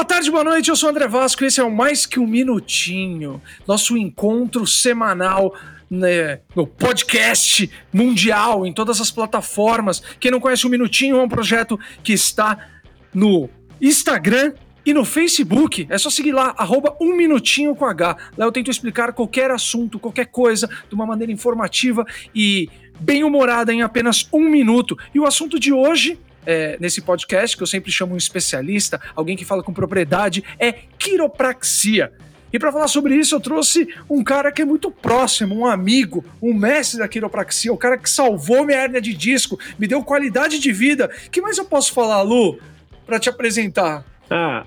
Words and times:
Boa 0.00 0.06
tarde, 0.06 0.30
boa 0.30 0.44
noite. 0.44 0.70
Eu 0.70 0.76
sou 0.76 0.88
o 0.88 0.92
André 0.92 1.06
Vasco 1.06 1.44
e 1.44 1.46
esse 1.46 1.60
é 1.60 1.62
o 1.62 1.70
Mais 1.70 2.06
Que 2.06 2.18
Um 2.18 2.26
Minutinho, 2.26 3.38
nosso 3.68 3.98
encontro 3.98 4.66
semanal 4.66 5.54
né, 5.90 6.40
no 6.56 6.66
podcast 6.66 7.70
mundial, 7.92 8.64
em 8.64 8.72
todas 8.72 8.98
as 8.98 9.10
plataformas. 9.10 10.02
Quem 10.18 10.30
não 10.30 10.40
conhece 10.40 10.66
o 10.66 10.70
Minutinho 10.70 11.16
é 11.18 11.22
um 11.22 11.28
projeto 11.28 11.78
que 12.02 12.14
está 12.14 12.66
no 13.12 13.50
Instagram 13.78 14.54
e 14.86 14.94
no 14.94 15.04
Facebook. 15.04 15.86
É 15.90 15.98
só 15.98 16.08
seguir 16.08 16.32
lá, 16.32 16.54
arroba 16.56 16.96
um 16.98 17.14
minutinho 17.14 17.74
com 17.74 17.84
H. 17.84 18.16
Lá 18.38 18.46
eu 18.46 18.52
tento 18.52 18.70
explicar 18.70 19.12
qualquer 19.12 19.50
assunto, 19.50 19.98
qualquer 19.98 20.28
coisa, 20.28 20.66
de 20.88 20.94
uma 20.94 21.04
maneira 21.04 21.30
informativa 21.30 22.06
e 22.34 22.70
bem 22.98 23.22
humorada 23.22 23.70
em 23.70 23.82
apenas 23.82 24.26
um 24.32 24.48
minuto. 24.48 24.96
E 25.14 25.20
o 25.20 25.26
assunto 25.26 25.60
de 25.60 25.74
hoje 25.74 26.18
é, 26.46 26.76
nesse 26.80 27.00
podcast, 27.00 27.56
que 27.56 27.62
eu 27.62 27.66
sempre 27.66 27.90
chamo 27.90 28.14
um 28.14 28.16
especialista, 28.16 29.00
alguém 29.14 29.36
que 29.36 29.44
fala 29.44 29.62
com 29.62 29.72
propriedade, 29.72 30.44
é 30.58 30.72
quiropraxia. 30.72 32.12
E 32.52 32.58
para 32.58 32.72
falar 32.72 32.88
sobre 32.88 33.14
isso, 33.14 33.34
eu 33.34 33.40
trouxe 33.40 33.88
um 34.08 34.24
cara 34.24 34.50
que 34.50 34.60
é 34.60 34.64
muito 34.64 34.90
próximo, 34.90 35.54
um 35.54 35.66
amigo, 35.66 36.24
um 36.42 36.52
mestre 36.52 36.98
da 36.98 37.06
quiropraxia, 37.06 37.72
o 37.72 37.78
cara 37.78 37.96
que 37.96 38.10
salvou 38.10 38.64
minha 38.64 38.78
hérnia 38.78 39.00
de 39.00 39.14
disco, 39.14 39.58
me 39.78 39.86
deu 39.86 40.02
qualidade 40.02 40.58
de 40.58 40.72
vida. 40.72 41.08
que 41.30 41.40
mais 41.40 41.58
eu 41.58 41.64
posso 41.64 41.92
falar, 41.92 42.22
Lu, 42.22 42.58
para 43.06 43.20
te 43.20 43.28
apresentar? 43.28 44.04
Ah, 44.28 44.64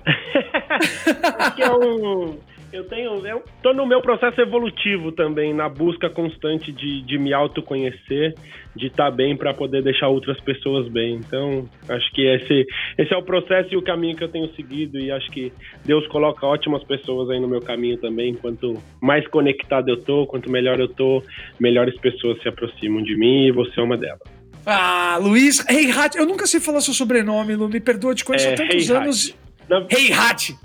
que 1.54 1.62
é 1.62 1.70
um 1.70 2.38
eu 2.74 2.84
tenho. 2.84 3.26
Eu 3.26 3.42
tô 3.62 3.72
no 3.72 3.86
meu 3.86 4.00
processo 4.02 4.40
evolutivo 4.40 5.12
também, 5.12 5.54
na 5.54 5.68
busca 5.68 6.10
constante 6.10 6.72
de, 6.72 7.02
de 7.02 7.18
me 7.18 7.32
autoconhecer, 7.32 8.34
de 8.74 8.86
estar 8.86 9.10
tá 9.10 9.10
bem 9.10 9.36
para 9.36 9.54
poder 9.54 9.82
deixar 9.82 10.08
outras 10.08 10.40
pessoas 10.40 10.88
bem. 10.88 11.16
Então, 11.16 11.68
acho 11.88 12.12
que 12.12 12.26
esse, 12.26 12.66
esse 12.98 13.14
é 13.14 13.16
o 13.16 13.22
processo 13.22 13.72
e 13.72 13.76
o 13.76 13.82
caminho 13.82 14.16
que 14.16 14.24
eu 14.24 14.28
tenho 14.28 14.52
seguido. 14.54 14.98
E 14.98 15.10
acho 15.10 15.30
que 15.30 15.52
Deus 15.84 16.06
coloca 16.08 16.46
ótimas 16.46 16.82
pessoas 16.84 17.30
aí 17.30 17.38
no 17.38 17.48
meu 17.48 17.60
caminho 17.60 17.96
também. 17.98 18.34
Quanto 18.34 18.74
mais 19.00 19.26
conectado 19.28 19.88
eu 19.88 20.02
tô, 20.02 20.26
quanto 20.26 20.50
melhor 20.50 20.80
eu 20.80 20.88
tô, 20.88 21.22
melhores 21.60 21.96
pessoas 22.00 22.42
se 22.42 22.48
aproximam 22.48 23.02
de 23.02 23.16
mim 23.16 23.46
e 23.46 23.52
você 23.52 23.78
é 23.78 23.82
uma 23.82 23.96
delas. 23.96 24.20
Ah, 24.66 25.18
Luiz 25.20 25.60
Reihat, 25.60 26.16
eu 26.16 26.24
nunca 26.24 26.46
sei 26.46 26.58
falar 26.58 26.80
seu 26.80 26.94
sobrenome, 26.94 27.54
Lu, 27.54 27.68
me 27.68 27.80
perdoa, 27.80 28.14
te 28.14 28.24
conheço 28.24 28.48
é, 28.48 28.54
há 28.54 28.56
tantos 28.56 28.90
anos. 28.90 29.43
Na... 29.68 29.86
Heihat! 29.90 30.56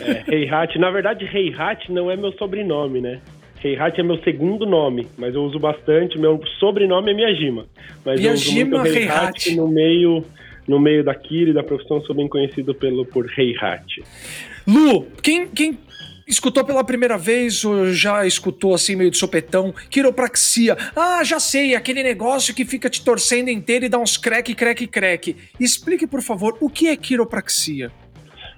É, 0.00 0.34
Heihat. 0.34 0.78
Na 0.78 0.90
verdade, 0.90 1.24
Heihat 1.24 1.90
não 1.90 2.10
é 2.10 2.16
meu 2.16 2.32
sobrenome, 2.32 3.00
né? 3.00 3.20
Heihat 3.62 3.98
é 3.98 4.02
meu 4.02 4.22
segundo 4.22 4.64
nome, 4.64 5.08
mas 5.16 5.34
eu 5.34 5.42
uso 5.44 5.58
bastante. 5.58 6.18
Meu 6.18 6.40
sobrenome 6.58 7.10
é 7.10 7.14
Miyajima. 7.14 7.66
Mas 8.04 8.20
Miyajima 8.20 8.76
eu 8.76 8.82
uso 8.82 8.92
muito 8.92 8.98
Heihat 8.98 9.54
no 9.56 9.68
meio, 9.68 10.24
no 10.66 10.78
meio 10.78 11.02
da 11.02 11.14
Kira 11.14 11.50
e 11.50 11.54
da 11.54 11.62
profissão, 11.62 12.00
sou 12.02 12.14
bem 12.14 12.28
conhecido 12.28 12.74
pelo, 12.74 13.04
por 13.04 13.26
Heihat. 13.36 14.02
Lu, 14.66 15.06
quem, 15.22 15.46
quem 15.48 15.78
escutou 16.26 16.64
pela 16.64 16.82
primeira 16.82 17.16
vez 17.16 17.64
ou 17.64 17.92
já 17.92 18.26
escutou 18.26 18.74
assim 18.74 18.96
meio 18.96 19.10
de 19.10 19.16
sopetão, 19.16 19.72
quiropraxia. 19.88 20.76
Ah, 20.94 21.22
já 21.22 21.38
sei, 21.38 21.74
aquele 21.74 22.02
negócio 22.02 22.54
que 22.54 22.64
fica 22.64 22.90
te 22.90 23.02
torcendo 23.04 23.48
inteiro 23.48 23.84
e 23.84 23.88
dá 23.88 23.98
uns 23.98 24.16
creque, 24.16 24.54
creque, 24.54 24.86
creque. 24.86 25.36
Explique, 25.58 26.06
por 26.06 26.22
favor, 26.22 26.56
o 26.60 26.68
que 26.68 26.88
é 26.88 26.96
quiropraxia? 26.96 27.92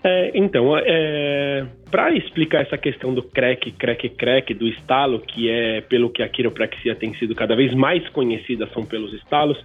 É, 0.04 0.30
então, 0.34 0.76
é, 0.76 1.66
para 1.90 2.14
explicar 2.14 2.62
essa 2.62 2.76
questão 2.76 3.14
do 3.14 3.22
crack, 3.22 3.72
crack, 3.72 4.08
crack, 4.10 4.54
do 4.54 4.66
estalo, 4.68 5.20
que 5.20 5.48
é 5.48 5.80
pelo 5.80 6.10
que 6.10 6.22
a 6.22 6.28
quiropraxia 6.28 6.94
tem 6.94 7.14
sido 7.14 7.34
cada 7.34 7.56
vez 7.56 7.74
mais 7.74 8.06
conhecida, 8.10 8.68
são 8.74 8.84
pelos 8.84 9.12
estalos, 9.14 9.58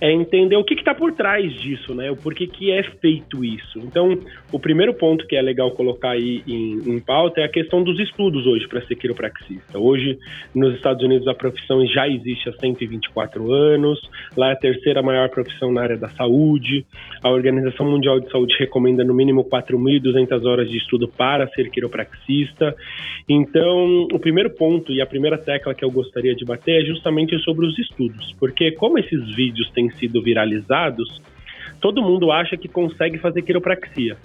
é 0.00 0.10
entender 0.10 0.56
o 0.56 0.64
que 0.64 0.74
está 0.74 0.94
por 0.94 1.12
trás 1.12 1.52
disso, 1.54 1.94
né? 1.94 2.10
O 2.10 2.16
porquê 2.16 2.46
que 2.46 2.70
é 2.70 2.82
feito 2.82 3.44
isso. 3.44 3.78
Então, 3.78 4.18
o 4.52 4.58
primeiro 4.58 4.92
ponto 4.94 5.26
que 5.26 5.36
é 5.36 5.42
legal 5.42 5.70
colocar 5.70 6.10
aí 6.10 6.42
em, 6.46 6.94
em 6.94 7.00
pauta 7.00 7.40
é 7.40 7.44
a 7.44 7.48
questão 7.48 7.82
dos 7.82 7.98
estudos 8.00 8.46
hoje 8.46 8.66
para 8.66 8.82
ser 8.82 8.96
quiropraxista. 8.96 9.78
Hoje, 9.78 10.18
nos 10.54 10.74
Estados 10.74 11.02
Unidos, 11.02 11.28
a 11.28 11.34
profissão 11.34 11.86
já 11.86 12.08
existe 12.08 12.48
há 12.48 12.52
124 12.52 13.52
anos, 13.52 14.00
lá 14.36 14.50
é 14.50 14.52
a 14.52 14.56
terceira 14.56 15.02
maior 15.02 15.28
profissão 15.28 15.72
na 15.72 15.82
área 15.82 15.96
da 15.96 16.08
saúde. 16.08 16.84
A 17.22 17.30
Organização 17.30 17.88
Mundial 17.88 18.20
de 18.20 18.30
Saúde 18.30 18.54
recomenda 18.58 19.04
no 19.04 19.14
mínimo 19.14 19.44
4.200 19.44 20.44
horas 20.44 20.68
de 20.68 20.76
estudo 20.76 21.08
para 21.08 21.46
ser 21.48 21.67
quiropraxista. 21.68 22.74
Então, 23.28 24.08
o 24.12 24.18
primeiro 24.18 24.50
ponto 24.50 24.92
e 24.92 25.00
a 25.00 25.06
primeira 25.06 25.38
tecla 25.38 25.74
que 25.74 25.84
eu 25.84 25.90
gostaria 25.90 26.34
de 26.34 26.44
bater 26.44 26.82
é 26.82 26.86
justamente 26.86 27.38
sobre 27.40 27.66
os 27.66 27.78
estudos, 27.78 28.34
porque 28.38 28.72
como 28.72 28.98
esses 28.98 29.34
vídeos 29.34 29.70
têm 29.70 29.90
sido 29.90 30.22
viralizados, 30.22 31.20
todo 31.80 32.02
mundo 32.02 32.30
acha 32.30 32.56
que 32.56 32.68
consegue 32.68 33.18
fazer 33.18 33.42
quiropraxia. 33.42 34.16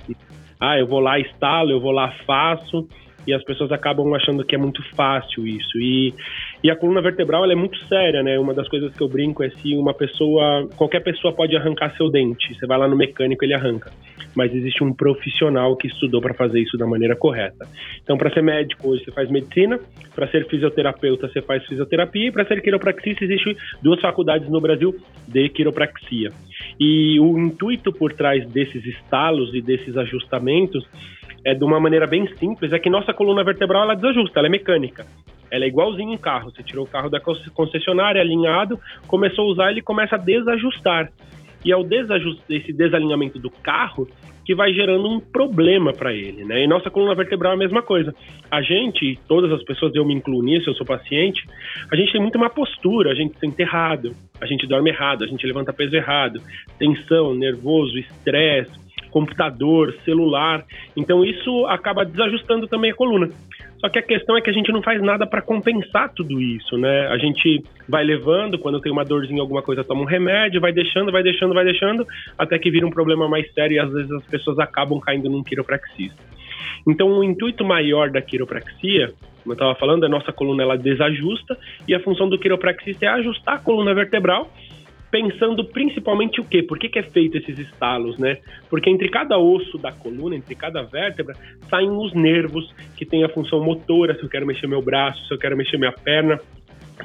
Ah, 0.59 0.77
eu 0.79 0.87
vou 0.87 0.99
lá, 0.99 1.19
instalo, 1.19 1.71
eu 1.71 1.79
vou 1.79 1.91
lá, 1.91 2.11
faço 2.25 2.87
e 3.25 3.33
as 3.33 3.43
pessoas 3.43 3.71
acabam 3.71 4.13
achando 4.13 4.43
que 4.45 4.55
é 4.55 4.57
muito 4.57 4.83
fácil 4.95 5.47
isso. 5.47 5.77
E, 5.79 6.13
e 6.63 6.71
a 6.71 6.75
coluna 6.77 7.01
vertebral 7.01 7.43
é 7.51 7.55
muito 7.55 7.77
séria, 7.87 8.23
né? 8.23 8.39
Uma 8.39 8.53
das 8.53 8.69
coisas 8.69 8.95
que 8.95 9.03
eu 9.03 9.09
brinco 9.09 9.43
é 9.43 9.49
se 9.49 9.75
uma 9.75 9.93
pessoa, 9.93 10.65
qualquer 10.77 11.01
pessoa 11.01 11.33
pode 11.33 11.53
arrancar 11.57 11.93
seu 11.97 12.09
dente. 12.09 12.55
Você 12.55 12.65
vai 12.65 12.77
lá 12.77 12.87
no 12.87 12.95
mecânico, 12.95 13.43
ele 13.43 13.53
arranca. 13.53 13.91
Mas 14.33 14.55
existe 14.55 14.81
um 14.81 14.93
profissional 14.93 15.75
que 15.75 15.87
estudou 15.87 16.21
para 16.21 16.33
fazer 16.33 16.61
isso 16.61 16.77
da 16.77 16.87
maneira 16.87 17.17
correta. 17.17 17.67
Então, 18.01 18.17
para 18.17 18.33
ser 18.33 18.41
médico, 18.41 18.87
hoje 18.87 19.03
você 19.03 19.11
faz 19.11 19.29
medicina, 19.29 19.77
para 20.15 20.25
ser 20.29 20.47
fisioterapeuta, 20.47 21.27
você 21.27 21.41
faz 21.41 21.65
fisioterapia, 21.65 22.29
e 22.29 22.31
para 22.31 22.45
ser 22.45 22.61
quiropraxista, 22.61 23.25
existe 23.25 23.57
duas 23.81 23.99
faculdades 23.99 24.47
no 24.49 24.61
Brasil 24.61 24.95
de 25.27 25.49
quiropraxia. 25.49 26.29
E 26.79 27.19
o 27.19 27.37
intuito 27.37 27.91
por 27.91 28.13
trás 28.13 28.47
desses 28.49 28.85
estalos 28.85 29.53
e 29.53 29.61
desses 29.61 29.97
ajustamentos 29.97 30.87
é 31.45 31.53
de 31.53 31.63
uma 31.65 31.79
maneira 31.79 32.07
bem 32.07 32.25
simples, 32.37 32.71
é 32.71 32.79
que 32.79 32.89
nossa 32.89 33.13
coluna 33.13 33.43
vertebral 33.43 33.83
ela 33.83 33.95
desajusta, 33.95 34.39
ela 34.39 34.47
é 34.47 34.51
mecânica. 34.51 35.05
Ela 35.53 35.65
é 35.65 35.67
igualzinho 35.67 36.09
um 36.09 36.17
carro. 36.17 36.51
Você 36.51 36.63
tirou 36.63 36.83
o 36.83 36.89
carro 36.89 37.11
da 37.11 37.19
concessionária, 37.19 38.19
alinhado, 38.19 38.79
começou 39.07 39.45
a 39.45 39.51
usar, 39.51 39.71
ele 39.71 39.83
começa 39.83 40.15
a 40.15 40.17
desajustar. 40.17 41.11
E 41.63 41.71
é 41.71 41.77
o 41.77 41.83
desajust, 41.83 42.41
esse 42.49 42.73
desalinhamento 42.73 43.37
do 43.37 43.51
carro 43.51 44.07
que 44.43 44.55
vai 44.55 44.73
gerando 44.73 45.07
um 45.07 45.19
problema 45.19 45.93
para 45.93 46.11
ele, 46.11 46.43
né? 46.43 46.63
E 46.63 46.67
nossa 46.67 46.89
coluna 46.89 47.15
vertebral 47.15 47.53
é 47.53 47.55
a 47.55 47.59
mesma 47.59 47.81
coisa. 47.83 48.13
A 48.51 48.61
gente, 48.63 49.17
todas 49.27 49.51
as 49.51 49.63
pessoas, 49.63 49.95
eu 49.95 50.03
me 50.03 50.13
incluo 50.13 50.43
nisso, 50.43 50.69
eu 50.69 50.73
sou 50.73 50.85
paciente, 50.85 51.45
a 51.89 51.95
gente 51.95 52.11
tem 52.11 52.19
muito 52.19 52.37
má 52.39 52.49
postura, 52.49 53.11
a 53.11 53.15
gente 53.15 53.39
sente 53.39 53.61
errado, 53.61 54.13
a 54.41 54.45
gente 54.47 54.67
dorme 54.67 54.89
errado, 54.89 55.23
a 55.23 55.27
gente 55.27 55.45
levanta 55.45 55.71
peso 55.71 55.95
errado, 55.95 56.41
tensão, 56.77 57.33
nervoso, 57.33 57.97
estresse, 57.97 58.82
computador, 59.13 59.93
celular. 60.03 60.65
Então 60.97 61.23
isso 61.23 61.67
acaba 61.67 62.03
desajustando 62.03 62.67
também 62.67 62.89
a 62.89 62.95
coluna. 62.95 63.29
Só 63.79 63.89
que 63.89 63.99
a 63.99 64.01
questão 64.01 64.35
é 64.35 64.41
que 64.41 64.49
a 64.49 64.53
gente 64.53 64.71
não 64.71 64.81
faz 64.81 65.01
nada 65.01 65.27
para 65.27 65.41
compensar 65.41 66.11
tudo 66.13 66.41
isso, 66.41 66.77
né? 66.77 67.07
A 67.07 67.17
gente 67.17 67.61
vai 67.87 68.03
levando, 68.03 68.57
quando 68.57 68.79
tem 68.81 68.91
uma 68.91 69.03
dorzinha, 69.03 69.41
alguma 69.41 69.61
coisa, 69.61 69.83
toma 69.83 70.01
um 70.01 70.05
remédio, 70.05 70.59
vai 70.59 70.71
deixando, 70.71 71.11
vai 71.11 71.21
deixando, 71.21 71.53
vai 71.53 71.65
deixando, 71.65 72.07
até 72.37 72.57
que 72.57 72.71
vira 72.71 72.87
um 72.87 72.89
problema 72.89 73.27
mais 73.27 73.53
sério 73.53 73.75
e 73.75 73.79
às 73.79 73.91
vezes 73.91 74.11
as 74.11 74.25
pessoas 74.25 74.57
acabam 74.57 74.99
caindo 74.99 75.29
num 75.29 75.43
quiropraxista. 75.43 76.17
Então, 76.87 77.09
o 77.09 77.23
intuito 77.23 77.63
maior 77.63 78.09
da 78.09 78.21
quiropraxia, 78.21 79.07
como 79.43 79.51
eu 79.51 79.53
estava 79.53 79.75
falando, 79.75 80.05
a 80.05 80.09
nossa 80.09 80.31
coluna 80.31 80.63
ela 80.63 80.77
desajusta 80.77 81.57
e 81.87 81.93
a 81.93 81.99
função 81.99 82.29
do 82.29 82.39
quiropraxista 82.39 83.05
é 83.05 83.09
ajustar 83.09 83.55
a 83.55 83.59
coluna 83.59 83.93
vertebral 83.93 84.49
pensando 85.13 85.63
principalmente 85.65 86.41
o 86.41 86.43
quê? 86.43 86.63
Por 86.63 86.79
que, 86.79 86.89
que 86.89 86.97
é 86.97 87.03
feito 87.03 87.37
esses 87.37 87.59
estalos, 87.59 88.17
né? 88.17 88.39
Porque 88.67 88.89
entre 88.89 89.07
cada 89.09 89.37
osso 89.37 89.77
da 89.77 89.91
coluna, 89.91 90.35
entre 90.35 90.55
cada 90.55 90.81
vértebra, 90.81 91.35
saem 91.69 91.91
os 91.91 92.11
nervos 92.15 92.73
que 92.97 93.05
têm 93.05 93.23
a 93.23 93.29
função 93.29 93.63
motora, 93.63 94.15
se 94.15 94.23
eu 94.23 94.29
quero 94.29 94.47
mexer 94.47 94.65
meu 94.65 94.81
braço, 94.81 95.23
se 95.27 95.31
eu 95.31 95.37
quero 95.37 95.55
mexer 95.55 95.77
minha 95.77 95.91
perna. 95.91 96.39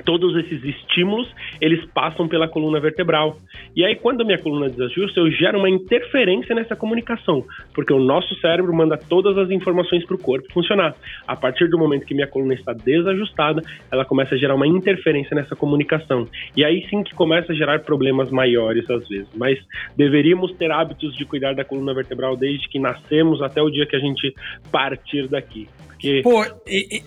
Todos 0.04 0.36
esses 0.36 0.62
estímulos, 0.64 1.28
eles 1.60 1.84
passam 1.92 2.28
pela 2.28 2.48
coluna 2.48 2.80
vertebral. 2.80 3.38
E 3.74 3.84
aí, 3.84 3.96
quando 3.96 4.22
a 4.22 4.24
minha 4.24 4.38
coluna 4.38 4.68
desajusta, 4.68 5.20
eu 5.20 5.30
gero 5.30 5.58
uma 5.58 5.70
interferência 5.70 6.54
nessa 6.54 6.76
comunicação, 6.76 7.44
porque 7.74 7.92
o 7.92 7.98
nosso 7.98 8.34
cérebro 8.40 8.74
manda 8.74 8.96
todas 8.96 9.36
as 9.38 9.50
informações 9.50 10.04
para 10.04 10.16
o 10.16 10.18
corpo 10.18 10.52
funcionar. 10.52 10.94
A 11.26 11.36
partir 11.36 11.68
do 11.68 11.78
momento 11.78 12.06
que 12.06 12.14
minha 12.14 12.26
coluna 12.26 12.54
está 12.54 12.72
desajustada, 12.72 13.62
ela 13.90 14.04
começa 14.04 14.34
a 14.34 14.38
gerar 14.38 14.54
uma 14.54 14.66
interferência 14.66 15.34
nessa 15.34 15.56
comunicação. 15.56 16.26
E 16.56 16.64
aí 16.64 16.86
sim 16.88 17.02
que 17.02 17.14
começa 17.14 17.52
a 17.52 17.56
gerar 17.56 17.80
problemas 17.80 18.30
maiores 18.30 18.88
às 18.90 19.06
vezes. 19.08 19.28
Mas 19.36 19.58
deveríamos 19.96 20.52
ter 20.54 20.70
hábitos 20.70 21.14
de 21.14 21.24
cuidar 21.24 21.54
da 21.54 21.64
coluna 21.64 21.94
vertebral 21.94 22.36
desde 22.36 22.68
que 22.68 22.78
nascemos 22.78 23.42
até 23.42 23.62
o 23.62 23.70
dia 23.70 23.86
que 23.86 23.96
a 23.96 24.00
gente 24.00 24.34
partir 24.70 25.28
daqui. 25.28 25.68
Porque... 25.98 26.22
Pô, 26.22 26.44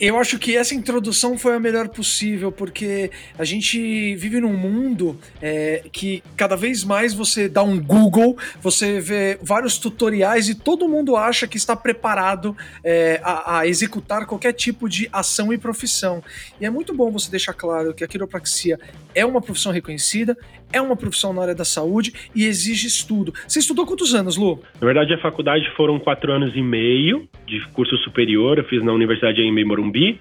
eu 0.01 0.17
acho 0.17 0.37
que 0.37 0.57
essa 0.57 0.75
introdução 0.75 1.37
foi 1.37 1.55
a 1.55 1.59
melhor 1.59 1.87
possível, 1.87 2.51
porque 2.51 3.09
a 3.39 3.45
gente 3.45 4.15
vive 4.17 4.41
num 4.41 4.53
mundo 4.53 5.17
é, 5.41 5.85
que 5.93 6.21
cada 6.35 6.57
vez 6.57 6.83
mais 6.83 7.13
você 7.13 7.47
dá 7.47 7.63
um 7.63 7.81
Google, 7.81 8.37
você 8.61 8.99
vê 8.99 9.39
vários 9.41 9.77
tutoriais 9.77 10.49
e 10.49 10.55
todo 10.55 10.89
mundo 10.89 11.15
acha 11.15 11.47
que 11.47 11.55
está 11.55 11.73
preparado 11.73 12.55
é, 12.83 13.21
a, 13.23 13.59
a, 13.59 13.67
executar 13.67 14.25
qualquer 14.25 14.51
tipo 14.51 14.89
de 14.89 15.07
ação 15.13 15.53
e 15.53 15.57
profissão. 15.57 16.21
E 16.59 16.65
é 16.65 16.69
muito 16.69 16.93
bom 16.93 17.09
você 17.09 17.31
deixar 17.31 17.53
claro 17.53 17.93
que 17.93 18.03
a 18.03 18.07
quiropraxia 18.07 18.77
é 19.15 19.25
uma 19.25 19.41
profissão 19.41 19.71
reconhecida, 19.71 20.37
é 20.73 20.81
uma 20.81 20.95
profissão 20.95 21.33
na 21.33 21.41
área 21.41 21.55
da 21.55 21.65
saúde 21.65 22.13
e 22.35 22.45
exige 22.45 22.87
estudo. 22.87 23.33
Você 23.47 23.59
estudou 23.59 23.85
quantos 23.85 24.13
anos, 24.13 24.37
Lu? 24.37 24.61
Na 24.79 24.85
verdade, 24.85 25.13
a 25.13 25.21
faculdade 25.21 25.69
foram 25.75 25.99
quatro 25.99 26.31
anos 26.31 26.55
e 26.55 26.61
meio 26.61 27.27
de 27.45 27.61
curso 27.73 27.95
superior. 27.97 28.57
Eu 28.57 28.63
fiz 28.65 28.80
na 28.83 28.93
Universidade 28.93 29.41
em 29.41 29.65
Morumbi. 29.65 30.19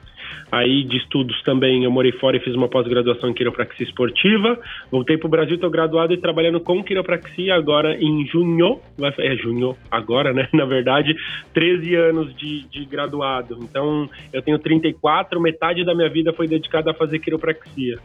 Aí 0.52 0.82
de 0.82 0.96
estudos 0.96 1.40
também 1.42 1.84
eu 1.84 1.90
morei 1.90 2.12
fora 2.12 2.36
e 2.36 2.40
fiz 2.40 2.54
uma 2.54 2.68
pós-graduação 2.68 3.30
em 3.30 3.34
quiropraxia 3.34 3.86
esportiva. 3.86 4.58
Voltei 4.90 5.16
para 5.16 5.26
o 5.26 5.30
Brasil, 5.30 5.54
estou 5.54 5.70
graduado 5.70 6.12
e 6.12 6.18
trabalhando 6.18 6.60
com 6.60 6.82
quiropraxia 6.82 7.54
agora 7.54 7.96
em 7.96 8.26
junho. 8.26 8.80
É 9.18 9.36
junho 9.36 9.76
agora, 9.90 10.32
né? 10.32 10.48
Na 10.54 10.64
verdade, 10.64 11.14
13 11.54 11.94
anos 11.94 12.34
de, 12.34 12.68
de 12.68 12.84
graduado. 12.84 13.58
Então 13.62 14.08
eu 14.32 14.42
tenho 14.42 14.58
34, 14.58 15.40
metade 15.40 15.84
da 15.84 15.94
minha 15.94 16.08
vida 16.08 16.32
foi 16.32 16.48
dedicada 16.48 16.90
a 16.90 16.94
fazer 16.94 17.20
quiropraxia. 17.20 17.98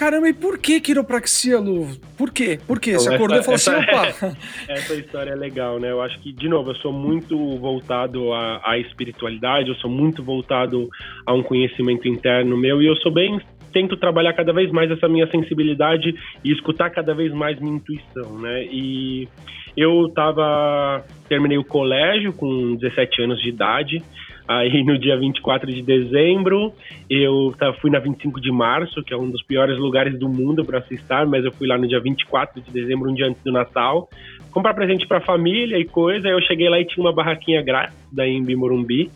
Caramba, 0.00 0.30
e 0.30 0.32
por 0.32 0.56
que 0.56 0.80
quiropraxia, 0.80 1.58
Lu? 1.58 1.86
Por 2.16 2.32
quê? 2.32 2.58
Por 2.66 2.80
quê? 2.80 2.94
Você 2.94 3.14
acordou 3.14 3.38
e 3.38 3.42
falou 3.42 3.56
assim, 3.56 3.70
opa... 3.70 4.34
essa 4.66 4.94
história 4.94 5.32
é 5.32 5.34
legal, 5.34 5.78
né? 5.78 5.90
Eu 5.90 6.00
acho 6.00 6.18
que, 6.20 6.32
de 6.32 6.48
novo, 6.48 6.70
eu 6.70 6.74
sou 6.76 6.90
muito 6.90 7.36
voltado 7.58 8.32
à, 8.32 8.62
à 8.64 8.78
espiritualidade, 8.78 9.68
eu 9.68 9.74
sou 9.74 9.90
muito 9.90 10.22
voltado 10.22 10.88
a 11.26 11.34
um 11.34 11.42
conhecimento 11.42 12.08
interno 12.08 12.56
meu 12.56 12.80
e 12.80 12.86
eu 12.86 12.96
sou 12.96 13.12
bem 13.12 13.38
tento 13.74 13.94
trabalhar 13.98 14.32
cada 14.32 14.54
vez 14.54 14.72
mais 14.72 14.90
essa 14.90 15.06
minha 15.06 15.30
sensibilidade 15.30 16.14
e 16.42 16.50
escutar 16.50 16.88
cada 16.88 17.14
vez 17.14 17.30
mais 17.30 17.60
minha 17.60 17.76
intuição, 17.76 18.38
né? 18.38 18.64
E 18.64 19.28
eu 19.76 20.08
tava 20.14 21.04
terminei 21.28 21.58
o 21.58 21.64
colégio 21.64 22.32
com 22.32 22.74
17 22.74 23.22
anos 23.22 23.40
de 23.42 23.50
idade 23.50 24.02
Aí 24.50 24.82
no 24.82 24.98
dia 24.98 25.16
24 25.16 25.72
de 25.72 25.80
dezembro, 25.80 26.74
eu 27.08 27.54
fui 27.80 27.88
na 27.88 28.00
25 28.00 28.40
de 28.40 28.50
março, 28.50 29.00
que 29.04 29.14
é 29.14 29.16
um 29.16 29.30
dos 29.30 29.44
piores 29.44 29.78
lugares 29.78 30.18
do 30.18 30.28
mundo 30.28 30.64
para 30.64 30.82
se 30.82 30.94
estar, 30.94 31.24
mas 31.24 31.44
eu 31.44 31.52
fui 31.52 31.68
lá 31.68 31.78
no 31.78 31.86
dia 31.86 32.00
24 32.00 32.60
de 32.60 32.68
dezembro, 32.72 33.08
um 33.08 33.14
dia 33.14 33.28
antes 33.28 33.40
do 33.44 33.52
Natal, 33.52 34.08
comprar 34.50 34.74
presente 34.74 35.06
para 35.06 35.18
a 35.18 35.20
família 35.20 35.78
e 35.78 35.84
coisa. 35.84 36.26
Aí 36.26 36.34
eu 36.34 36.42
cheguei 36.42 36.68
lá 36.68 36.80
e 36.80 36.84
tinha 36.84 37.06
uma 37.06 37.14
barraquinha 37.14 37.62
grátis 37.62 37.96
da 38.10 38.26
Imbi 38.26 38.56
Morumbi. 38.56 39.08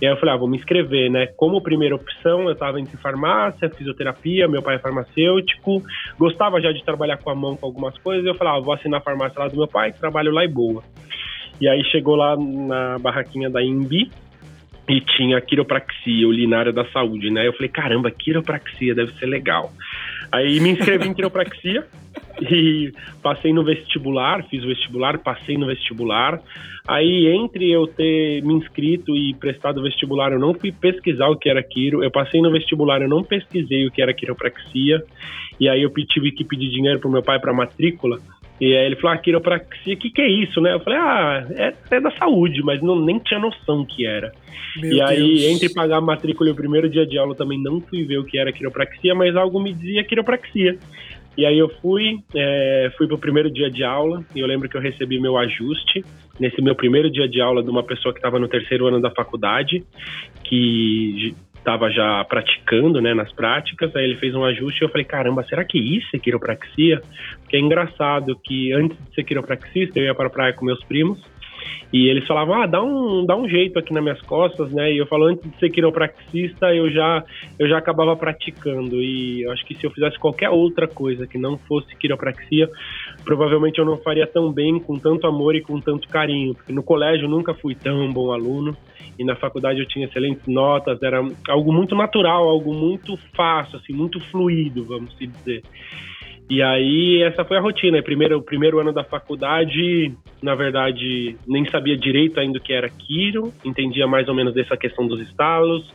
E 0.00 0.06
aí 0.06 0.12
eu 0.12 0.16
falei, 0.18 0.36
ah, 0.36 0.38
vou 0.38 0.46
me 0.46 0.56
inscrever, 0.56 1.10
né? 1.10 1.26
Como 1.36 1.60
primeira 1.60 1.96
opção, 1.96 2.42
eu 2.44 2.52
estava 2.52 2.78
entre 2.78 2.96
farmácia, 2.96 3.68
fisioterapia, 3.68 4.46
meu 4.46 4.62
pai 4.62 4.76
é 4.76 4.78
farmacêutico, 4.78 5.82
gostava 6.16 6.60
já 6.60 6.70
de 6.70 6.84
trabalhar 6.84 7.16
com 7.16 7.30
a 7.30 7.34
mão 7.34 7.56
com 7.56 7.66
algumas 7.66 7.98
coisas, 7.98 8.24
eu 8.24 8.36
falei, 8.36 8.52
ah, 8.52 8.60
vou 8.60 8.72
assinar 8.72 9.00
a 9.00 9.02
farmácia 9.02 9.40
lá 9.40 9.48
do 9.48 9.56
meu 9.56 9.66
pai, 9.66 9.90
trabalho 9.90 10.30
lá 10.30 10.44
e 10.44 10.48
boa. 10.48 10.80
E 11.60 11.66
aí 11.68 11.82
chegou 11.86 12.14
lá 12.14 12.36
na 12.36 12.98
barraquinha 12.98 13.48
da 13.48 13.64
Imbi, 13.64 14.10
e 14.88 15.00
tinha 15.00 15.40
quiropraxia, 15.40 16.28
ulinária 16.28 16.72
da 16.72 16.84
saúde, 16.86 17.30
né? 17.30 17.46
Eu 17.46 17.52
falei, 17.52 17.68
caramba, 17.68 18.10
quiropraxia 18.10 18.94
deve 18.94 19.12
ser 19.14 19.26
legal. 19.26 19.72
Aí 20.30 20.60
me 20.60 20.70
inscrevi 20.70 21.08
em 21.08 21.14
quiropraxia 21.14 21.84
e 22.40 22.92
passei 23.22 23.52
no 23.52 23.64
vestibular, 23.64 24.44
fiz 24.48 24.62
o 24.62 24.68
vestibular, 24.68 25.18
passei 25.18 25.56
no 25.56 25.66
vestibular. 25.66 26.40
Aí, 26.86 27.26
entre 27.26 27.68
eu 27.68 27.88
ter 27.88 28.42
me 28.44 28.54
inscrito 28.54 29.16
e 29.16 29.34
prestado 29.34 29.78
o 29.78 29.82
vestibular, 29.82 30.32
eu 30.32 30.38
não 30.38 30.54
fui 30.54 30.70
pesquisar 30.70 31.26
o 31.28 31.36
que 31.36 31.48
era 31.48 31.60
quiro. 31.62 32.04
Eu 32.04 32.10
passei 32.12 32.40
no 32.40 32.52
vestibular, 32.52 33.02
eu 33.02 33.08
não 33.08 33.24
pesquisei 33.24 33.86
o 33.86 33.90
que 33.90 34.00
era 34.00 34.14
quiropraxia. 34.14 35.02
E 35.58 35.68
aí 35.68 35.82
eu 35.82 35.90
tive 35.90 36.30
que 36.30 36.44
pedir 36.44 36.68
dinheiro 36.68 37.00
pro 37.00 37.10
meu 37.10 37.22
pai 37.22 37.40
para 37.40 37.52
matrícula. 37.52 38.18
E 38.60 38.74
aí 38.74 38.86
ele 38.86 38.96
falou, 38.96 39.16
ah, 39.16 39.18
quiropraxia, 39.18 39.94
o 39.94 39.96
que, 39.98 40.10
que 40.10 40.22
é 40.22 40.28
isso, 40.28 40.60
né? 40.60 40.72
Eu 40.72 40.80
falei, 40.80 40.98
ah, 40.98 41.46
é, 41.50 41.74
é 41.90 42.00
da 42.00 42.10
saúde, 42.12 42.62
mas 42.62 42.80
não, 42.82 42.98
nem 42.98 43.18
tinha 43.18 43.38
noção 43.38 43.84
que 43.84 44.06
era. 44.06 44.32
Meu 44.76 44.92
e 44.92 45.02
aí, 45.02 45.18
Deus. 45.18 45.44
entre 45.44 45.74
pagar 45.74 45.98
a 45.98 46.00
matrícula 46.00 46.48
e 46.48 46.52
o 46.52 46.56
primeiro 46.56 46.88
dia 46.88 47.06
de 47.06 47.18
aula, 47.18 47.34
também 47.34 47.62
não 47.62 47.80
fui 47.80 48.04
ver 48.04 48.18
o 48.18 48.24
que 48.24 48.38
era 48.38 48.52
quiropraxia, 48.52 49.14
mas 49.14 49.36
algo 49.36 49.60
me 49.60 49.72
dizia 49.72 50.04
quiropraxia. 50.04 50.78
E 51.36 51.44
aí 51.44 51.58
eu 51.58 51.68
fui, 51.82 52.18
é, 52.34 52.90
fui 52.96 53.06
pro 53.06 53.18
primeiro 53.18 53.50
dia 53.50 53.70
de 53.70 53.84
aula, 53.84 54.24
e 54.34 54.40
eu 54.40 54.46
lembro 54.46 54.70
que 54.70 54.76
eu 54.76 54.80
recebi 54.80 55.20
meu 55.20 55.36
ajuste 55.36 56.02
nesse 56.40 56.62
meu 56.62 56.74
primeiro 56.74 57.10
dia 57.10 57.28
de 57.28 57.40
aula 57.40 57.62
de 57.62 57.68
uma 57.68 57.82
pessoa 57.82 58.12
que 58.12 58.18
estava 58.18 58.38
no 58.38 58.48
terceiro 58.48 58.86
ano 58.86 59.00
da 59.00 59.10
faculdade, 59.10 59.84
que 60.44 61.34
estava 61.66 61.90
já 61.90 62.24
praticando, 62.24 63.00
né, 63.00 63.12
nas 63.12 63.32
práticas, 63.32 63.94
aí 63.96 64.04
ele 64.04 64.16
fez 64.16 64.32
um 64.36 64.44
ajuste 64.44 64.82
e 64.82 64.84
eu 64.84 64.88
falei, 64.88 65.04
caramba, 65.04 65.42
será 65.42 65.64
que 65.64 65.76
isso 65.76 66.14
é 66.14 66.18
quiropraxia? 66.18 67.02
Porque 67.42 67.56
é 67.56 67.60
engraçado 67.60 68.38
que 68.44 68.72
antes 68.72 68.96
de 68.96 69.14
ser 69.16 69.24
quiropraxista, 69.24 69.98
eu 69.98 70.04
ia 70.04 70.14
para 70.14 70.28
a 70.28 70.30
praia 70.30 70.52
com 70.52 70.64
meus 70.64 70.82
primos, 70.84 71.20
e 71.92 72.08
eles 72.08 72.26
falavam, 72.26 72.62
ah, 72.62 72.66
dá 72.66 72.82
um, 72.82 73.24
dá 73.24 73.36
um 73.36 73.48
jeito 73.48 73.78
aqui 73.78 73.92
nas 73.92 74.02
minhas 74.02 74.20
costas, 74.22 74.70
né? 74.72 74.92
E 74.92 74.98
eu 74.98 75.06
falo, 75.06 75.26
antes 75.26 75.48
de 75.50 75.58
ser 75.58 75.70
quiropraxista, 75.70 76.74
eu 76.74 76.90
já, 76.90 77.24
eu 77.58 77.68
já 77.68 77.78
acabava 77.78 78.16
praticando. 78.16 78.96
E 79.02 79.42
eu 79.42 79.52
acho 79.52 79.64
que 79.64 79.74
se 79.74 79.84
eu 79.84 79.90
fizesse 79.90 80.18
qualquer 80.18 80.50
outra 80.50 80.88
coisa 80.88 81.26
que 81.26 81.38
não 81.38 81.56
fosse 81.56 81.94
quiropraxia, 81.96 82.68
provavelmente 83.24 83.78
eu 83.78 83.84
não 83.84 83.96
faria 83.98 84.26
tão 84.26 84.52
bem, 84.52 84.78
com 84.80 84.98
tanto 84.98 85.26
amor 85.26 85.54
e 85.54 85.62
com 85.62 85.80
tanto 85.80 86.08
carinho. 86.08 86.54
Porque 86.54 86.72
no 86.72 86.82
colégio 86.82 87.26
eu 87.26 87.30
nunca 87.30 87.54
fui 87.54 87.74
tão 87.74 88.12
bom 88.12 88.32
aluno. 88.32 88.76
E 89.18 89.24
na 89.24 89.36
faculdade 89.36 89.78
eu 89.80 89.86
tinha 89.86 90.06
excelentes 90.06 90.46
notas, 90.46 91.02
era 91.02 91.24
algo 91.48 91.72
muito 91.72 91.94
natural, 91.94 92.48
algo 92.48 92.74
muito 92.74 93.16
fácil, 93.34 93.78
assim, 93.78 93.94
muito 93.94 94.20
fluido, 94.20 94.84
vamos 94.84 95.16
dizer. 95.18 95.62
E 96.48 96.62
aí 96.62 97.22
essa 97.22 97.44
foi 97.44 97.56
a 97.56 97.60
rotina. 97.60 98.02
Primeiro, 98.02 98.38
o 98.38 98.42
primeiro 98.42 98.78
ano 98.78 98.92
da 98.92 99.02
faculdade, 99.02 100.12
na 100.40 100.54
verdade, 100.54 101.36
nem 101.46 101.68
sabia 101.68 101.96
direito 101.96 102.38
ainda 102.38 102.58
o 102.58 102.62
que 102.62 102.72
era 102.72 102.88
Kiro, 102.88 103.52
entendia 103.64 104.06
mais 104.06 104.28
ou 104.28 104.34
menos 104.34 104.54
dessa 104.54 104.76
questão 104.76 105.06
dos 105.06 105.20
estalos. 105.20 105.92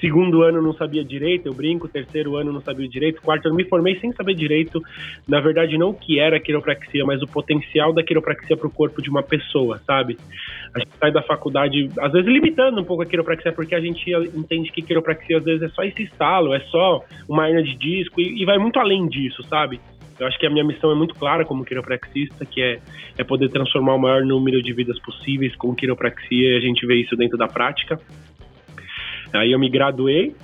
Segundo 0.00 0.42
ano 0.42 0.62
não 0.62 0.72
sabia 0.72 1.04
direito, 1.04 1.46
eu 1.46 1.54
brinco. 1.54 1.86
Terceiro 1.88 2.36
ano 2.36 2.52
não 2.52 2.60
sabia 2.60 2.88
direito. 2.88 3.20
Quarto 3.20 3.46
ano 3.46 3.56
me 3.56 3.64
formei 3.64 3.98
sem 4.00 4.12
saber 4.12 4.34
direito, 4.34 4.80
na 5.28 5.40
verdade, 5.40 5.76
não 5.76 5.90
o 5.90 5.94
que 5.94 6.18
era 6.18 6.40
quiropraxia, 6.40 7.04
mas 7.04 7.22
o 7.22 7.26
potencial 7.26 7.92
da 7.92 8.02
quiropraxia 8.02 8.56
para 8.56 8.66
o 8.66 8.70
corpo 8.70 9.02
de 9.02 9.10
uma 9.10 9.22
pessoa, 9.22 9.78
sabe? 9.86 10.16
A 10.74 10.78
gente 10.78 10.92
sai 10.98 11.12
da 11.12 11.22
faculdade, 11.22 11.88
às 11.98 12.12
vezes 12.12 12.28
limitando 12.28 12.80
um 12.80 12.84
pouco 12.84 13.02
a 13.02 13.06
quiropraxia, 13.06 13.52
porque 13.52 13.74
a 13.74 13.80
gente 13.80 14.10
entende 14.34 14.72
que 14.72 14.82
quiropraxia 14.82 15.38
às 15.38 15.44
vezes 15.44 15.62
é 15.62 15.68
só 15.68 15.82
esse 15.82 16.02
estalo, 16.02 16.54
é 16.54 16.60
só 16.60 17.04
uma 17.28 17.48
hernia 17.48 17.62
de 17.62 17.76
disco 17.76 18.20
e, 18.20 18.42
e 18.42 18.44
vai 18.44 18.58
muito 18.58 18.78
além 18.78 19.06
disso, 19.08 19.42
sabe? 19.44 19.80
Eu 20.18 20.26
acho 20.26 20.38
que 20.38 20.46
a 20.46 20.50
minha 20.50 20.64
missão 20.64 20.92
é 20.92 20.94
muito 20.94 21.14
clara 21.14 21.46
como 21.46 21.64
quiropraxista, 21.64 22.44
que 22.44 22.60
é, 22.60 22.78
é 23.16 23.24
poder 23.24 23.48
transformar 23.48 23.94
o 23.94 23.98
maior 23.98 24.22
número 24.22 24.62
de 24.62 24.70
vidas 24.70 24.98
possíveis 25.00 25.56
com 25.56 25.74
quiropraxia 25.74 26.52
e 26.52 26.56
a 26.56 26.60
gente 26.60 26.86
vê 26.86 26.96
isso 26.96 27.16
dentro 27.16 27.38
da 27.38 27.48
prática. 27.48 27.98
Aí 29.32 29.52
eu 29.52 29.58
me 29.58 29.68
graduei, 29.68 30.34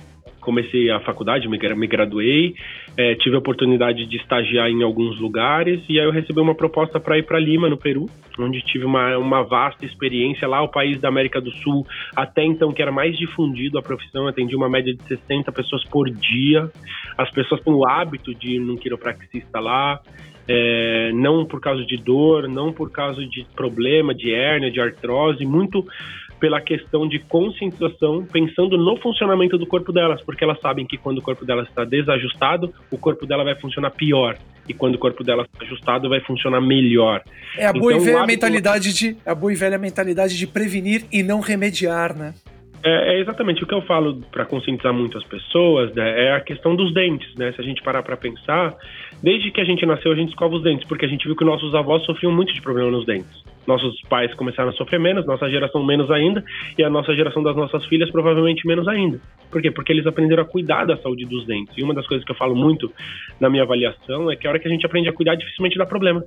comecei 0.47 0.89
a 0.89 1.01
faculdade, 1.01 1.45
me, 1.49 1.87
graduei, 1.87 2.55
é, 2.95 3.15
tive 3.15 3.35
a 3.35 3.39
oportunidade 3.39 4.05
de 4.05 4.15
estagiar 4.15 4.69
em 4.69 4.81
alguns 4.81 5.19
lugares 5.19 5.81
e 5.89 5.99
aí 5.99 6.05
eu 6.05 6.11
recebi 6.11 6.39
uma 6.39 6.55
proposta 6.55 7.01
para 7.01 7.17
ir 7.17 7.23
para 7.23 7.37
Lima, 7.37 7.69
no 7.69 7.75
Peru, 7.75 8.05
onde 8.39 8.61
tive 8.61 8.85
uma, 8.85 9.17
uma 9.17 9.43
vasta 9.43 9.85
experiência 9.85 10.47
lá, 10.47 10.61
o 10.61 10.69
país 10.69 11.01
da 11.01 11.09
América 11.09 11.41
do 11.41 11.51
Sul, 11.51 11.85
até 12.15 12.45
então 12.45 12.71
que 12.71 12.81
era 12.81 12.93
mais 12.93 13.17
difundido 13.17 13.77
a 13.77 13.81
profissão, 13.81 14.25
atendi 14.25 14.55
uma 14.55 14.69
média 14.69 14.93
de 14.93 15.03
60 15.03 15.51
pessoas 15.51 15.83
por 15.83 16.09
dia. 16.09 16.71
As 17.17 17.29
pessoas 17.29 17.59
têm 17.59 17.73
o 17.73 17.85
hábito 17.85 18.33
de 18.33 18.55
ir 18.55 18.59
num 18.59 18.77
quiropraxista 18.77 19.59
lá, 19.59 19.99
é, 20.47 21.11
não 21.13 21.45
por 21.45 21.59
causa 21.59 21.85
de 21.85 21.97
dor, 21.97 22.47
não 22.47 22.71
por 22.71 22.89
causa 22.89 23.21
de 23.25 23.45
problema, 23.53 24.15
de 24.15 24.33
hérnia, 24.33 24.71
de 24.71 24.79
artrose, 24.79 25.45
muito 25.45 25.85
pela 26.39 26.61
questão 26.61 27.07
de 27.07 27.19
conscientização, 27.19 28.25
pensando 28.25 28.77
no 28.77 28.97
funcionamento 28.97 29.57
do 29.57 29.65
corpo 29.65 29.91
delas, 29.91 30.21
porque 30.21 30.43
elas 30.43 30.59
sabem 30.61 30.85
que 30.85 30.97
quando 30.97 31.17
o 31.17 31.21
corpo 31.21 31.45
delas 31.45 31.67
está 31.67 31.83
desajustado, 31.83 32.73
o 32.91 32.97
corpo 32.97 33.25
dela 33.25 33.43
vai 33.43 33.55
funcionar 33.55 33.91
pior. 33.91 34.37
E 34.67 34.73
quando 34.73 34.95
o 34.95 34.99
corpo 34.99 35.23
dela 35.23 35.43
está 35.43 35.65
ajustado, 35.65 36.09
vai 36.09 36.19
funcionar 36.21 36.61
melhor. 36.61 37.23
É 37.57 37.65
a 37.65 37.73
boa 37.73 37.93
então, 37.93 38.03
e 38.03 38.05
velha 38.05 38.17
hábito... 38.17 38.27
mentalidade 38.33 38.93
de 38.93 39.17
a 39.25 39.33
boa 39.33 39.53
e 39.53 39.55
velha 39.55 39.77
mentalidade 39.77 40.37
de 40.37 40.45
prevenir 40.45 41.05
e 41.11 41.23
não 41.23 41.39
remediar, 41.39 42.15
né? 42.17 42.33
É, 42.83 43.15
é, 43.15 43.19
exatamente 43.19 43.63
o 43.63 43.67
que 43.67 43.73
eu 43.73 43.81
falo 43.81 44.21
para 44.31 44.45
conscientizar 44.45 44.93
muito 44.93 45.17
as 45.17 45.23
pessoas, 45.23 45.93
né, 45.93 46.27
é 46.27 46.31
a 46.33 46.41
questão 46.41 46.75
dos 46.75 46.93
dentes, 46.93 47.33
né? 47.35 47.51
Se 47.51 47.59
a 47.59 47.63
gente 47.63 47.81
parar 47.81 48.03
para 48.03 48.15
pensar, 48.15 48.75
desde 49.21 49.51
que 49.51 49.59
a 49.59 49.65
gente 49.65 49.85
nasceu 49.85 50.11
a 50.11 50.15
gente 50.15 50.29
escova 50.29 50.55
os 50.55 50.63
dentes, 50.63 50.87
porque 50.87 51.05
a 51.05 51.09
gente 51.09 51.25
viu 51.25 51.35
que 51.35 51.43
nossos 51.43 51.73
avós 51.73 52.05
sofriam 52.05 52.31
muito 52.31 52.53
de 52.53 52.61
problema 52.61 52.91
nos 52.91 53.05
dentes. 53.05 53.43
Nossos 53.65 53.99
pais 54.07 54.33
começaram 54.35 54.69
a 54.69 54.73
sofrer 54.73 54.99
menos, 54.99 55.25
nossa 55.25 55.49
geração 55.49 55.83
menos 55.83 56.09
ainda, 56.09 56.43
e 56.77 56.83
a 56.83 56.89
nossa 56.89 57.13
geração 57.13 57.43
das 57.43 57.55
nossas 57.55 57.85
filhas 57.87 58.09
provavelmente 58.09 58.65
menos 58.65 58.87
ainda. 58.87 59.19
Por 59.51 59.61
quê? 59.61 59.71
Porque 59.71 59.91
eles 59.91 60.07
aprenderam 60.07 60.43
a 60.43 60.45
cuidar 60.45 60.85
da 60.85 60.95
saúde 60.97 61.25
dos 61.25 61.45
dentes. 61.45 61.77
E 61.77 61.83
uma 61.83 61.93
das 61.93 62.07
coisas 62.07 62.25
que 62.25 62.31
eu 62.31 62.35
falo 62.35 62.55
muito 62.55 62.91
na 63.41 63.49
minha 63.49 63.63
avaliação 63.63 64.31
é 64.31 64.35
que 64.35 64.47
a 64.47 64.51
hora 64.51 64.59
que 64.59 64.67
a 64.67 64.71
gente 64.71 64.85
aprende 64.85 65.09
a 65.09 65.13
cuidar, 65.13 65.35
dificilmente 65.35 65.77
dá 65.77 65.85
problema. 65.85 66.23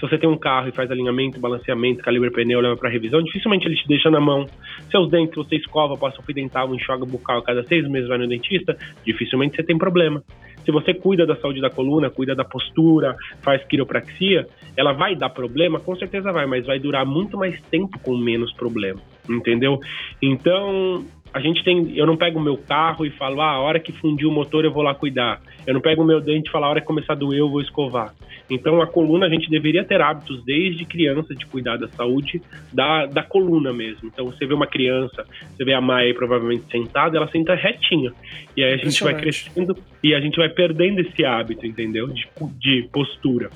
Se 0.00 0.08
você 0.08 0.16
tem 0.16 0.28
um 0.28 0.38
carro 0.38 0.68
e 0.68 0.72
faz 0.72 0.90
alinhamento, 0.90 1.38
balanceamento, 1.38 2.02
calibre 2.02 2.30
pneu, 2.30 2.58
leva 2.58 2.74
para 2.74 2.88
revisão, 2.88 3.22
dificilmente 3.22 3.66
ele 3.66 3.76
te 3.76 3.86
deixa 3.86 4.10
na 4.10 4.18
mão. 4.18 4.46
Seus 4.90 5.10
dentes, 5.10 5.34
você 5.34 5.56
escova, 5.56 5.94
passa 5.94 6.18
o 6.20 6.22
fio 6.22 6.34
dental, 6.34 6.74
enxuga 6.74 7.04
bucal 7.04 7.42
cada 7.42 7.62
seis 7.64 7.86
meses, 7.86 8.08
vai 8.08 8.16
no 8.16 8.26
dentista, 8.26 8.74
dificilmente 9.04 9.56
você 9.56 9.62
tem 9.62 9.76
problema. 9.76 10.22
Se 10.64 10.72
você 10.72 10.94
cuida 10.94 11.26
da 11.26 11.36
saúde 11.36 11.60
da 11.60 11.68
coluna, 11.68 12.08
cuida 12.08 12.34
da 12.34 12.44
postura, 12.44 13.14
faz 13.42 13.62
quiropraxia, 13.64 14.46
ela 14.74 14.92
vai 14.92 15.14
dar 15.14 15.28
problema? 15.28 15.78
Com 15.78 15.94
certeza 15.94 16.32
vai, 16.32 16.46
mas 16.46 16.64
vai 16.64 16.78
durar 16.78 17.04
muito 17.04 17.36
mais 17.36 17.60
tempo 17.64 17.98
com 17.98 18.16
menos 18.16 18.52
problema, 18.54 19.00
entendeu? 19.28 19.78
Então, 20.22 21.04
a 21.32 21.40
gente 21.40 21.62
tem. 21.62 21.96
Eu 21.96 22.06
não 22.06 22.16
pego 22.16 22.38
o 22.38 22.42
meu 22.42 22.56
carro 22.56 23.06
e 23.06 23.10
falo, 23.10 23.40
ah, 23.40 23.52
a 23.52 23.60
hora 23.60 23.78
que 23.78 23.92
fundir 23.92 24.26
o 24.26 24.32
motor 24.32 24.64
eu 24.64 24.72
vou 24.72 24.82
lá 24.82 24.94
cuidar. 24.94 25.40
Eu 25.66 25.74
não 25.74 25.80
pego 25.80 26.02
o 26.02 26.06
meu 26.06 26.20
dente 26.20 26.48
e 26.48 26.52
falo, 26.52 26.64
a 26.64 26.68
hora 26.68 26.80
que 26.80 26.86
começar 26.86 27.12
a 27.12 27.16
doer 27.16 27.38
eu 27.38 27.50
vou 27.50 27.60
escovar. 27.60 28.12
Então 28.50 28.82
a 28.82 28.86
coluna 28.86 29.26
a 29.26 29.28
gente 29.28 29.48
deveria 29.48 29.84
ter 29.84 30.00
hábitos 30.00 30.44
desde 30.44 30.84
criança 30.84 31.34
de 31.34 31.46
cuidar 31.46 31.76
da 31.76 31.88
saúde 31.88 32.42
da, 32.72 33.06
da 33.06 33.22
coluna 33.22 33.72
mesmo. 33.72 34.08
Então 34.12 34.26
você 34.26 34.44
vê 34.44 34.52
uma 34.52 34.66
criança, 34.66 35.24
você 35.56 35.64
vê 35.64 35.72
a 35.72 35.80
Maia 35.80 36.12
provavelmente 36.14 36.64
sentada, 36.70 37.16
ela 37.16 37.28
senta 37.28 37.54
retinha. 37.54 38.12
E 38.56 38.64
aí 38.64 38.74
a 38.74 38.76
gente 38.76 39.02
vai 39.04 39.14
crescendo 39.14 39.76
e 40.02 40.14
a 40.14 40.20
gente 40.20 40.36
vai 40.36 40.48
perdendo 40.48 41.00
esse 41.00 41.24
hábito, 41.24 41.64
entendeu? 41.64 42.08
De, 42.08 42.26
de 42.58 42.88
postura. 42.92 43.50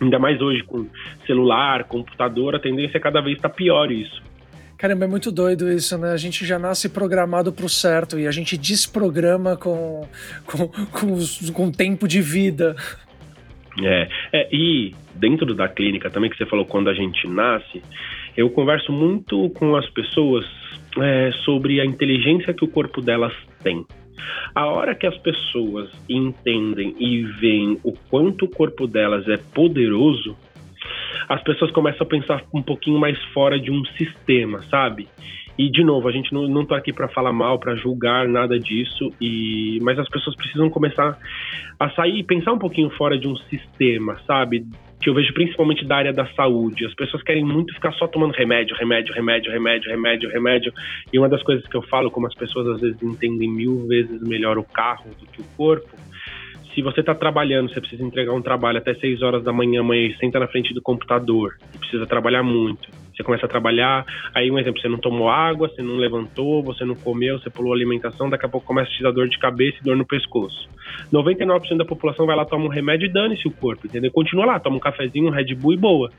Ainda 0.00 0.18
mais 0.18 0.40
hoje 0.40 0.62
com 0.64 0.88
celular, 1.26 1.84
computador, 1.84 2.56
a 2.56 2.58
tendência 2.58 2.96
é 2.96 3.00
cada 3.00 3.20
vez 3.20 3.36
estar 3.36 3.50
tá 3.50 3.54
pior 3.54 3.92
isso. 3.92 4.22
Caramba, 4.82 5.04
é 5.04 5.06
muito 5.06 5.30
doido 5.30 5.70
isso, 5.70 5.96
né? 5.96 6.10
A 6.10 6.16
gente 6.16 6.44
já 6.44 6.58
nasce 6.58 6.88
programado 6.88 7.52
pro 7.52 7.68
certo 7.68 8.18
e 8.18 8.26
a 8.26 8.32
gente 8.32 8.58
desprograma 8.58 9.56
com, 9.56 10.08
com, 10.44 10.66
com, 10.66 11.52
com 11.52 11.70
tempo 11.70 12.08
de 12.08 12.20
vida. 12.20 12.74
É, 13.80 14.08
é, 14.32 14.48
e 14.50 14.92
dentro 15.14 15.54
da 15.54 15.68
clínica 15.68 16.10
também, 16.10 16.28
que 16.28 16.36
você 16.36 16.46
falou 16.46 16.66
quando 16.66 16.90
a 16.90 16.94
gente 16.94 17.28
nasce, 17.28 17.80
eu 18.36 18.50
converso 18.50 18.90
muito 18.90 19.50
com 19.50 19.76
as 19.76 19.88
pessoas 19.90 20.44
é, 21.00 21.30
sobre 21.44 21.80
a 21.80 21.86
inteligência 21.86 22.52
que 22.52 22.64
o 22.64 22.68
corpo 22.68 23.00
delas 23.00 23.32
tem. 23.62 23.86
A 24.52 24.66
hora 24.66 24.96
que 24.96 25.06
as 25.06 25.16
pessoas 25.18 25.90
entendem 26.08 26.96
e 26.98 27.22
veem 27.22 27.78
o 27.84 27.92
quanto 28.10 28.46
o 28.46 28.50
corpo 28.50 28.88
delas 28.88 29.28
é 29.28 29.36
poderoso, 29.36 30.36
as 31.28 31.42
pessoas 31.42 31.70
começam 31.70 32.06
a 32.06 32.08
pensar 32.08 32.42
um 32.52 32.62
pouquinho 32.62 32.98
mais 32.98 33.22
fora 33.32 33.58
de 33.58 33.70
um 33.70 33.84
sistema, 33.96 34.62
sabe? 34.62 35.08
E 35.58 35.70
de 35.70 35.84
novo, 35.84 36.08
a 36.08 36.12
gente 36.12 36.32
não, 36.32 36.48
não 36.48 36.64
tá 36.64 36.76
aqui 36.76 36.92
para 36.92 37.08
falar 37.08 37.32
mal, 37.32 37.58
para 37.58 37.76
julgar 37.76 38.26
nada 38.26 38.58
disso, 38.58 39.12
e 39.20 39.78
mas 39.82 39.98
as 39.98 40.08
pessoas 40.08 40.34
precisam 40.34 40.70
começar 40.70 41.18
a 41.78 41.90
sair 41.90 42.18
e 42.18 42.24
pensar 42.24 42.52
um 42.52 42.58
pouquinho 42.58 42.90
fora 42.90 43.18
de 43.18 43.28
um 43.28 43.36
sistema, 43.36 44.18
sabe? 44.26 44.64
Que 45.00 45.10
eu 45.10 45.14
vejo 45.14 45.32
principalmente 45.34 45.84
da 45.84 45.96
área 45.96 46.12
da 46.12 46.26
saúde. 46.34 46.86
As 46.86 46.94
pessoas 46.94 47.22
querem 47.22 47.44
muito 47.44 47.74
ficar 47.74 47.92
só 47.94 48.06
tomando 48.06 48.32
remédio, 48.32 48.74
remédio, 48.76 49.12
remédio, 49.14 49.52
remédio, 49.52 49.90
remédio, 49.90 50.30
remédio. 50.30 50.72
E 51.12 51.18
uma 51.18 51.28
das 51.28 51.42
coisas 51.42 51.66
que 51.66 51.76
eu 51.76 51.82
falo, 51.82 52.10
como 52.10 52.26
as 52.26 52.34
pessoas 52.34 52.66
às 52.68 52.80
vezes 52.80 53.02
entendem 53.02 53.50
mil 53.50 53.86
vezes 53.86 54.22
melhor 54.22 54.56
o 54.58 54.64
carro 54.64 55.10
do 55.20 55.26
que 55.26 55.42
o 55.42 55.46
corpo, 55.56 55.90
se 56.74 56.82
você 56.82 57.00
está 57.00 57.14
trabalhando, 57.14 57.70
você 57.70 57.80
precisa 57.80 58.02
entregar 58.02 58.32
um 58.32 58.42
trabalho 58.42 58.78
até 58.78 58.94
6 58.94 59.22
horas 59.22 59.44
da 59.44 59.52
manhã, 59.52 59.80
amanhã, 59.80 60.14
senta 60.18 60.38
na 60.38 60.48
frente 60.48 60.72
do 60.72 60.80
computador 60.80 61.56
e 61.74 61.78
precisa 61.78 62.06
trabalhar 62.06 62.42
muito. 62.42 62.88
Você 63.14 63.22
começa 63.22 63.44
a 63.44 63.48
trabalhar, 63.48 64.06
aí 64.34 64.50
um 64.50 64.58
exemplo, 64.58 64.80
você 64.80 64.88
não 64.88 64.98
tomou 64.98 65.28
água, 65.28 65.68
você 65.68 65.82
não 65.82 65.96
levantou, 65.96 66.62
você 66.62 66.84
não 66.84 66.94
comeu, 66.94 67.38
você 67.38 67.50
pulou 67.50 67.74
alimentação, 67.74 68.30
daqui 68.30 68.46
a 68.46 68.48
pouco 68.48 68.66
começa 68.66 68.90
a 68.90 68.94
te 68.94 69.02
dar 69.02 69.10
dor 69.10 69.28
de 69.28 69.38
cabeça 69.38 69.76
e 69.80 69.84
dor 69.84 69.96
no 69.96 70.06
pescoço. 70.06 70.68
99% 71.12 71.76
da 71.76 71.84
população 71.84 72.24
vai 72.24 72.34
lá, 72.34 72.44
toma 72.46 72.64
um 72.64 72.68
remédio 72.68 73.06
e 73.06 73.12
dane-se 73.12 73.46
o 73.46 73.50
corpo, 73.50 73.86
entendeu? 73.86 74.10
Continua 74.10 74.46
lá, 74.46 74.60
toma 74.60 74.76
um 74.76 74.80
cafezinho, 74.80 75.28
um 75.28 75.30
Red 75.30 75.54
Bull 75.54 75.74
e 75.74 75.76
boa. 75.76 76.10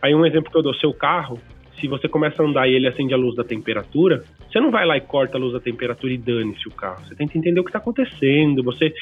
Aí 0.00 0.14
um 0.14 0.24
exemplo 0.24 0.50
que 0.50 0.56
eu 0.56 0.62
dou, 0.62 0.74
seu 0.74 0.94
carro, 0.94 1.40
se 1.80 1.88
você 1.88 2.08
começa 2.08 2.42
a 2.42 2.46
andar 2.46 2.68
e 2.68 2.74
ele 2.74 2.86
acende 2.86 3.14
a 3.14 3.16
luz 3.16 3.34
da 3.34 3.44
temperatura, 3.44 4.22
você 4.50 4.60
não 4.60 4.70
vai 4.70 4.86
lá 4.86 4.96
e 4.96 5.00
corta 5.00 5.36
a 5.36 5.40
luz 5.40 5.52
da 5.52 5.60
temperatura 5.60 6.12
e 6.12 6.18
dane-se 6.18 6.66
o 6.68 6.70
carro. 6.70 7.04
Você 7.04 7.14
tenta 7.14 7.36
entender 7.36 7.60
o 7.60 7.64
que 7.64 7.70
está 7.70 7.78
acontecendo. 7.78 8.62
Você 8.62 8.92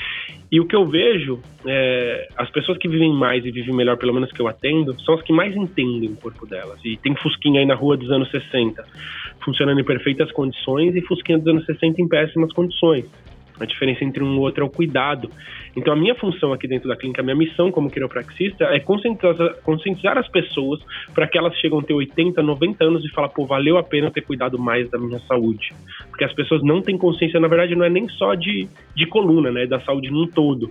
e 0.50 0.60
o 0.60 0.66
que 0.66 0.76
eu 0.76 0.84
vejo, 0.84 1.40
é, 1.66 2.28
as 2.36 2.50
pessoas 2.50 2.78
que 2.78 2.88
vivem 2.88 3.12
mais 3.12 3.44
e 3.44 3.50
vivem 3.50 3.74
melhor, 3.74 3.96
pelo 3.96 4.12
menos 4.12 4.30
que 4.30 4.40
eu 4.40 4.48
atendo, 4.48 4.98
são 5.00 5.14
as 5.14 5.22
que 5.22 5.32
mais 5.32 5.54
entendem 5.56 6.10
o 6.10 6.16
corpo 6.16 6.46
delas. 6.46 6.78
E 6.84 6.96
tem 6.96 7.14
Fusquinha 7.16 7.60
aí 7.60 7.66
na 7.66 7.74
rua 7.74 7.96
dos 7.96 8.10
anos 8.10 8.30
60, 8.30 8.84
funcionando 9.44 9.80
em 9.80 9.84
perfeitas 9.84 10.30
condições, 10.32 10.94
e 10.94 11.00
Fusquinha 11.02 11.38
dos 11.38 11.46
anos 11.48 11.64
60 11.66 12.00
em 12.00 12.08
péssimas 12.08 12.52
condições. 12.52 13.06
A 13.58 13.64
diferença 13.64 14.04
entre 14.04 14.22
um 14.22 14.36
e 14.36 14.38
outro 14.38 14.62
é 14.62 14.66
o 14.66 14.70
cuidado. 14.70 15.30
Então, 15.76 15.92
a 15.92 15.96
minha 15.96 16.14
função 16.14 16.54
aqui 16.54 16.66
dentro 16.66 16.88
da 16.88 16.96
clínica, 16.96 17.20
a 17.20 17.24
minha 17.24 17.36
missão 17.36 17.70
como 17.70 17.90
quiropraxista 17.90 18.64
é 18.64 18.80
conscientizar, 18.80 19.56
conscientizar 19.62 20.16
as 20.16 20.26
pessoas 20.28 20.80
para 21.14 21.28
que 21.28 21.36
elas 21.36 21.54
chegam 21.58 21.78
a 21.78 21.82
ter 21.82 21.92
80, 21.92 22.42
90 22.42 22.82
anos 22.82 23.04
e 23.04 23.10
falar, 23.10 23.28
pô, 23.28 23.44
valeu 23.44 23.76
a 23.76 23.82
pena 23.82 24.10
ter 24.10 24.22
cuidado 24.22 24.58
mais 24.58 24.90
da 24.90 24.98
minha 24.98 25.18
saúde. 25.20 25.74
Porque 26.08 26.24
as 26.24 26.32
pessoas 26.32 26.62
não 26.62 26.80
têm 26.80 26.96
consciência, 26.96 27.38
na 27.38 27.46
verdade, 27.46 27.76
não 27.76 27.84
é 27.84 27.90
nem 27.90 28.08
só 28.08 28.34
de, 28.34 28.66
de 28.94 29.06
coluna, 29.06 29.52
né, 29.52 29.66
da 29.66 29.78
saúde 29.80 30.10
num 30.10 30.26
todo. 30.26 30.70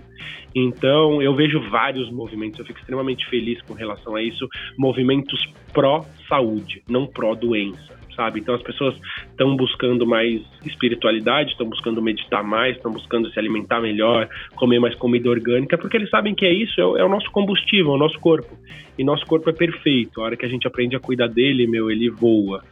Então, 0.54 1.22
eu 1.22 1.34
vejo 1.34 1.60
vários 1.70 2.10
movimentos, 2.10 2.58
eu 2.58 2.64
fico 2.64 2.80
extremamente 2.80 3.28
feliz 3.28 3.62
com 3.62 3.74
relação 3.74 4.16
a 4.16 4.22
isso, 4.22 4.48
movimentos 4.76 5.40
pró-saúde, 5.72 6.82
não 6.88 7.06
pró-doença 7.06 7.96
sabe? 8.16 8.40
Então 8.40 8.54
as 8.54 8.62
pessoas 8.62 8.96
estão 9.30 9.54
buscando 9.54 10.06
mais 10.06 10.40
espiritualidade, 10.64 11.52
estão 11.52 11.68
buscando 11.68 12.02
meditar 12.02 12.42
mais, 12.42 12.76
estão 12.76 12.90
buscando 12.90 13.30
se 13.30 13.38
alimentar 13.38 13.80
melhor, 13.80 14.28
comer 14.56 14.80
mais 14.80 14.94
comida 14.96 15.30
orgânica, 15.30 15.78
porque 15.78 15.96
eles 15.96 16.10
sabem 16.10 16.34
que 16.34 16.44
é 16.44 16.52
isso, 16.52 16.80
é 16.80 16.84
o, 16.84 16.96
é 16.96 17.04
o 17.04 17.08
nosso 17.08 17.30
combustível, 17.30 17.92
é 17.92 17.94
o 17.94 17.98
nosso 17.98 18.18
corpo. 18.18 18.56
E 18.98 19.04
nosso 19.04 19.26
corpo 19.26 19.50
é 19.50 19.52
perfeito. 19.52 20.20
A 20.20 20.24
hora 20.24 20.36
que 20.36 20.46
a 20.46 20.48
gente 20.48 20.66
aprende 20.66 20.96
a 20.96 21.00
cuidar 21.00 21.28
dele, 21.28 21.66
meu, 21.66 21.90
ele 21.90 22.08
voa. 22.08 22.62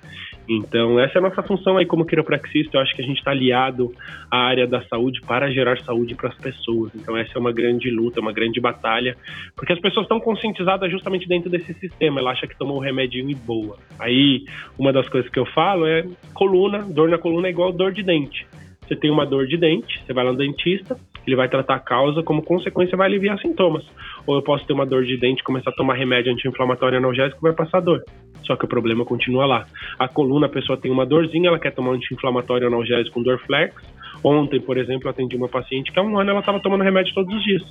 Então, 0.48 1.00
essa 1.00 1.18
é 1.18 1.20
a 1.20 1.22
nossa 1.22 1.42
função 1.42 1.78
aí 1.78 1.86
como 1.86 2.04
quiropraxista. 2.04 2.76
Eu 2.76 2.82
acho 2.82 2.94
que 2.94 3.02
a 3.02 3.04
gente 3.04 3.18
está 3.18 3.30
aliado 3.30 3.92
à 4.30 4.38
área 4.38 4.66
da 4.66 4.82
saúde 4.84 5.20
para 5.22 5.50
gerar 5.50 5.78
saúde 5.80 6.14
para 6.14 6.28
as 6.28 6.36
pessoas. 6.36 6.94
Então, 6.94 7.16
essa 7.16 7.32
é 7.36 7.38
uma 7.38 7.52
grande 7.52 7.90
luta, 7.90 8.20
uma 8.20 8.32
grande 8.32 8.60
batalha, 8.60 9.16
porque 9.56 9.72
as 9.72 9.80
pessoas 9.80 10.04
estão 10.04 10.20
conscientizadas 10.20 10.90
justamente 10.90 11.26
dentro 11.26 11.50
desse 11.50 11.72
sistema. 11.74 12.20
Ela 12.20 12.32
acha 12.32 12.46
que 12.46 12.56
tomou 12.58 12.76
um 12.76 12.80
remédio 12.80 13.28
e 13.28 13.34
boa. 13.34 13.78
Aí, 13.98 14.44
uma 14.78 14.92
das 14.92 15.08
coisas 15.08 15.30
que 15.30 15.38
eu 15.38 15.46
falo 15.46 15.86
é 15.86 16.04
coluna, 16.34 16.82
dor 16.82 17.08
na 17.08 17.18
coluna 17.18 17.48
é 17.48 17.50
igual 17.50 17.72
dor 17.72 17.92
de 17.92 18.02
dente. 18.02 18.46
Você 18.86 18.94
tem 18.94 19.10
uma 19.10 19.24
dor 19.24 19.46
de 19.46 19.56
dente, 19.56 20.02
você 20.04 20.12
vai 20.12 20.24
lá 20.24 20.32
no 20.32 20.38
dentista, 20.38 20.98
ele 21.26 21.36
vai 21.36 21.48
tratar 21.48 21.76
a 21.76 21.80
causa, 21.80 22.22
como 22.22 22.42
consequência 22.42 22.96
vai 22.96 23.06
aliviar 23.06 23.38
sintomas. 23.38 23.84
Ou 24.26 24.36
eu 24.36 24.42
posso 24.42 24.66
ter 24.66 24.72
uma 24.72 24.86
dor 24.86 25.04
de 25.04 25.16
dente, 25.16 25.42
começar 25.42 25.70
a 25.70 25.74
tomar 25.74 25.94
remédio 25.94 26.32
anti-inflamatório 26.32 26.98
analgésico, 26.98 27.40
vai 27.40 27.52
passar 27.52 27.80
dor. 27.80 28.02
Só 28.44 28.56
que 28.56 28.64
o 28.64 28.68
problema 28.68 29.04
continua 29.04 29.46
lá. 29.46 29.66
A 29.98 30.06
coluna, 30.06 30.46
a 30.46 30.50
pessoa 30.50 30.76
tem 30.76 30.90
uma 30.90 31.06
dorzinha, 31.06 31.48
ela 31.48 31.58
quer 31.58 31.72
tomar 31.72 31.92
anti-inflamatório 31.92 32.66
analgésico 32.66 33.14
com 33.14 33.22
Dorflex. 33.22 33.74
Ontem, 34.22 34.60
por 34.60 34.76
exemplo, 34.76 35.08
atendi 35.08 35.36
uma 35.36 35.48
paciente 35.48 35.92
que 35.92 35.98
há 35.98 36.02
um 36.02 36.18
ano 36.18 36.30
ela 36.30 36.40
estava 36.40 36.60
tomando 36.60 36.84
remédio 36.84 37.14
todos 37.14 37.34
os 37.34 37.42
dias. 37.42 37.62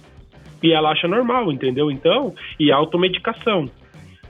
E 0.62 0.72
ela 0.72 0.91
acha 0.91 1.07
normal, 1.07 1.51
entendeu? 1.51 1.91
Então, 1.91 2.33
e 2.60 2.72
automedicação. 2.72 3.69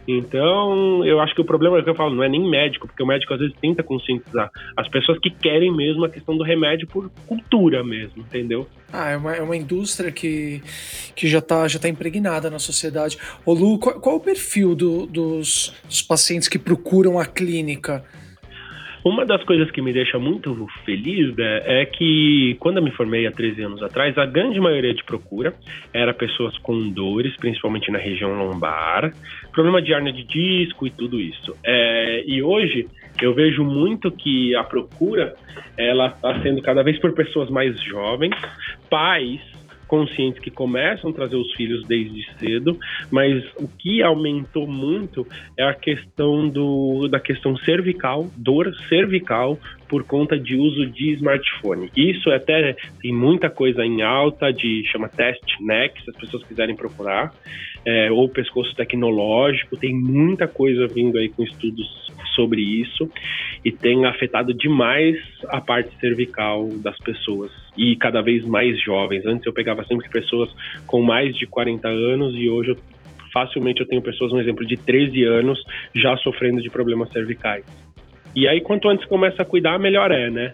Então, 0.08 1.06
eu 1.06 1.20
acho 1.20 1.34
que 1.34 1.42
o 1.42 1.46
problema 1.46 1.80
é 1.80 1.82
que 1.82 1.90
eu 1.90 1.96
falo, 1.96 2.14
não 2.14 2.24
é 2.24 2.30
nem 2.30 2.50
médico, 2.50 2.88
porque 2.88 3.02
o 3.02 3.06
médico 3.06 3.34
às 3.34 3.40
vezes 3.40 3.56
tenta 3.62 3.82
conscientizar 3.82 4.52
as 4.76 4.88
pessoas 4.90 5.18
que 5.20 5.30
querem 5.30 5.74
mesmo 5.76 6.04
a 6.04 6.10
questão 6.10 6.38
do 6.38 6.44
remédio 6.44 6.88
por 6.88 7.10
cultura 7.26 7.84
mesmo, 7.84 8.22
entendeu? 8.22 8.68
Ah, 8.92 9.10
é 9.10 9.18
uma, 9.18 9.36
é 9.36 9.42
uma 9.42 9.56
indústria 9.56 10.12
que, 10.12 10.62
que 11.16 11.28
já 11.28 11.40
está 11.40 11.68
já 11.68 11.80
tá 11.80 11.88
impregnada 11.88 12.50
na 12.50 12.60
sociedade. 12.60 13.18
Ô 13.46 13.54
Lu, 13.54 13.80
qual, 13.80 14.00
qual 14.00 14.16
o 14.18 14.20
perfil 14.20 14.76
do, 14.76 15.06
dos, 15.06 15.74
dos 15.86 16.02
pacientes 16.02 16.48
que 16.48 16.60
procuram 16.60 17.18
a 17.18 17.26
clínica? 17.26 18.04
Uma 19.04 19.26
das 19.26 19.44
coisas 19.44 19.70
que 19.70 19.82
me 19.82 19.92
deixa 19.92 20.18
muito 20.18 20.68
feliz 20.86 21.36
né, 21.36 21.62
é 21.66 21.86
que 21.86 22.56
quando 22.60 22.78
eu 22.78 22.84
me 22.84 22.92
formei 22.92 23.28
há 23.28 23.32
13 23.32 23.62
anos 23.64 23.84
atrás, 23.84 24.18
a 24.18 24.26
grande 24.26 24.60
maioria 24.62 24.94
de 24.94 25.04
procura 25.04 25.54
era 25.94 26.14
pessoas 26.14 26.58
com 26.60 26.90
dores, 26.90 27.36
principalmente 27.36 27.92
na 27.92 28.00
região 28.00 28.34
lombar, 28.34 29.14
problema 29.52 29.82
de 29.82 29.92
hernia 29.92 30.14
de 30.14 30.24
disco 30.24 30.88
e 30.88 30.90
tudo 30.90 31.20
isso. 31.20 31.54
É, 31.66 32.24
e 32.26 32.42
hoje 32.42 32.88
eu 33.22 33.34
vejo 33.34 33.64
muito 33.64 34.10
que 34.10 34.56
a 34.56 34.64
procura 34.64 35.36
ela 35.78 36.08
está 36.08 36.42
sendo 36.42 36.62
cada 36.62 36.82
vez 36.82 36.98
por 37.00 37.14
pessoas 37.14 37.50
mais 37.50 37.78
jovens, 37.84 38.36
pais 38.90 39.42
conscientes 39.94 40.42
que 40.42 40.50
começam 40.50 41.12
a 41.12 41.14
trazer 41.14 41.36
os 41.36 41.54
filhos 41.54 41.86
desde 41.86 42.26
cedo, 42.40 42.80
mas 43.12 43.44
o 43.58 43.68
que 43.68 44.02
aumentou 44.02 44.66
muito 44.66 45.24
é 45.56 45.64
a 45.64 45.74
questão 45.76 46.50
do, 46.50 47.08
da 47.08 47.20
questão 47.20 47.56
cervical, 47.58 48.28
dor 48.36 48.74
cervical 48.90 49.60
por 49.94 50.04
conta 50.06 50.40
de 50.40 50.56
uso 50.56 50.88
de 50.88 51.12
smartphone. 51.12 51.88
Isso 51.96 52.32
é 52.32 52.38
até 52.38 52.76
tem 53.00 53.14
muita 53.14 53.48
coisa 53.48 53.86
em 53.86 54.02
alta 54.02 54.52
de 54.52 54.84
chama 54.92 55.08
test 55.08 55.44
neck, 55.62 56.02
se 56.04 56.10
as 56.10 56.16
pessoas 56.16 56.44
quiserem 56.46 56.76
procurar, 56.76 57.32
é, 57.86 58.12
ou 58.12 58.28
pescoço 58.28 58.76
tecnológico, 58.76 59.78
tem 59.78 59.94
muita 59.94 60.48
coisa 60.48 60.88
vindo 60.88 61.20
aí 61.20 61.30
com 61.30 61.44
estudos 61.44 61.86
sobre 62.34 62.60
isso 62.60 63.08
e 63.64 63.72
tem 63.72 64.04
afetado 64.06 64.52
demais 64.52 65.16
a 65.50 65.62
parte 65.62 65.96
cervical 66.00 66.70
das 66.82 66.98
pessoas 66.98 67.52
e 67.78 67.96
cada 67.96 68.24
vez 68.24 68.44
mais 68.44 68.82
jovens. 68.82 69.24
Antes 69.28 69.46
eu 69.46 69.54
pegava 69.54 69.84
sempre 69.84 70.10
pessoas 70.10 70.50
com 70.88 71.04
mais 71.04 71.36
de 71.36 71.46
40 71.46 71.88
anos 71.88 72.34
e 72.36 72.50
hoje 72.50 72.72
eu 72.72 72.78
facilmente 73.32 73.80
eu 73.80 73.88
tenho 73.88 74.02
pessoas, 74.02 74.32
um 74.32 74.40
exemplo, 74.40 74.66
de 74.66 74.76
13 74.76 75.24
anos 75.24 75.64
já 75.94 76.18
sofrendo 76.18 76.64
de 76.64 76.70
problemas 76.72 77.12
cervicais. 77.12 77.83
E 78.36 78.48
aí, 78.48 78.62
quanto 78.62 78.90
antes 78.90 79.06
começa 79.08 79.42
a 79.42 79.46
cuidar, 79.46 79.80
melhor 79.80 80.12
é, 80.12 80.30
né? 80.30 80.54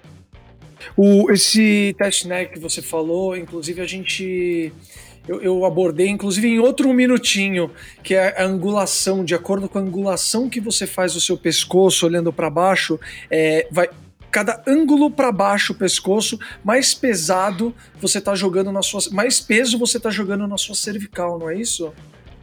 O, 0.95 1.31
esse 1.31 1.95
teste 1.97 2.27
né, 2.27 2.45
que 2.45 2.59
você 2.59 2.81
falou, 2.81 3.35
inclusive 3.35 3.81
a 3.81 3.85
gente. 3.85 4.71
Eu, 5.27 5.41
eu, 5.41 5.65
abordei, 5.65 6.07
inclusive, 6.07 6.47
em 6.47 6.59
outro 6.59 6.91
minutinho, 6.91 7.69
que 8.03 8.15
é 8.15 8.41
a 8.41 8.45
angulação. 8.45 9.23
De 9.23 9.35
acordo 9.35 9.69
com 9.69 9.77
a 9.77 9.81
angulação 9.81 10.49
que 10.49 10.59
você 10.59 10.87
faz 10.87 11.13
do 11.13 11.21
seu 11.21 11.37
pescoço, 11.37 12.05
olhando 12.05 12.33
para 12.33 12.49
baixo, 12.49 12.99
é, 13.29 13.67
vai, 13.69 13.89
cada 14.31 14.63
ângulo 14.67 15.11
para 15.11 15.31
baixo 15.31 15.73
o 15.73 15.75
pescoço, 15.75 16.39
mais 16.63 16.93
pesado 16.93 17.75
você 17.99 18.19
tá 18.19 18.33
jogando 18.33 18.71
na 18.71 18.81
sua. 18.81 19.01
Mais 19.11 19.39
peso 19.39 19.77
você 19.77 19.99
tá 19.99 20.09
jogando 20.09 20.47
na 20.47 20.57
sua 20.57 20.75
cervical, 20.75 21.37
não 21.37 21.49
é 21.49 21.55
isso? 21.55 21.93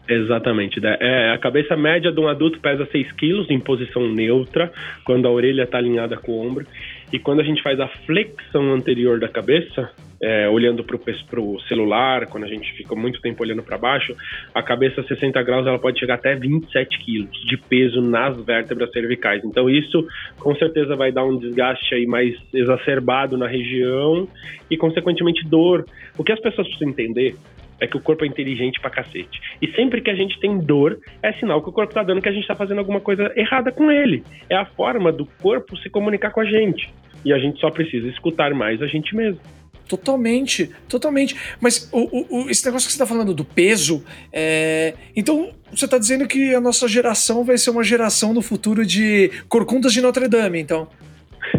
Exatamente. 0.09 0.81
Né? 0.81 0.97
É, 1.01 1.31
a 1.31 1.39
cabeça 1.39 1.77
média 1.77 2.13
de 2.13 2.21
um 2.21 2.29
adulto 2.29 2.61
pesa 2.61 2.87
6 2.91 3.13
quilos 3.13 3.51
em 3.51 3.59
posição 3.59 4.09
neutra, 4.09 4.73
quando 5.05 5.27
a 5.27 5.31
orelha 5.31 5.63
está 5.63 5.79
alinhada 5.79 6.17
com 6.17 6.33
o 6.33 6.47
ombro. 6.47 6.67
E 7.13 7.19
quando 7.19 7.41
a 7.41 7.45
gente 7.45 7.63
faz 7.63 7.79
a 7.79 7.87
flexão 8.05 8.73
anterior 8.73 9.21
da 9.21 9.29
cabeça, 9.29 9.91
é, 10.21 10.49
olhando 10.49 10.83
para 10.83 11.41
o 11.41 11.61
celular, 11.61 12.27
quando 12.27 12.45
a 12.45 12.49
gente 12.49 12.73
fica 12.73 12.95
muito 12.97 13.21
tempo 13.21 13.43
olhando 13.43 13.63
para 13.63 13.79
baixo, 13.79 14.15
a 14.55 14.63
cabeça 14.63 15.01
a 15.01 15.05
60 15.05 15.41
graus 15.43 15.67
ela 15.67 15.79
pode 15.79 16.01
chegar 16.01 16.15
até 16.15 16.35
27 16.35 16.99
quilos 17.05 17.31
de 17.47 17.57
peso 17.57 18.01
nas 18.01 18.37
vértebras 18.45 18.91
cervicais. 18.91 19.45
Então 19.45 19.71
isso 19.71 20.07
com 20.39 20.55
certeza 20.57 20.97
vai 20.97 21.13
dar 21.13 21.25
um 21.25 21.37
desgaste 21.37 21.95
aí 21.95 22.07
mais 22.07 22.35
exacerbado 22.53 23.37
na 23.37 23.47
região 23.47 24.29
e 24.71 24.77
consequentemente 24.77 25.47
dor. 25.47 25.85
O 26.19 26.25
que 26.25 26.33
as 26.33 26.41
pessoas 26.41 26.67
precisam 26.67 26.89
entender 26.89 27.37
é 27.81 27.87
que 27.87 27.97
o 27.97 28.01
corpo 28.01 28.25
é 28.25 28.29
inteligente 28.29 28.81
pra 28.81 28.91
cacete. 28.91 29.41
E 29.61 29.69
sempre 29.73 30.01
que 30.01 30.11
a 30.11 30.15
gente 30.15 30.39
tem 30.41 30.59
dor, 30.59 30.99
é 31.23 31.33
sinal 31.35 31.63
que 31.63 31.69
o 31.69 31.73
corpo 31.73 31.93
tá 31.93 32.03
dando 32.03 32.23
que 32.23 32.29
a 32.29 32.33
gente 32.33 32.47
tá 32.47 32.55
fazendo 32.55 32.79
alguma 32.79 33.01
coisa 33.01 33.33
errada 33.37 33.71
com 33.71 33.91
ele. 33.91 34.23
É 34.49 34.57
a 34.57 34.65
forma 34.65 35.13
do 35.13 35.27
corpo 35.27 35.77
se 35.77 35.91
comunicar 35.91 36.31
com 36.31 36.41
a 36.41 36.45
gente. 36.45 36.93
E 37.25 37.33
a 37.33 37.39
gente 37.39 37.61
só 37.61 37.71
precisa 37.71 38.09
escutar 38.09 38.55
mais 38.55 38.81
a 38.81 38.87
gente 38.87 39.15
mesmo. 39.15 39.41
Totalmente, 39.89 40.71
totalmente. 40.89 41.37
Mas 41.61 41.89
o, 41.93 42.27
o, 42.29 42.51
esse 42.51 42.65
negócio 42.67 42.87
que 42.87 42.93
você 42.93 42.97
está 42.97 43.07
falando 43.07 43.33
do 43.33 43.45
peso, 43.45 44.05
é... 44.33 44.95
então 45.15 45.53
você 45.73 45.85
está 45.85 45.97
dizendo 45.97 46.27
que 46.27 46.55
a 46.55 46.61
nossa 46.61 46.89
geração 46.89 47.45
vai 47.45 47.57
ser 47.57 47.71
uma 47.71 47.85
geração 47.85 48.35
no 48.35 48.43
futuro 48.43 48.85
de 48.85 49.31
corcundas 49.49 49.93
de 49.93 50.01
Notre 50.01 50.29
Dame, 50.29 50.61
então? 50.61 50.89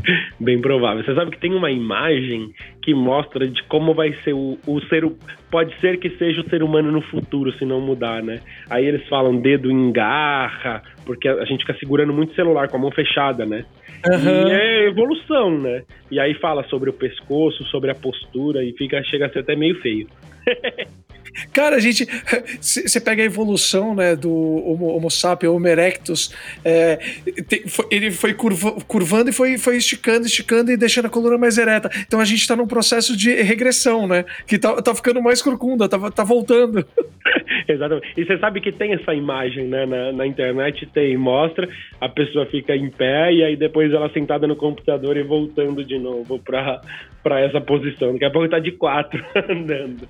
Bem 0.40 0.62
provável. 0.62 1.04
Você 1.04 1.14
sabe 1.14 1.32
que 1.32 1.40
tem 1.40 1.54
uma 1.54 1.72
imagem 1.72 2.54
que 2.82 2.94
mostra 2.94 3.48
de 3.48 3.62
como 3.64 3.94
vai 3.94 4.14
ser 4.24 4.34
o, 4.34 4.58
o 4.68 4.82
ser. 4.82 5.04
Pode 5.50 5.78
ser 5.80 6.00
que 6.00 6.10
seja 6.18 6.42
o 6.42 6.50
ser 6.50 6.64
humano 6.64 6.92
no 6.92 7.02
futuro, 7.02 7.52
se 7.54 7.66
não 7.66 7.82
mudar, 7.82 8.22
né? 8.24 8.40
Aí 8.70 8.86
eles 8.86 9.08
falam 9.08 9.38
dedo 9.40 9.72
em 9.72 9.92
garra, 9.92 10.82
porque 11.06 11.28
a 11.28 11.46
gente 11.46 11.62
fica 11.62 11.78
segurando 11.80 12.14
muito 12.14 12.36
celular 12.36 12.68
com 12.70 12.78
a 12.78 12.80
mão 12.80 12.92
fechada, 12.92 13.46
né? 13.46 13.66
Uhum. 14.06 14.48
E 14.48 14.52
é 14.52 14.88
evolução, 14.88 15.58
né? 15.58 15.84
E 16.12 16.20
aí 16.20 16.34
fala 16.36 16.64
sobre 16.66 16.90
o 16.90 16.94
pescoço, 16.94 17.64
sobre 17.66 17.92
a 17.92 17.96
postura, 17.96 18.64
e 18.64 18.74
fica, 18.74 19.02
chega 19.04 19.26
a 19.26 19.30
ser 19.30 19.40
até 19.40 19.56
meio 19.56 19.80
feio. 19.82 20.08
Cara, 21.54 21.76
a 21.76 21.80
gente. 21.80 22.08
Você 22.60 23.00
pega 23.00 23.22
a 23.22 23.26
evolução 23.26 23.94
né, 23.94 24.16
do 24.16 24.32
Homo, 24.32 24.88
Homo 24.88 25.12
sapiens, 25.12 25.52
Homo 25.52 25.68
erectus. 25.68 26.32
É, 26.64 27.00
foi, 27.68 27.86
ele 27.92 28.12
foi 28.12 28.34
curva, 28.34 28.72
curvando 28.88 29.30
e 29.30 29.34
foi, 29.34 29.58
foi 29.58 29.78
esticando, 29.78 30.26
esticando 30.26 30.72
e 30.72 30.78
deixando 30.78 31.06
a 31.06 31.10
coluna 31.10 31.38
mais 31.38 31.58
ereta. 31.58 31.90
Então 32.06 32.20
a 32.20 32.26
gente 32.26 32.42
está 32.42 32.56
num 32.56 32.68
processo 32.68 33.16
de 33.16 33.34
regressão, 33.42 34.08
né? 34.08 34.26
Que 34.46 34.58
tá, 34.58 34.82
tá 34.82 34.96
ficando 34.96 35.22
mais 35.22 35.42
corcunda, 35.42 35.88
tá, 35.88 36.12
tá 36.12 36.24
voltando. 36.24 36.86
Exatamente. 37.74 38.14
E 38.16 38.26
você 38.26 38.38
sabe 38.38 38.62
que 38.62 38.72
tem 38.72 38.94
essa 38.94 39.14
imagem 39.14 39.68
né, 39.68 39.86
na, 39.86 40.12
na 40.12 40.26
internet, 40.26 40.86
tem, 40.88 41.18
mostra, 41.18 41.68
a 42.00 42.10
pessoa 42.10 42.46
fica 42.46 42.76
em 42.76 42.90
pé 42.90 43.34
e 43.34 43.44
aí 43.44 43.56
depois 43.56 43.92
ela 43.94 44.10
sentada 44.12 44.48
no 44.48 44.56
computador 44.56 45.18
e 45.18 45.24
voltando 45.24 45.84
de 45.84 45.98
novo 46.00 46.40
para 46.40 46.82
para 47.24 47.42
essa 47.42 47.60
posição. 47.60 48.14
Daqui 48.14 48.24
a 48.24 48.32
pouco 48.32 48.48
tá 48.48 48.58
de 48.58 48.72
quatro 48.72 49.22
andando. 49.50 50.08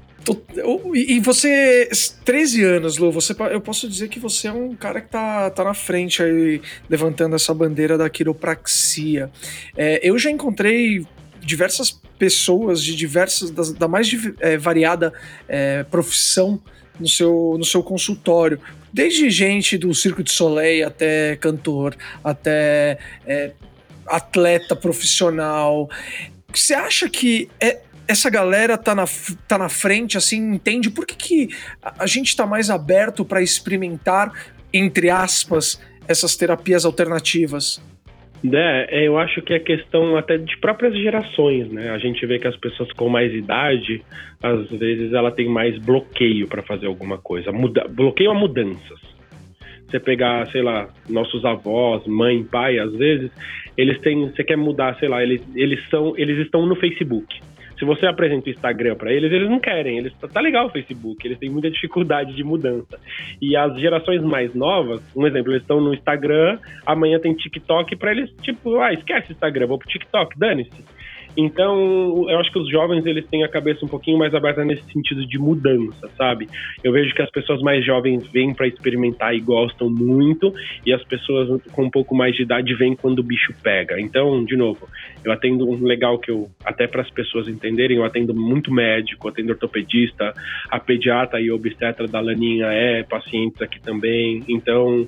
E 0.93 1.19
você, 1.19 1.89
13 2.23 2.63
anos, 2.63 2.97
Lu, 2.99 3.11
você, 3.11 3.33
eu 3.51 3.59
posso 3.59 3.89
dizer 3.89 4.07
que 4.07 4.19
você 4.19 4.49
é 4.49 4.51
um 4.51 4.75
cara 4.75 5.01
que 5.01 5.09
tá, 5.09 5.49
tá 5.49 5.63
na 5.63 5.73
frente 5.73 6.21
aí, 6.21 6.61
levantando 6.87 7.35
essa 7.35 7.55
bandeira 7.55 7.97
da 7.97 8.07
quiropraxia. 8.07 9.31
É, 9.75 10.07
eu 10.07 10.19
já 10.19 10.29
encontrei 10.29 11.05
diversas 11.39 11.91
pessoas 12.19 12.83
de 12.83 12.95
diversas, 12.95 13.49
da, 13.49 13.63
da 13.79 13.87
mais 13.87 14.09
é, 14.39 14.57
variada 14.57 15.11
é, 15.47 15.83
profissão 15.83 16.61
no 16.99 17.07
seu, 17.07 17.55
no 17.57 17.65
seu 17.65 17.83
consultório. 17.83 18.59
Desde 18.91 19.29
gente 19.29 19.77
do 19.77 19.93
Circo 19.93 20.23
de 20.23 20.31
Soleil 20.31 20.87
até 20.87 21.35
cantor, 21.35 21.95
até 22.23 22.97
é, 23.25 23.51
atleta 24.07 24.75
profissional. 24.75 25.89
Você 26.53 26.73
acha 26.73 27.09
que 27.09 27.49
é, 27.59 27.79
essa 28.07 28.29
galera 28.29 28.77
tá 28.77 28.95
na, 28.95 29.05
tá 29.47 29.57
na 29.57 29.69
frente, 29.69 30.17
assim, 30.17 30.53
entende 30.53 30.89
por 30.89 31.05
que, 31.05 31.15
que 31.15 31.55
a 31.81 32.07
gente 32.07 32.29
está 32.29 32.45
mais 32.45 32.69
aberto 32.69 33.25
para 33.25 33.41
experimentar, 33.41 34.31
entre 34.73 35.09
aspas, 35.09 35.79
essas 36.07 36.35
terapias 36.35 36.85
alternativas? 36.85 37.81
É, 38.53 39.07
eu 39.07 39.17
acho 39.17 39.41
que 39.41 39.53
é 39.53 39.59
questão 39.59 40.15
até 40.15 40.37
de 40.37 40.57
próprias 40.57 40.95
gerações, 40.95 41.69
né? 41.71 41.89
A 41.89 41.97
gente 41.97 42.25
vê 42.25 42.37
que 42.37 42.47
as 42.47 42.55
pessoas 42.55 42.91
com 42.93 43.09
mais 43.09 43.33
idade, 43.33 44.01
às 44.41 44.69
vezes 44.69 45.11
ela 45.13 45.31
tem 45.31 45.49
mais 45.49 45.77
bloqueio 45.79 46.47
para 46.47 46.61
fazer 46.61 46.85
alguma 46.85 47.17
coisa, 47.17 47.51
muda, 47.51 47.87
bloqueio 47.89 48.31
a 48.31 48.35
mudanças. 48.35 48.99
Você 49.87 49.99
pegar, 49.99 50.45
sei 50.51 50.61
lá, 50.61 50.89
nossos 51.09 51.43
avós, 51.45 52.05
mãe, 52.05 52.43
pai, 52.43 52.77
às 52.77 52.93
vezes, 52.93 53.31
eles 53.77 53.99
têm, 54.01 54.29
você 54.29 54.43
quer 54.43 54.57
mudar, 54.57 54.95
sei 54.99 55.07
lá, 55.07 55.23
eles, 55.23 55.41
eles 55.55 55.79
são, 55.89 56.13
eles 56.17 56.37
estão 56.39 56.65
no 56.65 56.75
Facebook. 56.75 57.39
Se 57.77 57.85
você 57.85 58.05
apresenta 58.05 58.47
o 58.47 58.51
Instagram 58.51 58.95
para 58.95 59.11
eles, 59.11 59.31
eles 59.31 59.49
não 59.49 59.59
querem. 59.59 59.97
Eles 59.97 60.13
tá 60.15 60.41
legal 60.41 60.67
o 60.67 60.71
Facebook, 60.71 61.25
eles 61.25 61.37
têm 61.37 61.49
muita 61.49 61.69
dificuldade 61.69 62.35
de 62.35 62.43
mudança. 62.43 62.99
E 63.41 63.55
as 63.55 63.79
gerações 63.79 64.21
mais 64.23 64.53
novas, 64.55 65.01
um 65.15 65.25
exemplo, 65.27 65.51
eles 65.51 65.61
estão 65.61 65.79
no 65.79 65.93
Instagram, 65.93 66.59
amanhã 66.85 67.19
tem 67.19 67.33
TikTok 67.33 67.95
para 67.95 68.11
eles, 68.11 68.31
tipo, 68.41 68.79
ah, 68.79 68.91
esquece 68.93 69.31
o 69.31 69.33
Instagram, 69.33 69.67
vou 69.67 69.77
pro 69.77 69.87
TikTok, 69.87 70.37
dane-se. 70.37 70.96
Então, 71.37 72.25
eu 72.27 72.39
acho 72.39 72.51
que 72.51 72.57
os 72.57 72.67
jovens 72.67 73.05
eles 73.05 73.27
têm 73.27 73.43
a 73.43 73.47
cabeça 73.47 73.85
um 73.85 73.87
pouquinho 73.87 74.17
mais 74.17 74.33
aberta 74.33 74.65
nesse 74.65 74.83
sentido 74.91 75.23
de 75.23 75.37
mudança, 75.37 76.09
sabe? 76.17 76.49
Eu 76.83 76.91
vejo 76.91 77.13
que 77.13 77.21
as 77.21 77.29
pessoas 77.29 77.61
mais 77.61 77.85
jovens 77.85 78.27
vêm 78.31 78.55
para 78.55 78.67
experimentar 78.67 79.35
e 79.35 79.39
gostam 79.39 79.87
muito, 79.87 80.51
e 80.83 80.91
as 80.91 81.03
pessoas 81.03 81.61
com 81.71 81.83
um 81.83 81.91
pouco 81.91 82.15
mais 82.15 82.35
de 82.35 82.41
idade 82.41 82.73
vêm 82.73 82.95
quando 82.95 83.19
o 83.19 83.23
bicho 83.23 83.53
pega. 83.61 84.01
Então, 84.01 84.43
de 84.43 84.57
novo, 84.57 84.87
eu 85.23 85.31
atendo 85.31 85.69
um 85.69 85.83
legal 85.83 86.17
que 86.17 86.31
eu, 86.31 86.49
até 86.65 86.87
para 86.87 87.03
as 87.03 87.09
pessoas 87.11 87.47
entenderem, 87.47 87.97
eu 87.97 88.03
atendo 88.03 88.33
muito 88.33 88.73
médico, 88.73 89.27
atendo 89.27 89.51
ortopedista, 89.51 90.33
a 90.71 90.79
pediatra 90.79 91.39
e 91.39 91.51
obstetra 91.51 92.07
da 92.07 92.19
Laninha 92.19 92.65
é 92.67 93.03
pacientes 93.03 93.61
aqui 93.61 93.79
também. 93.79 94.43
Então, 94.49 95.07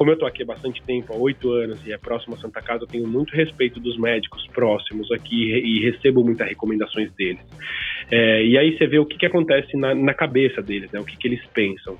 como 0.00 0.12
eu 0.12 0.16
tô 0.16 0.24
aqui 0.24 0.42
há 0.42 0.46
bastante 0.46 0.82
tempo, 0.84 1.12
há 1.12 1.16
oito 1.18 1.52
anos, 1.52 1.86
e 1.86 1.92
é 1.92 1.98
próximo 1.98 2.34
a 2.34 2.38
Santa 2.38 2.62
Casa, 2.62 2.84
eu 2.84 2.86
tenho 2.86 3.06
muito 3.06 3.36
respeito 3.36 3.78
dos 3.78 3.98
médicos 3.98 4.46
próximos 4.46 5.12
aqui 5.12 5.52
e 5.52 5.78
recebo 5.90 6.24
muitas 6.24 6.48
recomendações 6.48 7.12
deles. 7.12 7.44
É, 8.10 8.42
e 8.42 8.56
aí 8.56 8.78
você 8.78 8.86
vê 8.86 8.98
o 8.98 9.04
que, 9.04 9.18
que 9.18 9.26
acontece 9.26 9.76
na, 9.76 9.94
na 9.94 10.14
cabeça 10.14 10.62
deles, 10.62 10.90
né? 10.90 11.00
O 11.00 11.04
que, 11.04 11.18
que 11.18 11.28
eles 11.28 11.44
pensam. 11.52 11.98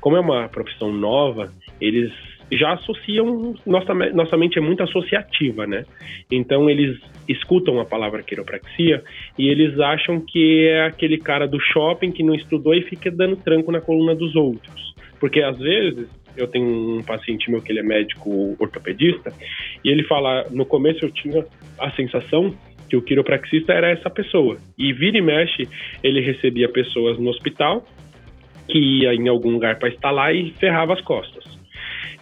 Como 0.00 0.16
é 0.16 0.20
uma 0.20 0.48
profissão 0.48 0.90
nova, 0.90 1.52
eles 1.78 2.10
já 2.50 2.72
associam. 2.72 3.54
Nossa, 3.66 3.92
nossa 3.92 4.34
mente 4.38 4.56
é 4.56 4.62
muito 4.62 4.82
associativa, 4.82 5.66
né? 5.66 5.84
Então 6.30 6.70
eles 6.70 6.98
escutam 7.28 7.78
a 7.80 7.84
palavra 7.84 8.22
quiropraxia 8.22 9.04
e 9.38 9.46
eles 9.46 9.78
acham 9.78 10.22
que 10.22 10.68
é 10.68 10.86
aquele 10.86 11.18
cara 11.18 11.46
do 11.46 11.60
shopping 11.60 12.12
que 12.12 12.22
não 12.22 12.34
estudou 12.34 12.72
e 12.72 12.80
fica 12.80 13.10
dando 13.10 13.36
tranco 13.36 13.70
na 13.70 13.82
coluna 13.82 14.14
dos 14.14 14.34
outros. 14.34 14.94
Porque 15.20 15.42
às 15.42 15.58
vezes 15.58 16.08
eu 16.36 16.46
tenho 16.46 16.98
um 16.98 17.02
paciente 17.02 17.50
meu 17.50 17.60
que 17.60 17.72
ele 17.72 17.80
é 17.80 17.82
médico 17.82 18.56
ortopedista 18.58 19.32
e 19.84 19.90
ele 19.90 20.02
fala: 20.04 20.46
no 20.50 20.64
começo 20.64 21.04
eu 21.04 21.10
tinha 21.10 21.44
a 21.78 21.90
sensação 21.92 22.54
que 22.88 22.96
o 22.96 23.02
quiropraxista 23.02 23.72
era 23.72 23.90
essa 23.90 24.10
pessoa. 24.10 24.58
E 24.76 24.92
vira 24.92 25.16
e 25.16 25.22
mexe, 25.22 25.68
ele 26.02 26.20
recebia 26.20 26.68
pessoas 26.68 27.18
no 27.18 27.30
hospital 27.30 27.86
que 28.68 28.78
ia 28.78 29.14
em 29.14 29.28
algum 29.28 29.50
lugar 29.50 29.78
para 29.78 29.88
instalar 29.88 30.34
e 30.34 30.52
ferrava 30.52 30.92
as 30.92 31.00
costas. 31.00 31.44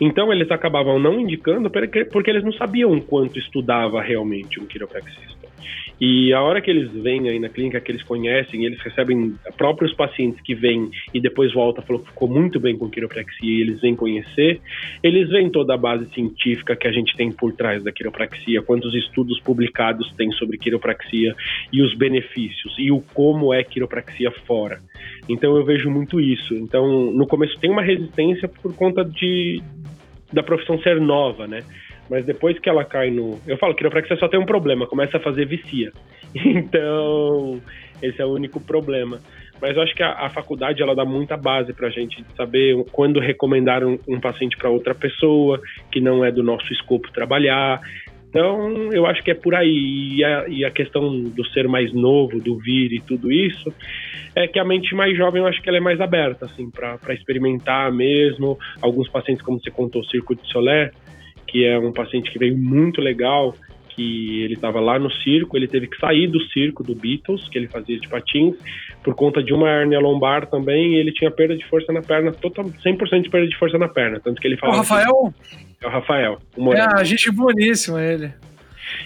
Então 0.00 0.32
eles 0.32 0.50
acabavam 0.50 0.98
não 0.98 1.20
indicando 1.20 1.68
porque, 1.70 2.04
porque 2.06 2.30
eles 2.30 2.44
não 2.44 2.52
sabiam 2.52 2.98
quanto 3.00 3.38
estudava 3.38 4.00
realmente 4.00 4.60
um 4.60 4.66
quiropraxista. 4.66 5.39
E 6.00 6.32
a 6.32 6.40
hora 6.40 6.62
que 6.62 6.70
eles 6.70 6.90
vêm 6.92 7.28
aí 7.28 7.38
na 7.38 7.50
clínica, 7.50 7.80
que 7.80 7.92
eles 7.92 8.02
conhecem, 8.02 8.64
eles 8.64 8.80
recebem 8.80 9.34
próprios 9.58 9.92
pacientes 9.92 10.40
que 10.40 10.54
vêm 10.54 10.90
e 11.12 11.20
depois 11.20 11.52
volta 11.52 11.82
falou 11.82 12.00
que 12.00 12.08
ficou 12.08 12.26
muito 12.26 12.58
bem 12.58 12.76
com 12.76 12.88
quiropraxia 12.88 13.58
e 13.58 13.60
eles 13.60 13.80
vêm 13.80 13.94
conhecer, 13.94 14.60
eles 15.02 15.28
veem 15.28 15.50
toda 15.50 15.74
a 15.74 15.76
base 15.76 16.06
científica 16.14 16.74
que 16.74 16.88
a 16.88 16.92
gente 16.92 17.14
tem 17.16 17.30
por 17.30 17.52
trás 17.52 17.82
da 17.82 17.92
quiropraxia, 17.92 18.62
quantos 18.62 18.94
estudos 18.94 19.38
publicados 19.40 20.10
tem 20.16 20.32
sobre 20.32 20.56
quiropraxia 20.56 21.34
e 21.70 21.82
os 21.82 21.94
benefícios 21.94 22.74
e 22.78 22.90
o 22.90 23.02
como 23.12 23.52
é 23.52 23.62
quiropraxia 23.62 24.30
fora. 24.46 24.80
Então 25.28 25.54
eu 25.54 25.64
vejo 25.64 25.90
muito 25.90 26.18
isso. 26.18 26.54
Então 26.54 27.10
no 27.10 27.26
começo 27.26 27.58
tem 27.60 27.70
uma 27.70 27.82
resistência 27.82 28.48
por 28.48 28.74
conta 28.74 29.04
de 29.04 29.62
da 30.32 30.42
profissão 30.42 30.80
ser 30.80 31.00
nova, 31.00 31.46
né? 31.46 31.60
Mas 32.10 32.26
depois 32.26 32.58
que 32.58 32.68
ela 32.68 32.84
cai 32.84 33.08
no. 33.08 33.38
Eu 33.46 33.56
falo, 33.56 33.74
quiropraxia 33.74 34.16
só 34.16 34.26
tem 34.26 34.40
um 34.40 34.44
problema, 34.44 34.86
começa 34.86 35.16
a 35.16 35.20
fazer 35.20 35.46
vicia. 35.46 35.92
Então, 36.32 37.60
esse 38.00 38.20
é 38.20 38.24
o 38.24 38.32
único 38.32 38.60
problema. 38.60 39.18
Mas 39.60 39.76
eu 39.76 39.82
acho 39.82 39.94
que 39.94 40.02
a, 40.02 40.12
a 40.12 40.28
faculdade 40.28 40.80
ela 40.80 40.94
dá 40.94 41.04
muita 41.04 41.36
base 41.36 41.72
para 41.72 41.88
a 41.88 41.90
gente 41.90 42.24
saber 42.36 42.76
quando 42.92 43.18
recomendar 43.18 43.84
um, 43.84 43.98
um 44.08 44.20
paciente 44.20 44.56
para 44.56 44.70
outra 44.70 44.94
pessoa 44.94 45.60
que 45.90 46.00
não 46.00 46.24
é 46.24 46.30
do 46.30 46.42
nosso 46.42 46.72
escopo 46.72 47.10
trabalhar. 47.12 47.80
Então, 48.28 48.92
eu 48.92 49.06
acho 49.06 49.22
que 49.24 49.32
é 49.32 49.34
por 49.34 49.54
aí. 49.54 50.14
E 50.16 50.24
a, 50.24 50.48
e 50.48 50.64
a, 50.64 50.70
questão 50.70 51.20
do 51.20 51.44
ser 51.48 51.66
mais 51.66 51.92
novo, 51.92 52.40
do 52.40 52.56
vir 52.56 52.92
e 52.92 53.00
tudo 53.00 53.30
isso, 53.30 53.72
é 54.36 54.46
que 54.46 54.58
a 54.58 54.64
mente 54.64 54.94
mais 54.94 55.16
jovem, 55.16 55.42
eu 55.42 55.48
acho 55.48 55.60
que 55.60 55.68
ela 55.68 55.78
é 55.78 55.80
mais 55.80 56.00
aberta, 56.00 56.46
assim, 56.46 56.70
para 56.70 57.12
experimentar 57.12 57.92
mesmo. 57.92 58.56
Alguns 58.80 59.08
pacientes, 59.08 59.44
como 59.44 59.60
você 59.60 59.70
contou, 59.70 60.00
o 60.00 60.04
Circo 60.04 60.36
de 60.36 60.46
Solé, 60.46 60.92
que 61.50 61.66
é 61.66 61.76
um 61.78 61.92
paciente 61.92 62.30
que 62.30 62.38
veio 62.38 62.56
muito 62.56 63.00
legal, 63.00 63.54
que 63.88 64.42
ele 64.44 64.54
estava 64.54 64.78
lá 64.78 64.98
no 64.98 65.10
circo, 65.10 65.56
ele 65.56 65.66
teve 65.66 65.88
que 65.88 65.98
sair 65.98 66.28
do 66.28 66.40
circo 66.50 66.84
do 66.84 66.94
Beatles, 66.94 67.48
que 67.48 67.58
ele 67.58 67.66
fazia 67.66 67.98
de 67.98 68.08
patins, 68.08 68.54
por 69.02 69.14
conta 69.14 69.42
de 69.42 69.52
uma 69.52 69.68
hernia 69.68 69.98
lombar 69.98 70.46
também, 70.46 70.94
e 70.94 70.96
ele 70.96 71.12
tinha 71.12 71.30
perda 71.30 71.56
de 71.56 71.66
força 71.66 71.92
na 71.92 72.00
perna, 72.00 72.30
total, 72.32 72.66
100% 72.66 73.22
de 73.22 73.30
perda 73.30 73.48
de 73.48 73.56
força 73.58 73.76
na 73.76 73.88
perna, 73.88 74.20
tanto 74.20 74.40
que 74.40 74.46
ele 74.46 74.56
falava... 74.56 74.78
O 74.78 74.80
Rafael? 74.82 75.34
Que, 75.42 75.84
é 75.84 75.88
o 75.88 75.90
Rafael, 75.90 76.38
o 76.56 76.72
É, 76.72 77.00
a 77.00 77.04
gente 77.04 77.30
boníssima 77.32 78.00
ele. 78.00 78.32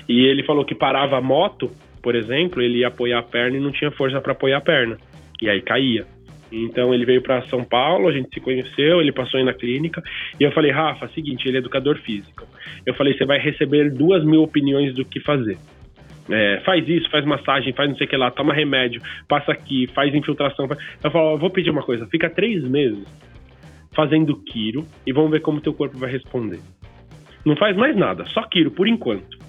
E 0.07 0.27
ele 0.27 0.43
falou 0.43 0.65
que 0.67 0.75
parava 0.75 1.17
a 1.17 1.21
moto, 1.21 1.71
por 2.03 2.15
exemplo, 2.15 2.61
ele 2.61 2.81
ia 2.81 2.89
apoiar 2.89 3.21
a 3.21 3.23
perna 3.23 3.57
e 3.57 3.61
não 3.61 3.73
tinha 3.73 3.91
força 3.91 4.21
para 4.21 4.33
apoiar 4.33 4.59
a 4.59 4.61
perna, 4.61 4.99
e 5.41 5.49
aí 5.49 5.63
caía. 5.63 6.07
Então 6.63 6.95
ele 6.95 7.05
veio 7.05 7.21
para 7.21 7.43
São 7.49 7.65
Paulo, 7.65 8.07
a 8.09 8.13
gente 8.13 8.29
se 8.33 8.41
conheceu, 8.41 9.01
ele 9.01 9.11
passou 9.11 9.39
aí 9.39 9.45
na 9.45 9.53
clínica 9.53 10.01
e 10.39 10.45
eu 10.45 10.53
falei, 10.53 10.71
Rafa, 10.71 11.09
seguinte, 11.09 11.49
ele 11.49 11.57
é 11.57 11.61
educador 11.61 11.99
físico. 11.99 12.47
Eu 12.87 12.95
falei, 12.95 13.17
você 13.17 13.25
vai 13.25 13.39
receber 13.39 13.91
duas 13.91 14.25
mil 14.25 14.43
opiniões 14.43 14.95
do 14.95 15.05
que 15.05 15.19
fazer. 15.21 15.59
É, 16.31 16.61
faz 16.65 16.89
isso, 16.89 17.11
faz 17.11 17.25
massagem, 17.25 17.73
faz 17.75 17.91
não 17.91 17.97
sei 17.97 18.07
o 18.07 18.11
que 18.11 18.17
lá, 18.17 18.31
toma 18.31 18.55
remédio, 18.55 19.03
passa 19.29 19.53
aqui, 19.53 19.89
faz 19.89 20.15
infiltração. 20.15 20.69
Eu 21.03 21.11
falo, 21.11 21.39
vou 21.39 21.51
pedir 21.51 21.71
uma 21.71 21.83
coisa, 21.83 22.07
fica 22.07 22.31
três 22.31 22.63
meses 22.63 23.05
fazendo 23.93 24.41
quiro 24.45 24.87
e 25.07 25.13
vamos 25.13 25.31
ver 25.31 25.41
como 25.41 25.61
teu 25.61 25.75
corpo 25.75 25.99
vai 25.99 26.11
responder. 26.11 26.61
Não 27.45 27.57
faz 27.57 27.77
mais 27.77 27.97
nada, 27.97 28.25
só 28.27 28.43
quiro 28.43 28.71
por 28.71 28.87
enquanto. 28.87 29.43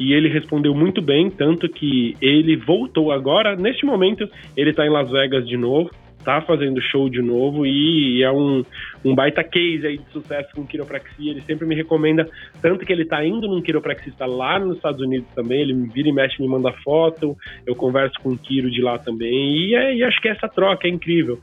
E 0.00 0.12
ele 0.12 0.28
respondeu 0.28 0.72
muito 0.74 1.02
bem, 1.02 1.28
tanto 1.28 1.68
que 1.68 2.16
ele 2.22 2.56
voltou 2.56 3.10
agora, 3.10 3.56
neste 3.56 3.84
momento, 3.84 4.28
ele 4.56 4.72
tá 4.72 4.86
em 4.86 4.90
Las 4.90 5.10
Vegas 5.10 5.46
de 5.46 5.56
novo 5.56 5.90
tá 6.24 6.40
fazendo 6.42 6.80
show 6.80 7.08
de 7.08 7.22
novo 7.22 7.66
e 7.66 8.22
é 8.22 8.30
um, 8.30 8.64
um 9.04 9.14
baita 9.14 9.42
case 9.42 9.86
aí 9.86 9.98
de 9.98 10.10
sucesso 10.10 10.48
com 10.54 10.66
quiropraxia. 10.66 11.30
Ele 11.30 11.40
sempre 11.42 11.66
me 11.66 11.74
recomenda, 11.74 12.28
tanto 12.60 12.84
que 12.84 12.92
ele 12.92 13.04
tá 13.04 13.24
indo 13.24 13.48
num 13.48 13.62
quiropraxista 13.62 14.26
lá 14.26 14.58
nos 14.58 14.76
Estados 14.76 15.00
Unidos 15.00 15.28
também, 15.34 15.60
ele 15.60 15.74
me 15.74 15.88
vira 15.88 16.08
e 16.08 16.12
mexe, 16.12 16.42
me 16.42 16.48
manda 16.48 16.72
foto, 16.84 17.36
eu 17.66 17.74
converso 17.74 18.14
com 18.22 18.30
o 18.30 18.38
Quiro 18.38 18.70
de 18.70 18.82
lá 18.82 18.98
também, 18.98 19.56
e, 19.56 19.74
é, 19.74 19.94
e 19.94 20.04
acho 20.04 20.20
que 20.20 20.28
essa 20.28 20.48
troca 20.48 20.86
é 20.86 20.90
incrível. 20.90 21.38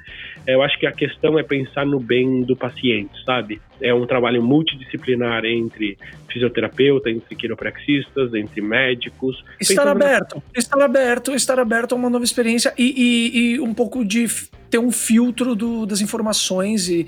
É, 0.47 0.53
eu 0.53 0.61
acho 0.61 0.77
que 0.79 0.85
a 0.85 0.91
questão 0.91 1.39
é 1.39 1.43
pensar 1.43 1.85
no 1.85 1.99
bem 1.99 2.43
do 2.43 2.55
paciente, 2.55 3.23
sabe? 3.25 3.59
É 3.81 3.93
um 3.93 4.05
trabalho 4.05 4.41
multidisciplinar 4.41 5.43
entre 5.45 5.97
fisioterapeuta, 6.35 7.09
entre 7.09 7.33
quiropraxistas, 7.33 8.33
entre 8.33 8.59
médicos. 8.61 9.41
Estar 9.57 9.87
aberto, 9.87 10.35
na... 10.35 10.59
estar 10.59 10.81
aberto, 10.81 11.33
estar 11.33 11.59
aberto 11.59 11.93
a 11.93 11.95
uma 11.95 12.09
nova 12.09 12.25
experiência 12.25 12.73
e, 12.77 12.83
e, 12.83 13.37
e 13.37 13.59
um 13.61 13.73
pouco 13.73 14.03
de 14.03 14.27
ter 14.69 14.77
um 14.77 14.91
filtro 14.91 15.55
do, 15.55 15.85
das 15.85 16.01
informações 16.01 16.89
e, 16.89 17.07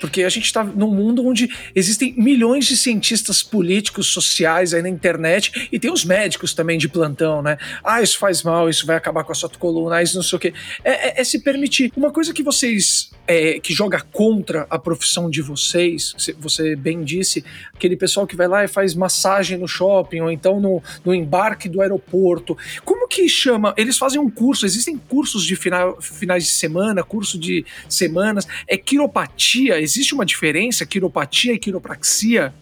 porque 0.00 0.22
a 0.22 0.28
gente 0.28 0.44
está 0.44 0.62
num 0.62 0.92
mundo 0.92 1.26
onde 1.26 1.48
existem 1.74 2.14
milhões 2.16 2.66
de 2.66 2.76
cientistas 2.76 3.42
políticos, 3.42 4.08
sociais 4.08 4.74
aí 4.74 4.82
na 4.82 4.88
internet, 4.88 5.68
e 5.70 5.78
tem 5.78 5.90
os 5.90 6.04
médicos 6.04 6.54
também 6.54 6.78
de 6.78 6.88
plantão, 6.88 7.42
né? 7.42 7.56
Ah, 7.82 8.02
isso 8.02 8.18
faz 8.18 8.42
mal, 8.42 8.68
isso 8.68 8.86
vai 8.86 8.96
acabar 8.96 9.24
com 9.24 9.32
a 9.32 9.34
sua 9.34 9.48
coluna, 9.48 10.02
isso 10.02 10.16
não 10.16 10.22
sei 10.22 10.36
o 10.36 10.40
quê. 10.40 10.54
É, 10.82 11.08
é, 11.08 11.20
é 11.20 11.24
se 11.24 11.40
permitir. 11.40 11.92
Uma 11.96 12.10
coisa 12.10 12.32
que 12.32 12.42
vocês. 12.42 13.10
É, 13.26 13.58
que 13.58 13.72
joga 13.72 14.02
contra 14.12 14.66
a 14.68 14.78
profissão 14.78 15.30
de 15.30 15.40
vocês, 15.40 16.14
você 16.38 16.76
bem 16.76 17.02
disse, 17.02 17.42
aquele 17.72 17.96
pessoal 17.96 18.26
que 18.26 18.36
vai 18.36 18.46
lá 18.46 18.62
e 18.62 18.68
faz 18.68 18.94
massagem 18.94 19.56
no 19.56 19.66
shopping, 19.66 20.20
ou 20.20 20.30
então 20.30 20.60
no, 20.60 20.82
no 21.02 21.14
embarque 21.14 21.66
do 21.66 21.80
aeroporto. 21.80 22.54
Como 22.84 23.08
que 23.08 23.26
chama? 23.26 23.72
Eles 23.78 23.96
fazem 23.96 24.20
um 24.20 24.28
curso, 24.28 24.66
existem 24.66 24.98
cursos 24.98 25.42
de 25.42 25.56
final, 25.56 25.98
finais 26.02 26.44
de 26.44 26.50
semana, 26.50 27.02
curso 27.02 27.38
de 27.38 27.64
semanas, 27.88 28.46
é 28.68 28.76
quiropatia, 28.76 29.80
existe 29.84 30.14
uma 30.14 30.26
diferença, 30.26 30.84
quiropatia 30.84 31.52
e 31.52 31.58
quiropraxia? 31.58 32.52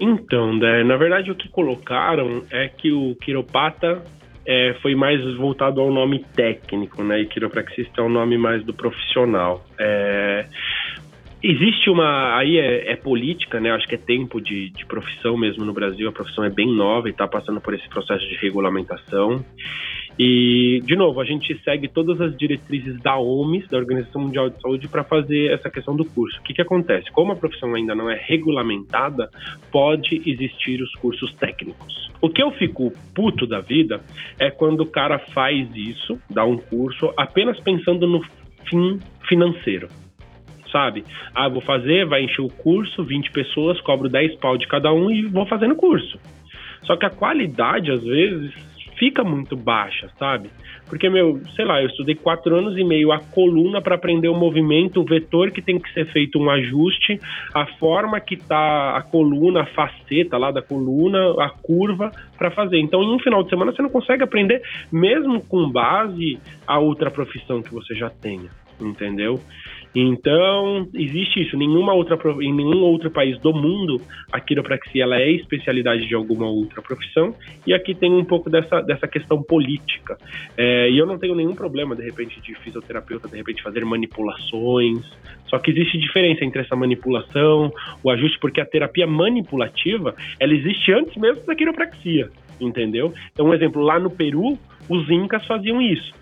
Então, 0.00 0.56
né, 0.56 0.82
na 0.82 0.96
verdade 0.96 1.30
o 1.30 1.34
que 1.34 1.48
colocaram 1.48 2.42
é 2.50 2.68
que 2.68 2.90
o 2.90 3.14
quiropata 3.16 4.02
é, 4.46 4.74
foi 4.82 4.94
mais 4.94 5.22
voltado 5.36 5.80
ao 5.80 5.92
nome 5.92 6.24
técnico, 6.34 7.04
né? 7.04 7.20
E 7.20 7.26
quiropraxista 7.26 8.00
é 8.00 8.04
o 8.04 8.08
nome 8.08 8.38
mais 8.38 8.64
do 8.64 8.72
profissional. 8.72 9.64
É, 9.78 10.46
Existe 11.42 11.88
uma. 11.88 12.36
Aí 12.36 12.58
é, 12.58 12.92
é, 12.92 12.96
política, 12.96 13.58
né? 13.58 13.70
Acho 13.70 13.88
que 13.88 13.94
é 13.94 13.98
tempo 13.98 14.40
de, 14.40 14.68
de 14.70 14.84
profissão 14.84 15.38
mesmo 15.38 15.64
no 15.64 15.72
Brasil. 15.72 16.06
A 16.06 16.12
profissão 16.12 16.44
é 16.44 16.50
bem 16.50 16.70
nova 16.70 17.08
e 17.08 17.12
está 17.12 17.26
passando 17.26 17.60
por 17.62 17.72
esse 17.72 17.88
processo 17.88 18.26
de 18.28 18.34
regulamentação. 18.36 19.42
E, 20.22 20.82
de 20.84 20.94
novo, 20.96 21.18
a 21.18 21.24
gente 21.24 21.58
segue 21.64 21.88
todas 21.88 22.20
as 22.20 22.36
diretrizes 22.36 23.00
da 23.00 23.18
OMS, 23.18 23.66
da 23.70 23.78
Organização 23.78 24.20
Mundial 24.20 24.50
de 24.50 24.60
Saúde, 24.60 24.86
para 24.86 25.02
fazer 25.02 25.50
essa 25.50 25.70
questão 25.70 25.96
do 25.96 26.04
curso. 26.04 26.38
O 26.40 26.42
que, 26.42 26.52
que 26.52 26.60
acontece? 26.60 27.10
Como 27.10 27.32
a 27.32 27.36
profissão 27.36 27.74
ainda 27.74 27.94
não 27.94 28.10
é 28.10 28.20
regulamentada, 28.22 29.30
pode 29.72 30.20
existir 30.26 30.82
os 30.82 30.92
cursos 30.96 31.32
técnicos. 31.36 32.10
O 32.20 32.28
que 32.28 32.42
eu 32.42 32.50
fico 32.50 32.92
puto 33.14 33.46
da 33.46 33.60
vida 33.60 34.02
é 34.38 34.50
quando 34.50 34.80
o 34.80 34.90
cara 34.90 35.18
faz 35.18 35.66
isso, 35.74 36.20
dá 36.28 36.44
um 36.44 36.58
curso, 36.58 37.10
apenas 37.16 37.58
pensando 37.60 38.06
no 38.06 38.20
fim 38.68 38.98
financeiro 39.26 39.88
sabe? 40.70 41.02
Ah, 41.34 41.48
vou 41.48 41.60
fazer, 41.62 42.06
vai 42.06 42.22
encher 42.22 42.42
o 42.42 42.48
curso, 42.48 43.02
20 43.02 43.32
pessoas, 43.32 43.80
cobro 43.80 44.08
10 44.08 44.36
pau 44.36 44.56
de 44.56 44.68
cada 44.68 44.92
um 44.92 45.10
e 45.10 45.26
vou 45.26 45.44
fazendo 45.44 45.72
o 45.72 45.76
curso. 45.76 46.16
Só 46.84 46.96
que 46.96 47.04
a 47.04 47.10
qualidade, 47.10 47.90
às 47.90 48.04
vezes, 48.04 48.69
fica 49.00 49.24
muito 49.24 49.56
baixa, 49.56 50.10
sabe? 50.18 50.50
Porque, 50.86 51.08
meu, 51.08 51.40
sei 51.56 51.64
lá, 51.64 51.80
eu 51.80 51.88
estudei 51.88 52.14
quatro 52.14 52.54
anos 52.54 52.76
e 52.76 52.84
meio 52.84 53.10
a 53.10 53.18
coluna 53.18 53.80
para 53.80 53.94
aprender 53.94 54.28
o 54.28 54.34
movimento, 54.34 55.00
o 55.00 55.04
vetor 55.04 55.50
que 55.50 55.62
tem 55.62 55.78
que 55.78 55.90
ser 55.94 56.04
feito 56.12 56.38
um 56.38 56.50
ajuste, 56.50 57.18
a 57.54 57.64
forma 57.78 58.20
que 58.20 58.36
tá 58.36 58.94
a 58.96 59.02
coluna, 59.02 59.62
a 59.62 59.66
faceta 59.66 60.36
lá 60.36 60.50
da 60.50 60.60
coluna, 60.60 61.32
a 61.42 61.48
curva 61.48 62.12
para 62.36 62.50
fazer. 62.50 62.78
Então, 62.78 63.02
em 63.02 63.14
um 63.14 63.18
final 63.18 63.42
de 63.42 63.48
semana 63.48 63.72
você 63.72 63.80
não 63.80 63.88
consegue 63.88 64.22
aprender, 64.22 64.60
mesmo 64.92 65.40
com 65.46 65.70
base 65.70 66.38
a 66.66 66.78
outra 66.78 67.10
profissão 67.10 67.62
que 67.62 67.72
você 67.72 67.94
já 67.94 68.10
tenha, 68.10 68.50
entendeu? 68.78 69.40
Então, 69.94 70.88
existe 70.94 71.42
isso. 71.42 71.56
Nenhuma 71.56 71.92
outra, 71.92 72.16
em 72.40 72.52
nenhum 72.52 72.82
outro 72.82 73.10
país 73.10 73.38
do 73.40 73.52
mundo 73.52 74.00
a 74.32 74.40
quiropraxia 74.40 75.02
ela 75.02 75.16
é 75.16 75.30
especialidade 75.32 76.06
de 76.06 76.14
alguma 76.14 76.46
outra 76.46 76.80
profissão. 76.80 77.34
E 77.66 77.74
aqui 77.74 77.94
tem 77.94 78.12
um 78.12 78.24
pouco 78.24 78.48
dessa, 78.48 78.80
dessa 78.82 79.08
questão 79.08 79.42
política. 79.42 80.16
É, 80.56 80.88
e 80.90 80.96
eu 80.96 81.06
não 81.06 81.18
tenho 81.18 81.34
nenhum 81.34 81.54
problema, 81.54 81.96
de 81.96 82.04
repente, 82.04 82.40
de 82.40 82.54
fisioterapeuta, 82.56 83.28
de 83.28 83.36
repente, 83.36 83.62
fazer 83.62 83.84
manipulações. 83.84 85.04
Só 85.48 85.58
que 85.58 85.72
existe 85.72 85.98
diferença 85.98 86.44
entre 86.44 86.62
essa 86.62 86.76
manipulação, 86.76 87.72
o 88.02 88.10
ajuste, 88.10 88.38
porque 88.38 88.60
a 88.60 88.66
terapia 88.66 89.06
manipulativa 89.06 90.14
ela 90.38 90.54
existe 90.54 90.92
antes 90.92 91.16
mesmo 91.16 91.44
da 91.44 91.54
quiropraxia. 91.54 92.30
Entendeu? 92.60 93.12
Então, 93.32 93.46
um 93.46 93.54
exemplo, 93.54 93.82
lá 93.82 93.98
no 93.98 94.10
Peru, 94.10 94.58
os 94.88 95.08
incas 95.10 95.44
faziam 95.46 95.80
isso. 95.80 96.12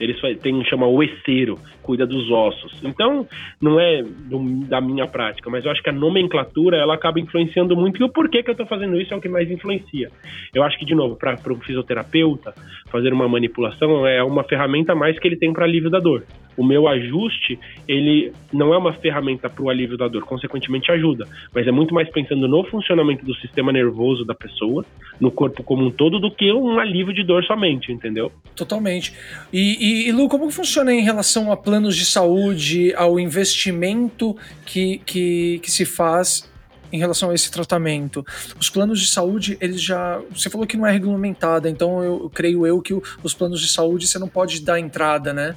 Eles 0.00 0.16
têm 0.40 0.64
chama 0.64 0.86
oeceiro, 0.86 1.58
cuida 1.90 2.06
dos 2.06 2.30
ossos. 2.30 2.72
Então, 2.84 3.26
não 3.60 3.80
é 3.80 4.00
do, 4.02 4.38
da 4.68 4.80
minha 4.80 5.08
prática, 5.08 5.50
mas 5.50 5.64
eu 5.64 5.72
acho 5.72 5.82
que 5.82 5.90
a 5.90 5.92
nomenclatura 5.92 6.76
ela 6.76 6.94
acaba 6.94 7.18
influenciando 7.18 7.76
muito. 7.76 8.00
E 8.00 8.04
o 8.04 8.08
porquê 8.08 8.44
que 8.44 8.50
eu 8.50 8.52
estou 8.52 8.66
fazendo 8.66 9.00
isso 9.00 9.12
é 9.12 9.16
o 9.16 9.20
que 9.20 9.28
mais 9.28 9.50
influencia. 9.50 10.08
Eu 10.54 10.62
acho 10.62 10.78
que, 10.78 10.84
de 10.84 10.94
novo, 10.94 11.16
para 11.16 11.34
o 11.52 11.56
fisioterapeuta, 11.56 12.54
fazer 12.92 13.12
uma 13.12 13.28
manipulação 13.28 14.06
é 14.06 14.22
uma 14.22 14.44
ferramenta 14.44 14.94
mais 14.94 15.18
que 15.18 15.26
ele 15.26 15.36
tem 15.36 15.52
para 15.52 15.64
alívio 15.64 15.90
da 15.90 15.98
dor. 15.98 16.22
o 16.56 16.64
meu 16.64 16.86
ajuste, 16.86 17.58
ele 17.88 18.32
não 18.52 18.74
é 18.74 18.78
uma 18.78 18.92
ferramenta 18.92 19.48
para 19.48 19.64
o 19.64 19.70
alívio 19.70 19.96
da 19.96 20.06
dor, 20.06 20.24
consequentemente 20.24 20.92
ajuda, 20.92 21.26
mas 21.54 21.66
é 21.66 21.70
muito 21.70 21.94
mais 21.94 22.08
pensando 22.10 22.46
no 22.46 22.62
funcionamento 22.64 23.24
do 23.24 23.34
sistema 23.36 23.72
nervoso 23.72 24.24
da 24.24 24.34
pessoa, 24.34 24.84
no 25.18 25.30
corpo 25.30 25.62
como 25.62 25.86
um 25.86 25.90
todo, 25.90 26.20
do 26.20 26.30
que 26.30 26.52
um 26.52 26.78
alívio 26.78 27.14
de 27.14 27.22
dor 27.22 27.44
somente, 27.44 27.90
entendeu? 27.90 28.30
Totalmente. 28.54 29.14
E, 29.52 30.04
e, 30.04 30.08
e 30.08 30.12
Lu, 30.12 30.28
como 30.28 30.50
funciona 30.50 30.92
em 30.92 31.02
relação 31.02 31.50
a 31.50 31.56
planos 31.80 31.96
de 31.96 32.04
saúde, 32.04 32.94
ao 32.94 33.18
investimento 33.18 34.36
que, 34.66 34.98
que, 34.98 35.58
que 35.62 35.70
se 35.70 35.86
faz 35.86 36.50
em 36.92 36.98
relação 36.98 37.30
a 37.30 37.34
esse 37.34 37.50
tratamento. 37.50 38.22
Os 38.60 38.68
planos 38.68 39.00
de 39.00 39.06
saúde, 39.06 39.56
eles 39.62 39.82
já. 39.82 40.20
Você 40.30 40.50
falou 40.50 40.66
que 40.66 40.76
não 40.76 40.86
é 40.86 40.92
regulamentada, 40.92 41.70
então 41.70 42.02
eu, 42.04 42.24
eu 42.24 42.30
creio 42.30 42.66
eu 42.66 42.82
que 42.82 42.92
o, 42.92 43.02
os 43.22 43.32
planos 43.32 43.62
de 43.62 43.68
saúde 43.68 44.06
você 44.06 44.18
não 44.18 44.28
pode 44.28 44.62
dar 44.62 44.78
entrada, 44.78 45.32
né? 45.32 45.56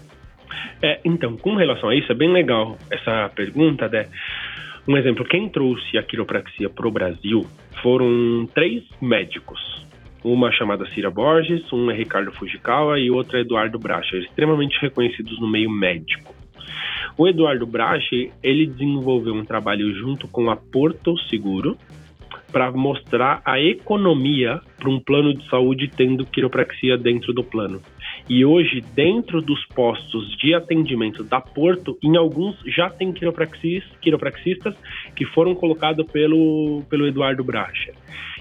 É, 0.82 1.02
então, 1.04 1.36
com 1.36 1.56
relação 1.56 1.90
a 1.90 1.96
isso, 1.96 2.10
é 2.10 2.16
bem 2.16 2.32
legal 2.32 2.78
essa 2.90 3.30
pergunta, 3.36 3.90
né? 3.90 4.06
Um 4.88 4.96
exemplo, 4.96 5.26
quem 5.26 5.50
trouxe 5.50 5.98
a 5.98 6.04
quiropraxia 6.04 6.70
para 6.70 6.88
o 6.88 6.92
Brasil 6.92 7.46
foram 7.82 8.48
três 8.54 8.84
médicos. 9.02 9.83
Uma 10.24 10.52
chamada 10.52 10.86
Cira 10.94 11.12
Borges, 11.12 11.62
um 11.74 11.92
é 11.92 11.94
Ricardo 11.94 12.32
Fujikawa 12.32 12.98
e 12.98 13.12
outro 13.12 13.38
é 13.38 13.42
Eduardo 13.42 13.78
Bracha, 13.78 14.16
extremamente 14.18 14.80
reconhecidos 14.80 15.40
no 15.40 15.48
meio 15.50 15.70
médico. 15.70 16.34
O 17.18 17.28
Eduardo 17.28 17.68
Brache, 17.68 18.32
ele 18.42 18.66
desenvolveu 18.66 19.34
um 19.34 19.44
trabalho 19.44 19.94
junto 19.94 20.28
com 20.28 20.50
a 20.50 20.56
Porto 20.56 21.18
Seguro 21.30 21.78
para 22.54 22.72
mostrar 22.72 23.42
a 23.44 23.60
economia 23.60 24.62
para 24.78 24.90
um 24.90 25.00
plano 25.00 25.34
de 25.34 25.48
saúde 25.50 25.90
tendo 25.90 26.26
quiropraxia 26.26 26.98
dentro 26.98 27.34
do 27.34 27.44
plano. 27.44 27.82
E 28.30 28.46
hoje, 28.46 28.80
dentro 28.96 29.42
dos 29.42 29.66
postos 29.68 30.38
de 30.38 30.54
atendimento 30.54 31.24
da 31.24 31.42
Porto, 31.42 31.98
em 32.02 32.16
alguns 32.16 32.56
já 32.66 32.90
tem 32.90 33.12
quiropraxis, 33.12 33.84
quiropraxistas 34.00 34.76
que 35.16 35.26
foram 35.26 35.54
colocados 35.56 36.06
pelo, 36.12 36.84
pelo 36.90 37.08
Eduardo 37.08 37.44
Bracha. 37.44 37.92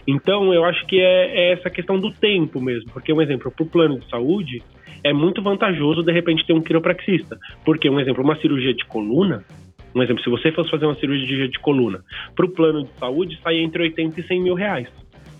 Então, 0.06 0.52
eu 0.52 0.64
acho 0.64 0.84
que 0.86 1.00
é, 1.00 1.50
é 1.50 1.52
essa 1.52 1.70
questão 1.70 1.98
do 1.98 2.10
tempo 2.12 2.60
mesmo, 2.60 2.90
porque, 2.92 3.12
um 3.12 3.22
exemplo, 3.22 3.50
para 3.50 3.64
o 3.64 3.68
plano 3.68 3.98
de 3.98 4.08
saúde, 4.08 4.62
é 5.04 5.12
muito 5.12 5.42
vantajoso 5.42 6.02
de 6.02 6.12
repente 6.12 6.46
ter 6.46 6.52
um 6.52 6.60
quiropraxista. 6.60 7.38
Porque, 7.64 7.88
um 7.88 8.00
exemplo, 8.00 8.22
uma 8.22 8.36
cirurgia 8.36 8.74
de 8.74 8.84
coluna, 8.86 9.44
um 9.94 10.02
exemplo, 10.02 10.22
se 10.22 10.30
você 10.30 10.50
fosse 10.52 10.70
fazer 10.70 10.86
uma 10.86 10.94
cirurgia 10.94 11.48
de 11.48 11.58
coluna, 11.58 12.00
para 12.34 12.46
o 12.46 12.50
plano 12.50 12.84
de 12.84 12.98
saúde 12.98 13.38
sai 13.42 13.58
entre 13.58 13.82
80 13.82 14.20
e 14.20 14.22
100 14.24 14.42
mil 14.42 14.54
reais. 14.54 14.88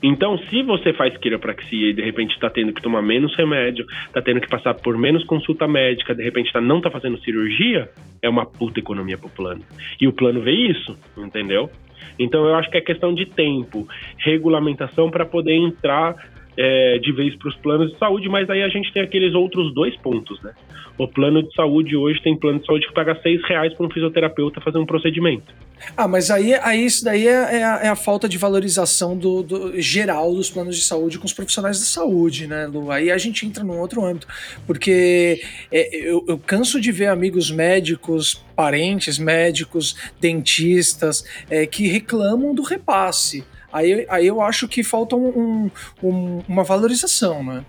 Então, 0.03 0.37
se 0.51 0.63
você 0.65 0.93
faz 0.93 1.17
quiropraxia 1.17 1.91
e 1.91 1.93
de 1.93 2.03
repente 2.03 2.35
está 2.35 2.51
tendo 2.51 2.73
que 2.73 2.83
tomar 2.83 3.03
menos 3.03 3.37
remédio, 3.37 3.87
está 4.07 4.21
tendo 4.21 4.41
que 4.41 4.49
passar 4.49 4.75
por 4.75 4.99
menos 4.99 5.23
consulta 5.25 5.69
médica, 5.69 6.13
de 6.13 6.25
repente 6.25 6.53
tá, 6.53 6.61
não 6.61 6.79
está 6.79 6.91
fazendo 6.91 7.21
cirurgia, 7.21 7.89
é 8.21 8.29
uma 8.29 8.45
puta 8.45 8.81
economia 8.81 9.17
para 9.17 9.29
o 9.29 9.31
plano. 9.31 9.63
E 10.01 10.09
o 10.09 10.13
plano 10.13 10.41
vê 10.41 10.51
isso, 10.51 10.99
entendeu? 11.17 11.71
Então, 12.19 12.47
eu 12.47 12.55
acho 12.55 12.71
que 12.71 12.79
é 12.79 12.81
questão 12.81 13.15
de 13.15 13.27
tempo, 13.27 13.87
regulamentação 14.19 15.11
para 15.11 15.25
poder 15.25 15.55
entrar 15.55 16.15
é, 16.57 16.99
de 16.99 17.13
vez 17.13 17.35
para 17.37 17.49
os 17.49 17.57
planos 17.57 17.93
de 17.93 17.99
saúde, 17.99 18.29
mas 18.29 18.49
aí 18.51 18.63
a 18.63 18.69
gente 18.69 18.93
tem 18.93 19.03
aqueles 19.03 19.35
outros 19.35 19.73
dois 19.75 19.97
pontos, 19.97 20.41
né? 20.43 20.53
O 20.99 21.09
plano 21.09 21.43
de 21.43 21.55
saúde 21.55 21.97
hoje 21.97 22.23
tem 22.23 22.37
plano 22.37 22.61
de 22.61 22.67
saúde 22.67 22.87
que 22.87 22.93
paga 22.93 23.19
seis 23.23 23.43
reais 23.49 23.73
para 23.73 23.87
um 23.87 23.91
fisioterapeuta 23.91 24.61
fazer 24.61 24.79
um 24.79 24.85
procedimento. 24.85 25.53
Ah, 25.97 26.07
mas 26.07 26.31
aí, 26.31 26.55
aí 26.55 26.85
isso 26.85 27.05
daí 27.05 27.27
é, 27.27 27.31
é, 27.31 27.65
a, 27.65 27.81
é 27.85 27.89
a, 27.89 27.97
falta 27.97 28.29
de 28.29 28.39
valorização 28.39 29.17
do, 29.17 29.43
do, 29.43 29.81
geral 29.81 30.35
dos 30.35 30.51
planos 30.51 30.77
de 30.77 30.83
saúde 30.83 31.19
com 31.19 31.27
os 31.27 31.33
profissionais 31.33 31.81
da 31.81 31.87
saúde, 31.87 32.47
né, 32.47 32.67
Lu? 32.67 32.91
Aí 32.91 33.11
a 33.11 33.19
gente 33.19 33.45
entra 33.47 33.65
num 33.65 33.79
outro 33.79 34.05
âmbito, 34.05 34.29
porque 34.67 35.43
é, 35.73 35.97
eu, 36.09 36.25
eu 36.29 36.39
canso 36.39 36.81
de 36.81 36.93
ver 36.93 37.07
amigos 37.07 37.51
médicos, 37.51 38.35
parentes 38.55 39.19
médicos, 39.19 39.97
dentistas, 40.21 41.25
é, 41.51 41.67
que 41.67 41.89
reclamam 41.89 42.55
do 42.55 42.63
repasse. 42.63 43.45
Aí, 43.73 44.07
aí 44.09 44.27
eu 44.27 44.41
acho 44.41 44.69
que 44.69 44.83
falta 44.83 45.17
um, 45.17 45.71
um, 46.03 46.43
uma 46.49 46.65
valorização, 46.65 47.43
né? 47.45 47.65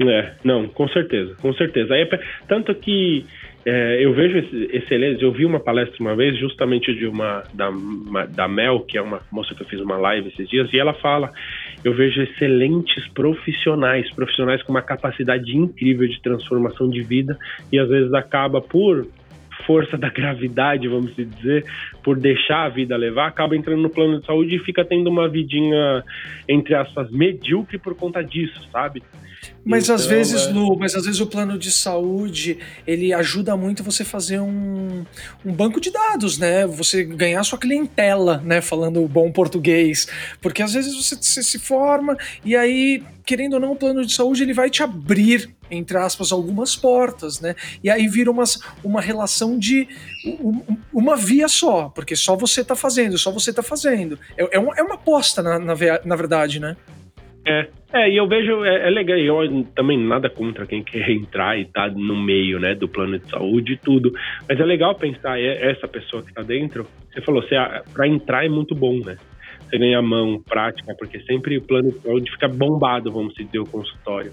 É, 0.00 0.32
não, 0.42 0.66
com 0.68 0.88
certeza, 0.88 1.34
com 1.40 1.52
certeza. 1.54 1.94
Aí, 1.94 2.08
tanto 2.48 2.74
que 2.74 3.24
é, 3.64 4.04
eu 4.04 4.12
vejo 4.12 4.38
excelentes. 4.72 5.22
Eu 5.22 5.32
vi 5.32 5.44
uma 5.44 5.60
palestra 5.60 5.96
uma 6.00 6.16
vez, 6.16 6.36
justamente 6.38 6.92
de 6.94 7.06
uma 7.06 7.44
da, 7.54 7.70
da 8.30 8.48
Mel, 8.48 8.80
que 8.80 8.98
é 8.98 9.02
uma 9.02 9.20
moça 9.30 9.54
que 9.54 9.62
eu 9.62 9.66
fiz 9.66 9.80
uma 9.80 9.96
live 9.96 10.28
esses 10.28 10.48
dias, 10.48 10.72
e 10.72 10.78
ela 10.78 10.94
fala: 10.94 11.32
eu 11.84 11.94
vejo 11.94 12.20
excelentes 12.22 13.06
profissionais, 13.08 14.10
profissionais 14.12 14.62
com 14.62 14.72
uma 14.72 14.82
capacidade 14.82 15.56
incrível 15.56 16.08
de 16.08 16.20
transformação 16.20 16.88
de 16.88 17.02
vida, 17.02 17.38
e 17.70 17.78
às 17.78 17.88
vezes 17.88 18.12
acaba 18.12 18.60
por 18.60 19.06
força 19.66 19.96
da 19.96 20.08
gravidade, 20.08 20.88
vamos 20.88 21.14
dizer, 21.14 21.64
por 22.02 22.18
deixar 22.18 22.64
a 22.64 22.68
vida 22.68 22.96
levar, 22.96 23.28
acaba 23.28 23.56
entrando 23.56 23.82
no 23.82 23.90
plano 23.90 24.20
de 24.20 24.26
saúde 24.26 24.56
e 24.56 24.58
fica 24.60 24.84
tendo 24.84 25.08
uma 25.08 25.28
vidinha, 25.28 26.04
entre 26.48 26.74
aspas, 26.74 27.10
medíocre 27.10 27.78
por 27.78 27.94
conta 27.94 28.22
disso, 28.22 28.68
sabe? 28.70 29.02
Mas 29.64 29.84
então, 29.84 29.94
às 29.94 30.06
vezes, 30.06 30.46
é... 30.46 30.52
Lu, 30.52 30.76
mas 30.76 30.94
às 30.94 31.04
vezes 31.04 31.20
o 31.20 31.26
plano 31.26 31.56
de 31.58 31.70
saúde 31.70 32.58
ele 32.86 33.12
ajuda 33.12 33.56
muito 33.56 33.82
você 33.82 34.04
fazer 34.04 34.40
um, 34.40 35.04
um 35.44 35.52
banco 35.52 35.80
de 35.80 35.90
dados, 35.90 36.36
né? 36.38 36.66
Você 36.66 37.04
ganhar 37.04 37.42
sua 37.44 37.58
clientela, 37.58 38.42
né? 38.44 38.60
Falando 38.60 39.06
bom 39.06 39.30
português. 39.30 40.08
Porque 40.40 40.62
às 40.62 40.72
vezes 40.72 40.94
você, 40.96 41.16
você 41.16 41.42
se 41.42 41.58
forma 41.58 42.16
e 42.44 42.56
aí, 42.56 43.02
querendo 43.24 43.54
ou 43.54 43.60
não, 43.60 43.72
o 43.72 43.76
plano 43.76 44.04
de 44.04 44.12
saúde 44.12 44.42
ele 44.42 44.52
vai 44.52 44.68
te 44.68 44.82
abrir, 44.82 45.48
entre 45.70 45.96
aspas, 45.96 46.32
algumas 46.32 46.76
portas, 46.76 47.40
né? 47.40 47.54
E 47.82 47.90
aí 47.90 48.08
vira 48.08 48.30
uma, 48.30 48.44
uma 48.84 49.00
relação 49.00 49.58
de 49.58 49.88
uma 50.92 51.16
via 51.16 51.48
só, 51.48 51.88
porque 51.88 52.14
só 52.14 52.36
você 52.36 52.64
tá 52.64 52.76
fazendo, 52.76 53.16
só 53.18 53.30
você 53.30 53.52
tá 53.52 53.62
fazendo. 53.62 54.18
É, 54.36 54.56
é, 54.56 54.58
uma, 54.58 54.74
é 54.76 54.82
uma 54.82 54.94
aposta, 54.94 55.42
na, 55.42 55.58
na, 55.58 55.74
na 56.04 56.16
verdade, 56.16 56.60
né? 56.60 56.76
É, 57.44 57.66
é, 57.92 58.10
e 58.10 58.16
eu 58.16 58.28
vejo, 58.28 58.64
é, 58.64 58.86
é 58.86 58.90
legal, 58.90 59.18
eu 59.18 59.64
também 59.74 59.98
nada 59.98 60.30
contra 60.30 60.64
quem 60.64 60.82
quer 60.82 61.10
entrar 61.10 61.58
e 61.58 61.64
tá 61.64 61.88
no 61.88 62.16
meio, 62.16 62.60
né, 62.60 62.74
do 62.74 62.86
plano 62.86 63.18
de 63.18 63.28
saúde 63.28 63.72
e 63.72 63.76
tudo, 63.76 64.12
mas 64.48 64.60
é 64.60 64.64
legal 64.64 64.94
pensar, 64.94 65.40
é, 65.40 65.72
essa 65.72 65.88
pessoa 65.88 66.22
que 66.22 66.32
tá 66.32 66.42
dentro, 66.42 66.86
você 67.12 67.20
falou, 67.20 67.42
você, 67.42 67.56
pra 67.92 68.06
entrar 68.06 68.46
é 68.46 68.48
muito 68.48 68.76
bom, 68.76 69.00
né, 69.04 69.16
você 69.68 69.76
ganha 69.76 70.00
mão, 70.00 70.40
prática, 70.40 70.94
porque 70.96 71.18
sempre 71.20 71.58
o 71.58 71.62
plano 71.62 71.90
de 71.90 71.98
saúde 72.00 72.30
fica 72.30 72.46
bombado, 72.46 73.10
vamos 73.10 73.34
dizer, 73.34 73.58
o 73.58 73.66
consultório. 73.66 74.32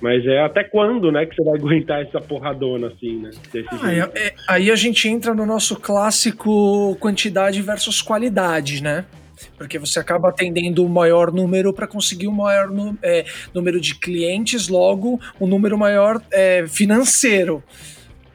Mas 0.00 0.26
é 0.26 0.42
até 0.42 0.64
quando, 0.64 1.12
né, 1.12 1.26
que 1.26 1.34
você 1.34 1.44
vai 1.44 1.54
aguentar 1.58 2.02
essa 2.02 2.20
porradona 2.20 2.88
assim, 2.88 3.18
né? 3.18 3.30
Ah, 3.82 3.92
é, 3.92 3.98
é, 4.14 4.34
aí 4.48 4.70
a 4.70 4.76
gente 4.76 5.08
entra 5.08 5.34
no 5.34 5.44
nosso 5.44 5.76
clássico 5.76 6.96
quantidade 7.00 7.60
versus 7.62 8.00
qualidade, 8.00 8.82
né? 8.82 9.04
porque 9.56 9.78
você 9.78 9.98
acaba 9.98 10.28
atendendo 10.28 10.84
o 10.84 10.88
maior 10.88 11.32
número 11.32 11.72
para 11.72 11.86
conseguir 11.86 12.26
o 12.26 12.32
maior 12.32 12.68
é, 13.02 13.24
número 13.54 13.80
de 13.80 13.94
clientes, 13.94 14.68
logo 14.68 15.18
o 15.38 15.46
um 15.46 15.48
número 15.48 15.78
maior 15.78 16.20
é, 16.30 16.66
financeiro 16.66 17.62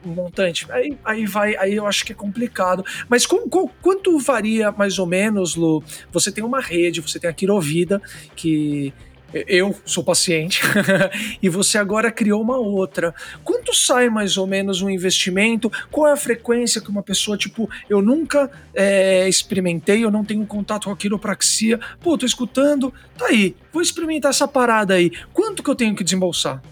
montante. 0.04 0.66
Aí, 0.70 0.96
aí 1.04 1.26
vai, 1.26 1.56
aí 1.56 1.74
eu 1.74 1.86
acho 1.86 2.04
que 2.04 2.12
é 2.12 2.14
complicado. 2.14 2.84
Mas 3.08 3.26
com, 3.26 3.48
com, 3.48 3.68
quanto 3.82 4.18
varia 4.18 4.70
mais 4.70 4.98
ou 4.98 5.06
menos, 5.06 5.56
Lu? 5.56 5.82
Você 6.12 6.30
tem 6.30 6.44
uma 6.44 6.60
rede, 6.60 7.00
você 7.00 7.18
tem 7.18 7.28
a 7.28 7.32
Quirovida, 7.32 8.00
que 8.34 8.92
eu 9.32 9.74
sou 9.84 10.04
paciente, 10.04 10.60
e 11.42 11.48
você 11.48 11.78
agora 11.78 12.10
criou 12.10 12.40
uma 12.40 12.58
outra. 12.58 13.14
Quanto 13.44 13.74
sai 13.74 14.08
mais 14.08 14.36
ou 14.36 14.46
menos 14.46 14.82
um 14.82 14.88
investimento? 14.88 15.70
Qual 15.90 16.06
é 16.08 16.12
a 16.12 16.16
frequência 16.16 16.80
que 16.80 16.90
uma 16.90 17.02
pessoa, 17.02 17.36
tipo, 17.36 17.68
eu 17.88 18.00
nunca 18.00 18.50
é, 18.74 19.28
experimentei, 19.28 20.04
eu 20.04 20.10
não 20.10 20.24
tenho 20.24 20.46
contato 20.46 20.84
com 20.84 20.90
a 20.90 20.96
quiropraxia, 20.96 21.78
pô, 22.00 22.16
tô 22.16 22.24
escutando, 22.24 22.92
tá 23.18 23.26
aí, 23.26 23.54
vou 23.72 23.82
experimentar 23.82 24.30
essa 24.30 24.46
parada 24.46 24.94
aí. 24.94 25.10
Quanto 25.32 25.62
que 25.62 25.70
eu 25.70 25.74
tenho 25.74 25.94
que 25.94 26.04
desembolsar? 26.04 26.62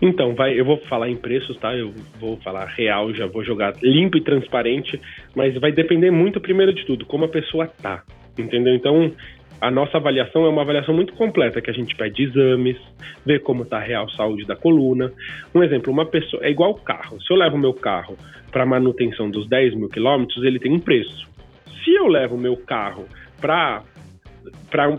Então, 0.00 0.34
vai, 0.34 0.58
eu 0.58 0.64
vou 0.64 0.78
falar 0.88 1.08
em 1.08 1.16
preços, 1.16 1.56
tá? 1.58 1.74
Eu 1.74 1.94
vou 2.20 2.36
falar 2.38 2.66
real, 2.66 3.14
já 3.14 3.26
vou 3.26 3.44
jogar 3.44 3.74
limpo 3.82 4.18
e 4.18 4.20
transparente, 4.20 5.00
mas 5.34 5.58
vai 5.58 5.72
depender 5.72 6.10
muito, 6.10 6.40
primeiro 6.40 6.74
de 6.74 6.84
tudo, 6.84 7.06
como 7.06 7.24
a 7.24 7.28
pessoa 7.28 7.66
tá. 7.66 8.02
Entendeu? 8.36 8.74
Então, 8.74 9.12
a 9.60 9.70
nossa 9.70 9.96
avaliação 9.96 10.44
é 10.44 10.48
uma 10.48 10.62
avaliação 10.62 10.94
muito 10.94 11.12
completa, 11.14 11.60
que 11.60 11.70
a 11.70 11.72
gente 11.72 11.94
pede 11.94 12.24
exames, 12.24 12.76
vê 13.24 13.38
como 13.38 13.62
está 13.62 13.78
a 13.78 13.80
real 13.80 14.08
saúde 14.10 14.44
da 14.44 14.56
coluna. 14.56 15.12
Um 15.54 15.62
exemplo, 15.62 15.92
uma 15.92 16.06
pessoa. 16.06 16.44
É 16.44 16.50
igual 16.50 16.72
o 16.72 16.80
carro. 16.80 17.20
Se 17.22 17.32
eu 17.32 17.36
levo 17.36 17.56
meu 17.56 17.72
carro 17.72 18.16
para 18.50 18.66
manutenção 18.66 19.30
dos 19.30 19.48
10 19.48 19.74
mil 19.74 19.88
quilômetros, 19.88 20.44
ele 20.44 20.58
tem 20.58 20.72
um 20.72 20.80
preço. 20.80 21.26
Se 21.82 21.94
eu 21.94 22.06
levo 22.06 22.36
meu 22.36 22.56
carro 22.56 23.06
para. 23.40 23.82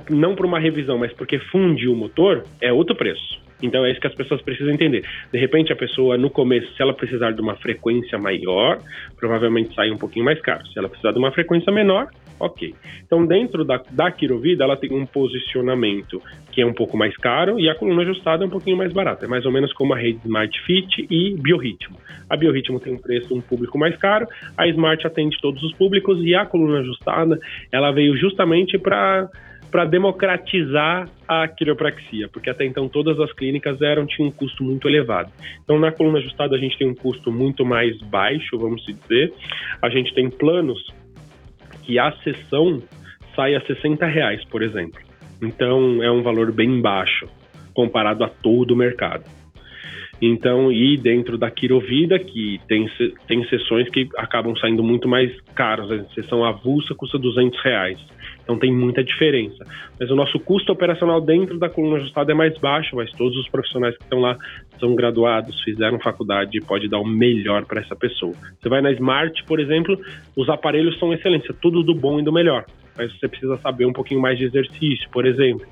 Não 0.10 0.36
para 0.36 0.48
uma 0.48 0.60
revisão, 0.60 0.98
mas 0.98 1.14
porque 1.14 1.38
funde 1.38 1.88
o 1.88 1.96
motor, 1.96 2.44
é 2.60 2.74
outro 2.74 2.96
preço. 2.96 3.40
Então 3.62 3.86
é 3.86 3.92
isso 3.92 4.00
que 4.00 4.08
as 4.08 4.16
pessoas 4.16 4.42
precisam 4.42 4.74
entender. 4.74 5.04
De 5.32 5.40
repente, 5.40 5.72
a 5.72 5.76
pessoa, 5.76 6.18
no 6.18 6.30
começo, 6.30 6.74
se 6.76 6.82
ela 6.82 6.94
precisar 6.94 7.32
de 7.32 7.42
uma 7.42 7.56
frequência 7.56 8.18
maior, 8.18 8.80
provavelmente 9.18 9.74
sai 9.76 9.92
um 9.92 9.98
pouquinho 9.98 10.26
mais 10.26 10.40
caro. 10.42 10.66
Se 10.68 10.78
ela 10.78 10.90
precisar 10.90 11.12
de 11.12 11.20
uma 11.20 11.32
frequência 11.32 11.72
menor, 11.72 12.10
Ok. 12.40 12.74
Então, 13.06 13.26
dentro 13.26 13.64
da, 13.64 13.82
da 13.92 14.12
Quirovida, 14.12 14.64
ela 14.64 14.76
tem 14.76 14.92
um 14.92 15.06
posicionamento 15.06 16.22
que 16.52 16.62
é 16.62 16.66
um 16.66 16.74
pouco 16.74 16.98
mais 16.98 17.16
caro 17.18 17.60
e 17.60 17.70
a 17.70 17.76
coluna 17.76 18.02
ajustada 18.02 18.44
é 18.44 18.48
um 18.48 18.50
pouquinho 18.50 18.78
mais 18.78 18.92
barata. 18.92 19.26
É 19.26 19.28
mais 19.28 19.46
ou 19.46 19.52
menos 19.52 19.72
como 19.74 19.94
a 19.94 19.98
rede 19.98 20.20
Smart 20.24 20.62
Fit 20.62 21.08
e 21.10 21.36
Biorritmo. 21.36 21.98
A 22.30 22.36
Biorritmo 22.36 22.80
tem 22.80 22.94
um 22.94 22.98
preço 22.98 23.36
um 23.36 23.42
público 23.42 23.78
mais 23.78 23.96
caro, 23.98 24.28
a 24.58 24.68
Smart 24.68 25.06
atende 25.06 25.40
todos 25.42 25.62
os 25.64 25.74
públicos 25.74 26.20
e 26.24 26.34
a 26.34 26.46
coluna 26.46 26.80
ajustada, 26.80 27.40
ela 27.72 27.92
veio 27.92 28.18
justamente 28.18 28.78
para 28.78 29.30
para 29.72 29.84
democratizar 29.84 31.10
a 31.28 31.46
quiropraxia, 31.50 32.30
porque 32.30 32.50
até 32.50 32.64
então 32.64 32.88
todas 32.88 33.20
as 33.20 33.34
clínicas 33.34 33.82
eram 33.82 34.06
tinham 34.06 34.30
um 34.30 34.32
custo 34.32 34.64
muito 34.64 34.88
elevado. 34.88 35.30
Então 35.66 35.78
na 35.78 35.92
coluna 35.92 36.20
ajustada 36.20 36.56
a 36.56 36.58
gente 36.58 36.78
tem 36.78 36.88
um 36.88 36.96
custo 36.96 37.30
muito 37.30 37.66
mais 37.66 38.00
baixo, 38.04 38.58
vamos 38.58 38.86
dizer. 38.86 39.34
A 39.82 39.90
gente 39.90 40.14
tem 40.14 40.30
planos 40.30 40.82
que 41.86 42.00
a 42.00 42.12
sessão 42.24 42.82
sai 43.36 43.56
a 43.56 43.62
60 43.62 44.06
reais, 44.06 44.44
por 44.46 44.64
exemplo. 44.64 45.00
Então 45.42 46.02
é 46.02 46.10
um 46.10 46.24
valor 46.24 46.52
bem 46.52 46.82
baixo 46.82 47.28
comparado 47.74 48.24
a 48.24 48.30
todo 48.30 48.72
o 48.72 48.76
mercado. 48.76 49.24
Então, 50.28 50.72
e 50.72 50.98
dentro 50.98 51.38
da 51.38 51.52
Quirovida, 51.52 52.18
que 52.18 52.60
tem, 52.68 52.90
tem 53.28 53.48
sessões 53.48 53.88
que 53.90 54.10
acabam 54.18 54.56
saindo 54.56 54.82
muito 54.82 55.08
mais 55.08 55.32
caras, 55.54 55.92
a 55.92 56.04
sessão 56.16 56.44
avulsa 56.44 56.96
custa 56.96 57.20
200 57.20 57.62
reais. 57.64 58.00
Então 58.42 58.58
tem 58.58 58.72
muita 58.72 59.04
diferença. 59.04 59.64
Mas 60.00 60.10
o 60.10 60.16
nosso 60.16 60.40
custo 60.40 60.72
operacional 60.72 61.22
dentro 61.22 61.60
da 61.60 61.70
coluna 61.70 61.98
ajustada 61.98 62.32
é 62.32 62.36
mais 62.36 62.58
baixo, 62.58 62.96
mas 62.96 63.12
todos 63.12 63.38
os 63.38 63.48
profissionais 63.50 63.96
que 63.98 64.04
estão 64.04 64.20
lá 64.20 64.36
são 64.80 64.96
graduados, 64.96 65.62
fizeram 65.64 66.00
faculdade 66.00 66.58
e 66.58 66.62
pode 66.62 66.88
dar 66.88 67.00
o 67.00 67.06
melhor 67.06 67.66
para 67.66 67.82
essa 67.82 67.96
pessoa. 67.96 68.34
Você 68.60 68.70
vai 68.70 68.82
na 68.82 68.92
Smart, 68.94 69.44
por 69.46 69.60
exemplo, 69.60 70.00
os 70.36 70.50
aparelhos 70.50 70.98
são 71.00 71.14
excelentes, 71.14 71.50
é 71.50 71.54
tudo 71.62 71.84
do 71.84 71.94
bom 71.94 72.20
e 72.20 72.24
do 72.24 72.32
melhor. 72.32 72.66
Mas 72.98 73.12
você 73.20 73.28
precisa 73.28 73.58
saber 73.58 73.86
um 73.86 73.94
pouquinho 73.94 74.22
mais 74.22 74.38
de 74.38 74.46
exercício, 74.46 75.10
por 75.12 75.26
exemplo. 75.26 75.68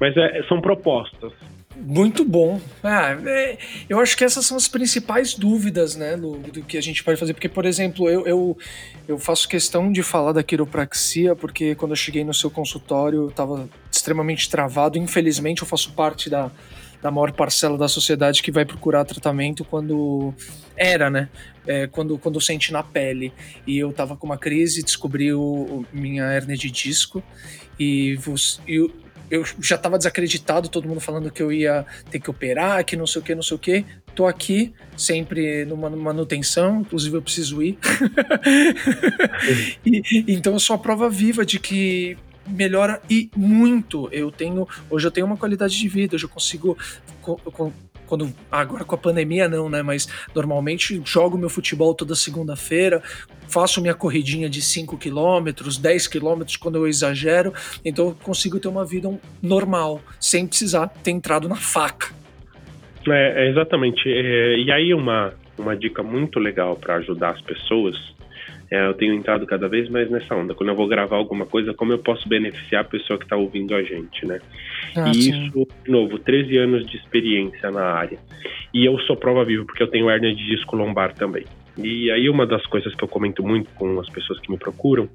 Mas 0.00 0.16
é, 0.16 0.42
são 0.44 0.60
propostas. 0.60 1.32
Muito 1.80 2.24
bom. 2.24 2.60
Ah, 2.82 3.16
é, 3.24 3.56
eu 3.88 4.00
acho 4.00 4.16
que 4.16 4.24
essas 4.24 4.44
são 4.44 4.56
as 4.56 4.66
principais 4.66 5.34
dúvidas, 5.34 5.94
né, 5.94 6.16
do, 6.16 6.38
do, 6.38 6.62
que 6.62 6.76
a 6.76 6.80
gente 6.80 7.04
pode 7.04 7.18
fazer. 7.18 7.34
Porque, 7.34 7.48
por 7.48 7.64
exemplo, 7.64 8.08
eu, 8.08 8.26
eu, 8.26 8.58
eu, 9.06 9.18
faço 9.18 9.48
questão 9.48 9.92
de 9.92 10.02
falar 10.02 10.32
da 10.32 10.42
quiropraxia, 10.42 11.36
porque 11.36 11.74
quando 11.76 11.92
eu 11.92 11.96
cheguei 11.96 12.24
no 12.24 12.34
seu 12.34 12.50
consultório 12.50 13.22
eu 13.22 13.28
estava 13.28 13.68
extremamente 13.90 14.50
travado. 14.50 14.98
Infelizmente, 14.98 15.62
eu 15.62 15.68
faço 15.68 15.92
parte 15.92 16.28
da, 16.28 16.50
da 17.00 17.10
maior 17.10 17.32
parcela 17.32 17.78
da 17.78 17.88
sociedade 17.88 18.42
que 18.42 18.50
vai 18.50 18.64
procurar 18.64 19.04
tratamento 19.04 19.64
quando 19.64 20.34
era, 20.76 21.08
né? 21.08 21.28
É, 21.66 21.86
quando, 21.86 22.18
quando 22.18 22.40
sente 22.40 22.72
na 22.72 22.82
pele. 22.82 23.32
E 23.66 23.78
eu 23.78 23.92
tava 23.92 24.16
com 24.16 24.26
uma 24.26 24.38
crise, 24.38 24.82
descobri 24.82 25.32
o, 25.32 25.40
o 25.40 25.86
minha 25.92 26.24
hernia 26.32 26.56
de 26.56 26.70
disco 26.70 27.22
e, 27.78 28.18
e 28.66 28.90
eu 29.30 29.44
já 29.60 29.76
estava 29.76 29.98
desacreditado, 29.98 30.68
todo 30.68 30.88
mundo 30.88 31.00
falando 31.00 31.30
que 31.30 31.42
eu 31.42 31.52
ia 31.52 31.84
ter 32.10 32.20
que 32.20 32.30
operar, 32.30 32.84
que 32.84 32.96
não 32.96 33.06
sei 33.06 33.20
o 33.20 33.24
que, 33.24 33.34
não 33.34 33.42
sei 33.42 33.56
o 33.56 33.58
que. 33.58 33.84
Tô 34.14 34.26
aqui, 34.26 34.72
sempre 34.96 35.64
numa 35.64 35.90
manutenção, 35.90 36.80
inclusive 36.80 37.16
eu 37.16 37.22
preciso 37.22 37.62
ir. 37.62 37.78
e, 39.84 40.24
então 40.28 40.54
eu 40.54 40.60
sou 40.60 40.74
a 40.74 40.78
prova 40.78 41.08
viva 41.08 41.44
de 41.44 41.58
que 41.58 42.16
melhora 42.46 43.00
e 43.08 43.30
muito. 43.36 44.08
Eu 44.10 44.30
tenho, 44.30 44.66
hoje 44.90 45.06
eu 45.06 45.10
tenho 45.10 45.26
uma 45.26 45.36
qualidade 45.36 45.78
de 45.78 45.88
vida, 45.88 46.16
hoje 46.16 46.24
eu 46.24 46.30
consigo 46.30 46.76
quando 48.08 48.32
agora 48.50 48.84
com 48.84 48.94
a 48.94 48.98
pandemia 48.98 49.48
não, 49.48 49.68
né? 49.68 49.82
Mas 49.82 50.08
normalmente 50.34 51.00
jogo 51.04 51.36
meu 51.36 51.50
futebol 51.50 51.94
toda 51.94 52.14
segunda-feira, 52.14 53.02
faço 53.46 53.80
minha 53.80 53.94
corridinha 53.94 54.48
de 54.48 54.62
5 54.62 54.96
quilômetros, 54.96 55.76
10 55.76 56.08
quilômetros 56.08 56.56
quando 56.56 56.76
eu 56.76 56.88
exagero, 56.88 57.52
então 57.84 58.08
eu 58.08 58.16
consigo 58.22 58.58
ter 58.58 58.68
uma 58.68 58.84
vida 58.84 59.08
normal, 59.42 60.00
sem 60.18 60.46
precisar 60.46 60.88
ter 60.88 61.10
entrado 61.10 61.48
na 61.48 61.56
faca. 61.56 62.14
É, 63.06 63.44
é 63.44 63.50
exatamente. 63.50 64.02
É, 64.06 64.58
e 64.58 64.70
aí 64.70 64.92
uma, 64.92 65.32
uma 65.58 65.76
dica 65.76 66.02
muito 66.02 66.38
legal 66.38 66.76
para 66.76 66.96
ajudar 66.96 67.30
as 67.30 67.40
pessoas 67.40 68.17
é, 68.70 68.86
eu 68.86 68.94
tenho 68.94 69.14
entrado 69.14 69.46
cada 69.46 69.68
vez 69.68 69.88
mais 69.88 70.10
nessa 70.10 70.34
onda. 70.34 70.54
Quando 70.54 70.68
eu 70.68 70.76
vou 70.76 70.86
gravar 70.86 71.16
alguma 71.16 71.46
coisa, 71.46 71.72
como 71.72 71.92
eu 71.92 71.98
posso 71.98 72.28
beneficiar 72.28 72.82
a 72.82 72.88
pessoa 72.88 73.18
que 73.18 73.24
está 73.24 73.36
ouvindo 73.36 73.74
a 73.74 73.82
gente, 73.82 74.26
né? 74.26 74.40
Ah, 74.96 75.10
e 75.10 75.22
sim. 75.22 75.46
isso, 75.46 75.66
de 75.84 75.90
novo, 75.90 76.18
13 76.18 76.56
anos 76.58 76.86
de 76.86 76.96
experiência 76.96 77.70
na 77.70 77.84
área. 77.84 78.18
E 78.74 78.84
eu 78.84 78.98
sou 79.00 79.16
prova 79.16 79.44
viva, 79.44 79.64
porque 79.64 79.82
eu 79.82 79.88
tenho 79.88 80.10
hérnia 80.10 80.34
de 80.34 80.44
disco 80.46 80.76
lombar 80.76 81.14
também. 81.14 81.44
E 81.78 82.10
aí 82.10 82.28
uma 82.28 82.46
das 82.46 82.64
coisas 82.66 82.94
que 82.94 83.02
eu 83.02 83.08
comento 83.08 83.42
muito 83.42 83.70
com 83.70 83.98
as 84.00 84.10
pessoas 84.10 84.38
que 84.40 84.50
me 84.50 84.58
procuram, 84.58 85.08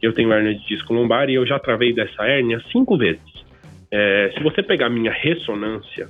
eu 0.00 0.12
tenho 0.12 0.32
hérnia 0.32 0.54
de 0.54 0.66
disco 0.66 0.94
lombar 0.94 1.28
e 1.28 1.34
eu 1.34 1.46
já 1.46 1.58
travei 1.58 1.92
dessa 1.92 2.24
hérnia 2.24 2.60
cinco 2.72 2.96
vezes. 2.96 3.44
É, 3.90 4.32
se 4.34 4.42
você 4.42 4.62
pegar 4.62 4.88
minha 4.88 5.12
ressonância 5.12 6.08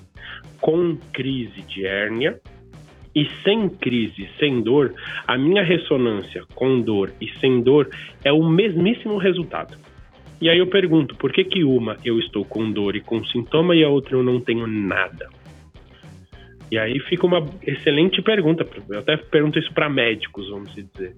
com 0.60 0.96
crise 1.12 1.60
de 1.62 1.84
hérnia, 1.86 2.38
e 3.14 3.28
sem 3.44 3.68
crise, 3.68 4.28
sem 4.38 4.60
dor, 4.60 4.92
a 5.26 5.38
minha 5.38 5.62
ressonância 5.62 6.44
com 6.54 6.80
dor 6.80 7.12
e 7.20 7.28
sem 7.38 7.62
dor 7.62 7.88
é 8.24 8.32
o 8.32 8.42
mesmíssimo 8.42 9.16
resultado. 9.18 9.76
E 10.40 10.48
aí 10.48 10.58
eu 10.58 10.66
pergunto, 10.66 11.14
por 11.14 11.32
que 11.32 11.44
que 11.44 11.64
uma 11.64 11.96
eu 12.04 12.18
estou 12.18 12.44
com 12.44 12.70
dor 12.70 12.96
e 12.96 13.00
com 13.00 13.24
sintoma 13.24 13.74
e 13.74 13.84
a 13.84 13.88
outra 13.88 14.16
eu 14.16 14.22
não 14.22 14.40
tenho 14.40 14.66
nada? 14.66 15.28
E 16.70 16.78
aí 16.78 16.98
fica 16.98 17.24
uma 17.24 17.46
excelente 17.62 18.20
pergunta. 18.20 18.66
Eu 18.90 18.98
até 18.98 19.16
pergunto 19.16 19.58
isso 19.58 19.72
para 19.72 19.88
médicos, 19.88 20.48
vamos 20.50 20.74
dizer. 20.74 21.14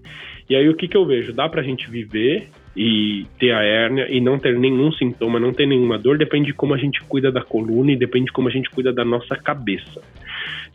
E 0.50 0.54
aí 0.54 0.68
o 0.68 0.76
que, 0.76 0.86
que 0.86 0.96
eu 0.96 1.06
vejo? 1.06 1.32
Dá 1.32 1.48
para 1.48 1.62
a 1.62 1.64
gente 1.64 1.88
viver 1.90 2.48
e 2.76 3.26
ter 3.38 3.52
a 3.52 3.62
hérnia 3.62 4.06
e 4.10 4.20
não 4.20 4.38
ter 4.38 4.58
nenhum 4.58 4.92
sintoma, 4.92 5.40
não 5.40 5.52
ter 5.52 5.66
nenhuma 5.66 5.98
dor, 5.98 6.18
depende 6.18 6.48
de 6.48 6.52
como 6.52 6.74
a 6.74 6.76
gente 6.76 7.02
cuida 7.04 7.32
da 7.32 7.40
coluna 7.40 7.90
e 7.90 7.96
depende 7.96 8.26
de 8.26 8.32
como 8.32 8.48
a 8.48 8.50
gente 8.50 8.68
cuida 8.68 8.92
da 8.92 9.04
nossa 9.04 9.34
cabeça. 9.34 10.02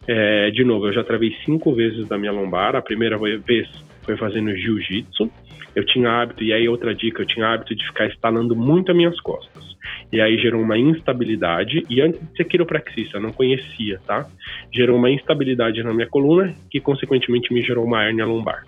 É, 0.07 0.49
de 0.51 0.63
novo, 0.63 0.87
eu 0.87 0.93
já 0.93 1.03
travei 1.03 1.35
cinco 1.45 1.73
vezes 1.73 2.07
da 2.07 2.17
minha 2.17 2.31
lombar. 2.31 2.75
A 2.75 2.81
primeira 2.81 3.17
vez 3.17 3.67
foi 4.03 4.17
fazendo 4.17 4.55
jiu-jitsu. 4.55 5.31
Eu 5.75 5.85
tinha 5.85 6.09
hábito, 6.09 6.43
e 6.43 6.51
aí 6.51 6.67
outra 6.67 6.93
dica, 6.93 7.21
eu 7.21 7.25
tinha 7.25 7.47
hábito 7.47 7.73
de 7.73 7.85
ficar 7.87 8.07
estalando 8.07 8.55
muito 8.55 8.91
as 8.91 8.97
minhas 8.97 9.19
costas. 9.21 9.71
E 10.11 10.19
aí 10.19 10.37
gerou 10.37 10.61
uma 10.61 10.77
instabilidade, 10.77 11.85
e 11.89 12.01
antes 12.01 12.19
de 12.19 12.35
ser 12.35 12.43
quiropraxista, 12.43 13.17
eu 13.17 13.21
não 13.21 13.31
conhecia, 13.31 13.99
tá? 14.05 14.27
Gerou 14.73 14.97
uma 14.97 15.09
instabilidade 15.09 15.81
na 15.81 15.93
minha 15.93 16.07
coluna, 16.07 16.53
que 16.69 16.81
consequentemente 16.81 17.53
me 17.53 17.61
gerou 17.61 17.85
uma 17.85 18.03
hérnia 18.03 18.25
lombar. 18.25 18.65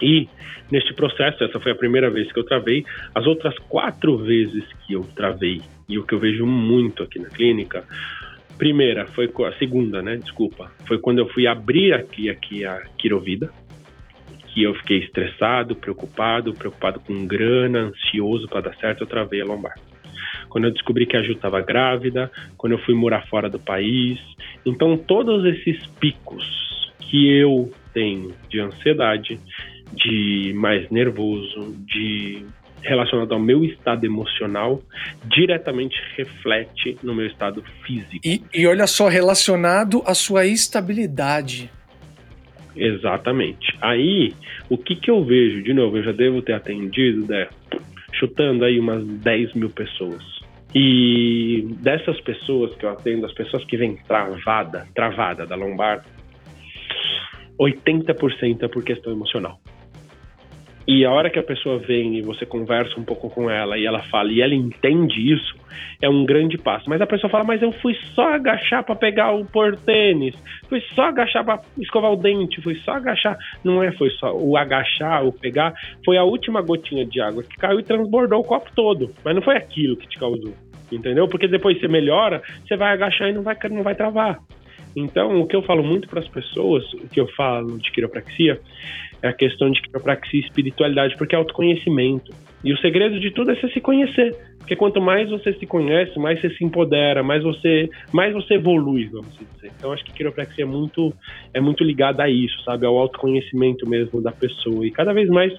E 0.00 0.26
neste 0.70 0.94
processo, 0.94 1.44
essa 1.44 1.60
foi 1.60 1.72
a 1.72 1.74
primeira 1.74 2.10
vez 2.10 2.32
que 2.32 2.38
eu 2.38 2.44
travei. 2.44 2.84
As 3.14 3.26
outras 3.26 3.56
quatro 3.68 4.16
vezes 4.16 4.64
que 4.86 4.94
eu 4.94 5.02
travei, 5.14 5.60
e 5.86 5.98
o 5.98 6.04
que 6.06 6.14
eu 6.14 6.18
vejo 6.18 6.46
muito 6.46 7.02
aqui 7.02 7.18
na 7.18 7.28
clínica, 7.28 7.84
primeira 8.56 9.06
foi 9.06 9.30
a 9.46 9.58
segunda, 9.58 10.02
né? 10.02 10.16
Desculpa, 10.16 10.70
foi 10.86 10.98
quando 10.98 11.18
eu 11.18 11.28
fui 11.28 11.46
abrir 11.46 11.92
aqui 11.92 12.28
aqui 12.30 12.64
a 12.64 12.82
Quirovida, 12.98 13.50
que 14.48 14.62
eu 14.62 14.74
fiquei 14.74 14.98
estressado, 14.98 15.76
preocupado, 15.76 16.54
preocupado 16.54 17.00
com 17.00 17.26
grana, 17.26 17.80
ansioso 17.80 18.48
para 18.48 18.62
dar 18.62 18.76
certo, 18.76 19.02
eu 19.02 19.06
travei 19.06 19.42
a 19.42 19.44
lombar. 19.44 19.74
Quando 20.48 20.64
eu 20.64 20.72
descobri 20.72 21.04
que 21.06 21.16
a 21.16 21.22
Ju 21.22 21.32
estava 21.32 21.60
grávida, 21.60 22.30
quando 22.56 22.72
eu 22.72 22.78
fui 22.78 22.94
morar 22.94 23.26
fora 23.26 23.50
do 23.50 23.58
país, 23.58 24.18
então 24.64 24.96
todos 24.96 25.44
esses 25.44 25.86
picos 26.00 26.90
que 27.00 27.28
eu 27.28 27.70
tenho 27.92 28.34
de 28.48 28.60
ansiedade, 28.60 29.38
de 29.92 30.52
mais 30.54 30.88
nervoso, 30.90 31.76
de 31.86 32.44
relacionado 32.86 33.32
ao 33.32 33.40
meu 33.40 33.64
estado 33.64 34.04
emocional, 34.04 34.80
diretamente 35.24 35.96
reflete 36.16 36.96
no 37.02 37.14
meu 37.14 37.26
estado 37.26 37.62
físico. 37.84 38.20
E, 38.24 38.42
e 38.54 38.66
olha 38.66 38.86
só, 38.86 39.08
relacionado 39.08 40.02
à 40.06 40.14
sua 40.14 40.46
estabilidade. 40.46 41.70
Exatamente. 42.76 43.76
Aí, 43.80 44.32
o 44.68 44.76
que, 44.76 44.96
que 44.96 45.10
eu 45.10 45.24
vejo? 45.24 45.62
De 45.62 45.72
novo, 45.72 45.96
eu 45.96 46.04
já 46.04 46.12
devo 46.12 46.42
ter 46.42 46.52
atendido, 46.52 47.26
né, 47.26 47.48
chutando 48.14 48.64
aí 48.64 48.78
umas 48.78 49.04
10 49.04 49.54
mil 49.54 49.70
pessoas. 49.70 50.22
E 50.74 51.66
dessas 51.80 52.20
pessoas 52.20 52.74
que 52.76 52.84
eu 52.84 52.90
atendo, 52.90 53.24
as 53.24 53.32
pessoas 53.32 53.64
que 53.64 53.76
vêm 53.76 53.96
travada, 54.06 54.86
travada 54.94 55.46
da 55.46 55.56
lombar, 55.56 56.04
80% 57.58 58.62
é 58.62 58.68
por 58.68 58.84
questão 58.84 59.12
emocional. 59.12 59.58
E 60.86 61.04
a 61.04 61.10
hora 61.10 61.28
que 61.28 61.38
a 61.38 61.42
pessoa 61.42 61.78
vem 61.78 62.16
e 62.16 62.22
você 62.22 62.46
conversa 62.46 62.98
um 62.98 63.02
pouco 63.02 63.28
com 63.28 63.50
ela 63.50 63.76
e 63.76 63.84
ela 63.84 64.02
fala 64.04 64.30
e 64.30 64.40
ela 64.40 64.54
entende 64.54 65.32
isso, 65.32 65.56
é 66.00 66.08
um 66.08 66.24
grande 66.24 66.56
passo. 66.56 66.88
Mas 66.88 67.00
a 67.00 67.06
pessoa 67.06 67.28
fala, 67.28 67.42
mas 67.42 67.60
eu 67.60 67.72
fui 67.72 67.94
só 68.14 68.34
agachar 68.34 68.84
para 68.84 68.94
pegar 68.94 69.32
o 69.32 69.44
portênis, 69.44 70.36
fui 70.68 70.80
só 70.94 71.06
agachar 71.06 71.44
para 71.44 71.60
escovar 71.78 72.12
o 72.12 72.16
dente, 72.16 72.62
fui 72.62 72.76
só 72.76 72.92
agachar. 72.92 73.36
Não 73.64 73.82
é, 73.82 73.90
foi 73.92 74.10
só 74.10 74.32
o 74.32 74.56
agachar, 74.56 75.26
o 75.26 75.32
pegar, 75.32 75.74
foi 76.04 76.16
a 76.16 76.22
última 76.22 76.62
gotinha 76.62 77.04
de 77.04 77.20
água 77.20 77.42
que 77.42 77.56
caiu 77.56 77.80
e 77.80 77.84
transbordou 77.84 78.40
o 78.40 78.44
copo 78.44 78.70
todo. 78.74 79.10
Mas 79.24 79.34
não 79.34 79.42
foi 79.42 79.56
aquilo 79.56 79.96
que 79.96 80.06
te 80.06 80.18
causou, 80.18 80.54
entendeu? 80.92 81.26
Porque 81.26 81.48
depois 81.48 81.80
você 81.80 81.88
melhora, 81.88 82.40
você 82.64 82.76
vai 82.76 82.92
agachar 82.92 83.28
e 83.28 83.32
não 83.32 83.42
vai, 83.42 83.56
não 83.70 83.82
vai 83.82 83.96
travar. 83.96 84.38
Então, 84.96 85.42
o 85.42 85.46
que 85.46 85.54
eu 85.54 85.60
falo 85.60 85.82
muito 85.82 86.08
para 86.08 86.20
as 86.20 86.28
pessoas, 86.28 86.90
o 86.94 87.06
que 87.06 87.20
eu 87.20 87.28
falo 87.36 87.78
de 87.78 87.92
quiropraxia, 87.92 88.58
é 89.26 89.30
a 89.30 89.32
questão 89.32 89.70
de 89.70 89.80
quiropraxia 89.82 90.40
e 90.40 90.44
espiritualidade, 90.44 91.16
porque 91.16 91.34
é 91.34 91.38
autoconhecimento. 91.38 92.32
E 92.64 92.72
o 92.72 92.78
segredo 92.78 93.20
de 93.20 93.30
tudo 93.30 93.50
é 93.50 93.54
você 93.54 93.68
se 93.68 93.80
conhecer. 93.80 94.34
Porque 94.58 94.74
quanto 94.74 95.00
mais 95.00 95.30
você 95.30 95.52
se 95.52 95.64
conhece, 95.64 96.18
mais 96.18 96.40
você 96.40 96.50
se 96.50 96.64
empodera, 96.64 97.22
mais 97.22 97.42
você, 97.44 97.88
mais 98.12 98.32
você 98.32 98.54
evolui, 98.54 99.04
vamos 99.06 99.38
dizer. 99.38 99.70
Então 99.76 99.92
acho 99.92 100.04
que 100.04 100.12
quiropraxia 100.12 100.64
é 100.64 100.66
muito, 100.66 101.12
é 101.54 101.60
muito 101.60 101.84
ligada 101.84 102.24
a 102.24 102.28
isso, 102.28 102.60
sabe? 102.64 102.84
Ao 102.84 102.96
autoconhecimento 102.98 103.88
mesmo 103.88 104.20
da 104.20 104.32
pessoa. 104.32 104.84
E 104.84 104.90
cada 104.90 105.12
vez 105.12 105.28
mais 105.28 105.52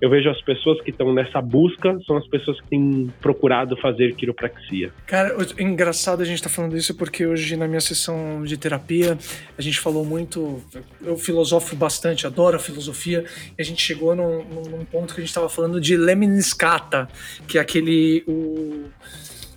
eu 0.00 0.10
vejo 0.10 0.28
as 0.28 0.40
pessoas 0.42 0.80
que 0.82 0.90
estão 0.90 1.12
nessa 1.12 1.40
busca 1.40 1.98
são 2.06 2.16
as 2.16 2.26
pessoas 2.26 2.60
que 2.60 2.68
têm 2.68 3.12
procurado 3.20 3.76
fazer 3.76 4.14
quiropraxia. 4.14 4.92
Cara, 5.06 5.34
é 5.56 5.62
engraçado 5.62 6.22
a 6.22 6.24
gente 6.24 6.36
estar 6.36 6.48
tá 6.48 6.54
falando 6.54 6.76
isso 6.76 6.94
porque 6.94 7.26
hoje 7.26 7.56
na 7.56 7.66
minha 7.66 7.80
sessão 7.80 8.42
de 8.44 8.56
terapia 8.56 9.16
a 9.56 9.62
gente 9.62 9.80
falou 9.80 10.04
muito, 10.04 10.62
eu 11.02 11.16
filosofo 11.16 11.76
bastante, 11.76 12.26
adoro 12.26 12.56
a 12.56 12.60
filosofia, 12.60 13.24
e 13.56 13.62
a 13.62 13.64
gente 13.64 13.82
chegou 13.82 14.14
num, 14.14 14.44
num 14.44 14.84
ponto 14.84 15.14
que 15.14 15.20
a 15.20 15.22
gente 15.22 15.30
estava 15.30 15.48
falando 15.48 15.80
de 15.80 15.96
Lemniscata, 15.96 17.08
que 17.46 17.58
é 17.58 17.60
aquele 17.60 18.24
o 18.26 18.84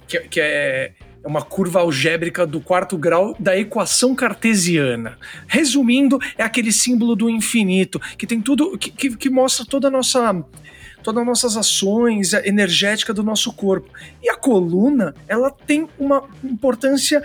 que, 0.08 0.20
que 0.22 0.40
é 0.40 0.94
é 1.24 1.28
uma 1.28 1.42
curva 1.42 1.80
algébrica 1.80 2.46
do 2.46 2.62
quarto 2.62 2.98
grau 2.98 3.36
da 3.40 3.58
equação 3.58 4.16
cartesiana. 4.16 5.18
Resumindo, 5.48 6.20
é 6.38 6.44
aquele 6.44 6.72
símbolo 6.72 7.16
do 7.16 7.30
infinito 7.30 8.00
que 8.18 8.28
tem 8.28 8.42
tudo 8.42 8.78
que, 8.78 8.92
que, 8.92 9.16
que 9.16 9.30
mostra 9.30 9.66
toda 9.66 9.88
a 9.88 9.92
nossa 9.92 10.44
todas 11.04 11.22
as 11.22 11.28
nossas 11.28 11.58
ações 11.58 12.34
energética 12.34 13.14
do 13.14 13.24
nosso 13.24 13.54
corpo. 13.54 13.90
E 14.22 14.30
a 14.30 14.36
coluna, 14.36 15.16
ela 15.28 15.50
tem 15.50 15.88
uma 15.98 16.28
importância 16.44 17.24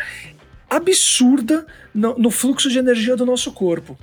absurda 0.71 1.67
no, 1.93 2.17
no 2.17 2.31
fluxo 2.31 2.71
de 2.71 2.79
energia 2.79 3.17
do 3.17 3.27
nosso 3.27 3.53
corpo. 3.53 3.99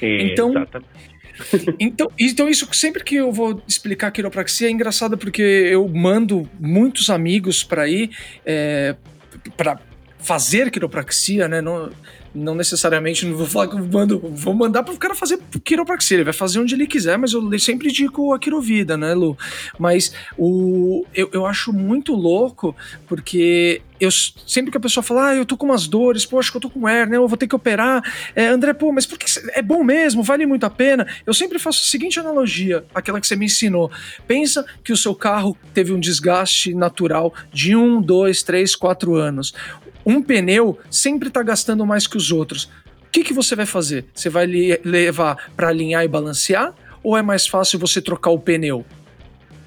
Então, 0.00 0.52
então, 1.78 2.10
então, 2.18 2.48
isso 2.48 2.68
sempre 2.72 3.04
que 3.04 3.16
eu 3.16 3.32
vou 3.32 3.62
explicar 3.66 4.10
quiropraxia 4.10 4.68
é 4.68 4.70
engraçado 4.70 5.18
porque 5.18 5.42
eu 5.42 5.88
mando 5.88 6.48
muitos 6.58 7.10
amigos 7.10 7.62
para 7.62 7.88
ir 7.88 8.10
é, 8.44 8.96
para 9.56 9.78
fazer 10.18 10.70
quiropraxia, 10.70 11.48
né? 11.48 11.60
Não, 11.60 11.90
não 12.36 12.54
necessariamente 12.54 13.24
não 13.24 13.36
vou 13.36 13.46
falar 13.46 13.68
que 13.68 13.76
mando, 13.76 14.18
vou 14.34 14.54
mandar 14.54 14.82
para 14.82 14.94
o 14.94 14.98
cara 14.98 15.14
fazer 15.14 15.38
quiropraxia, 15.64 16.18
ele 16.18 16.24
vai 16.24 16.32
fazer 16.32 16.60
onde 16.60 16.74
ele 16.74 16.86
quiser, 16.86 17.16
mas 17.16 17.32
eu 17.32 17.58
sempre 17.58 17.88
indico 17.88 18.32
a 18.34 18.38
quirovida, 18.38 18.96
né, 18.96 19.14
Lu? 19.14 19.36
Mas 19.78 20.12
o, 20.36 21.04
eu, 21.14 21.30
eu 21.32 21.46
acho 21.46 21.72
muito 21.72 22.14
louco 22.14 22.76
porque 23.06 23.80
eu 23.98 24.10
sempre 24.10 24.70
que 24.70 24.76
a 24.76 24.80
pessoa 24.80 25.02
fala, 25.02 25.28
ah, 25.28 25.34
eu 25.34 25.46
tô 25.46 25.56
com 25.56 25.66
umas 25.66 25.86
dores, 25.86 26.28
acho 26.30 26.50
que 26.50 26.56
eu 26.56 26.60
tô 26.60 26.68
com 26.68 26.88
hérnia, 26.88 27.16
eu 27.16 27.26
vou 27.26 27.38
ter 27.38 27.46
que 27.46 27.54
operar. 27.54 28.02
É, 28.34 28.46
André, 28.46 28.74
pô, 28.74 28.92
mas 28.92 29.06
por 29.06 29.18
que 29.18 29.26
é 29.54 29.62
bom 29.62 29.82
mesmo? 29.82 30.22
Vale 30.22 30.44
muito 30.44 30.64
a 30.64 30.70
pena? 30.70 31.06
Eu 31.24 31.32
sempre 31.32 31.58
faço 31.58 31.82
a 31.82 31.90
seguinte 31.90 32.20
analogia, 32.20 32.84
aquela 32.94 33.20
que 33.20 33.26
você 33.26 33.36
me 33.36 33.46
ensinou. 33.46 33.90
Pensa 34.26 34.66
que 34.84 34.92
o 34.92 34.96
seu 34.96 35.14
carro 35.14 35.56
teve 35.72 35.92
um 35.92 36.00
desgaste 36.00 36.74
natural 36.74 37.32
de 37.52 37.74
um, 37.74 38.00
dois, 38.00 38.42
três, 38.42 38.76
quatro 38.76 39.14
anos 39.14 39.54
um 40.06 40.22
pneu 40.22 40.78
sempre 40.88 41.26
está 41.28 41.42
gastando 41.42 41.84
mais 41.84 42.06
que 42.06 42.16
os 42.16 42.30
outros. 42.30 42.70
O 43.02 43.10
que, 43.10 43.24
que 43.24 43.32
você 43.32 43.56
vai 43.56 43.66
fazer? 43.66 44.04
Você 44.14 44.30
vai 44.30 44.46
levar 44.46 45.50
para 45.56 45.68
alinhar 45.68 46.04
e 46.04 46.08
balancear? 46.08 46.72
Ou 47.02 47.16
é 47.16 47.22
mais 47.22 47.46
fácil 47.46 47.78
você 47.78 48.00
trocar 48.00 48.30
o 48.30 48.38
pneu? 48.38 48.86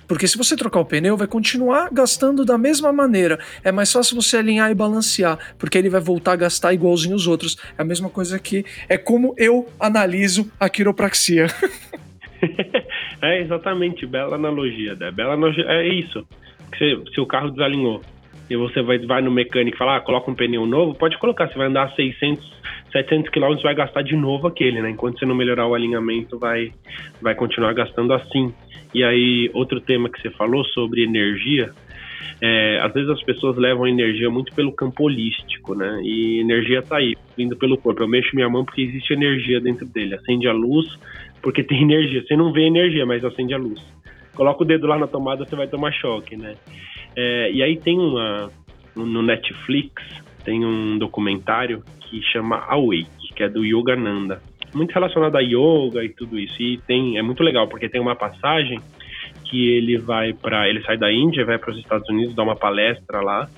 Porque 0.07 0.27
se 0.27 0.37
você 0.37 0.55
trocar 0.55 0.79
o 0.79 0.85
pneu, 0.85 1.15
vai 1.15 1.27
continuar 1.27 1.89
gastando 1.91 2.43
da 2.43 2.57
mesma 2.57 2.91
maneira. 2.91 3.37
É 3.63 3.71
mais 3.71 3.91
fácil 3.91 4.15
você 4.15 4.37
alinhar 4.37 4.71
e 4.71 4.73
balancear, 4.73 5.37
porque 5.59 5.77
ele 5.77 5.89
vai 5.89 6.01
voltar 6.01 6.31
a 6.31 6.35
gastar 6.35 6.73
igualzinho 6.73 7.15
os 7.15 7.27
outros. 7.27 7.57
É 7.77 7.81
a 7.81 7.85
mesma 7.85 8.09
coisa 8.09 8.39
que 8.39 8.65
é 8.87 8.97
como 8.97 9.35
eu 9.37 9.67
analiso 9.79 10.51
a 10.59 10.67
quiropraxia. 10.67 11.45
é 13.21 13.41
exatamente, 13.41 14.07
bela 14.07 14.35
analogia, 14.35 14.95
né? 14.95 15.11
Bela 15.11 15.33
analogia, 15.33 15.65
é 15.67 15.87
isso. 15.87 16.25
Se, 16.77 17.13
se 17.13 17.21
o 17.21 17.27
carro 17.27 17.51
desalinhou, 17.51 18.01
e 18.49 18.55
você 18.55 18.81
vai, 18.81 18.97
vai 18.99 19.21
no 19.21 19.29
mecânico 19.29 19.75
e 19.75 19.77
fala, 19.77 19.97
ah, 19.97 20.01
coloca 20.01 20.31
um 20.31 20.35
pneu 20.35 20.65
novo, 20.65 20.95
pode 20.95 21.17
colocar, 21.19 21.47
você 21.47 21.57
vai 21.57 21.67
andar 21.67 21.93
600, 21.93 22.43
700 22.91 23.29
km, 23.29 23.61
vai 23.61 23.75
gastar 23.75 24.01
de 24.01 24.15
novo 24.15 24.47
aquele, 24.47 24.81
né? 24.81 24.89
Enquanto 24.89 25.19
você 25.19 25.25
não 25.25 25.35
melhorar 25.35 25.67
o 25.67 25.75
alinhamento, 25.75 26.39
vai, 26.39 26.71
vai 27.21 27.35
continuar 27.35 27.73
gastando 27.73 28.13
assim. 28.13 28.53
E 28.93 29.03
aí, 29.03 29.51
outro 29.53 29.79
tema 29.79 30.09
que 30.09 30.19
você 30.19 30.31
falou 30.31 30.65
sobre 30.65 31.03
energia, 31.03 31.69
é, 32.41 32.79
às 32.81 32.93
vezes 32.93 33.09
as 33.09 33.21
pessoas 33.21 33.57
levam 33.57 33.87
energia 33.87 34.29
muito 34.29 34.53
pelo 34.55 34.71
campo 34.71 35.03
holístico, 35.03 35.75
né? 35.75 36.01
E 36.03 36.39
energia 36.39 36.81
tá 36.81 36.97
aí, 36.97 37.15
vindo 37.37 37.55
pelo 37.55 37.77
corpo. 37.77 38.01
Eu 38.01 38.07
mexo 38.07 38.35
minha 38.35 38.49
mão 38.49 38.63
porque 38.65 38.81
existe 38.81 39.13
energia 39.13 39.59
dentro 39.59 39.85
dele. 39.85 40.15
Acende 40.15 40.47
a 40.47 40.53
luz 40.53 40.87
porque 41.41 41.63
tem 41.63 41.81
energia. 41.83 42.23
Você 42.25 42.35
não 42.35 42.51
vê 42.51 42.65
energia, 42.65 43.05
mas 43.05 43.23
acende 43.23 43.53
a 43.53 43.57
luz. 43.57 43.79
Coloca 44.35 44.63
o 44.63 44.65
dedo 44.65 44.87
lá 44.87 44.97
na 44.97 45.05
tomada, 45.05 45.45
você 45.45 45.55
vai 45.55 45.67
tomar 45.67 45.91
choque, 45.91 46.37
né? 46.37 46.55
É, 47.15 47.51
e 47.51 47.63
aí 47.63 47.77
tem 47.77 47.97
uma. 47.97 48.51
No 48.95 49.21
Netflix, 49.21 50.03
tem 50.43 50.65
um 50.65 50.97
documentário 50.97 51.83
que 52.01 52.21
chama 52.21 52.57
Awake, 52.67 53.33
que 53.33 53.43
é 53.43 53.49
do 53.49 53.63
Yogananda. 53.63 54.41
Muito 54.73 54.91
relacionado 54.91 55.35
a 55.35 55.39
yoga 55.39 56.03
e 56.03 56.09
tudo 56.09 56.37
isso. 56.37 56.61
E 56.61 56.77
tem, 56.79 57.17
é 57.17 57.21
muito 57.21 57.43
legal, 57.43 57.67
porque 57.67 57.87
tem 57.87 58.01
uma 58.01 58.15
passagem 58.15 58.79
que 59.45 59.69
ele 59.69 59.97
vai 59.97 60.33
para. 60.33 60.67
Ele 60.67 60.81
sai 60.83 60.97
da 60.97 61.11
Índia, 61.11 61.45
vai 61.45 61.57
para 61.57 61.71
os 61.71 61.77
Estados 61.77 62.07
Unidos, 62.09 62.35
dá 62.35 62.43
uma 62.43 62.55
palestra 62.55 63.21
lá. 63.21 63.49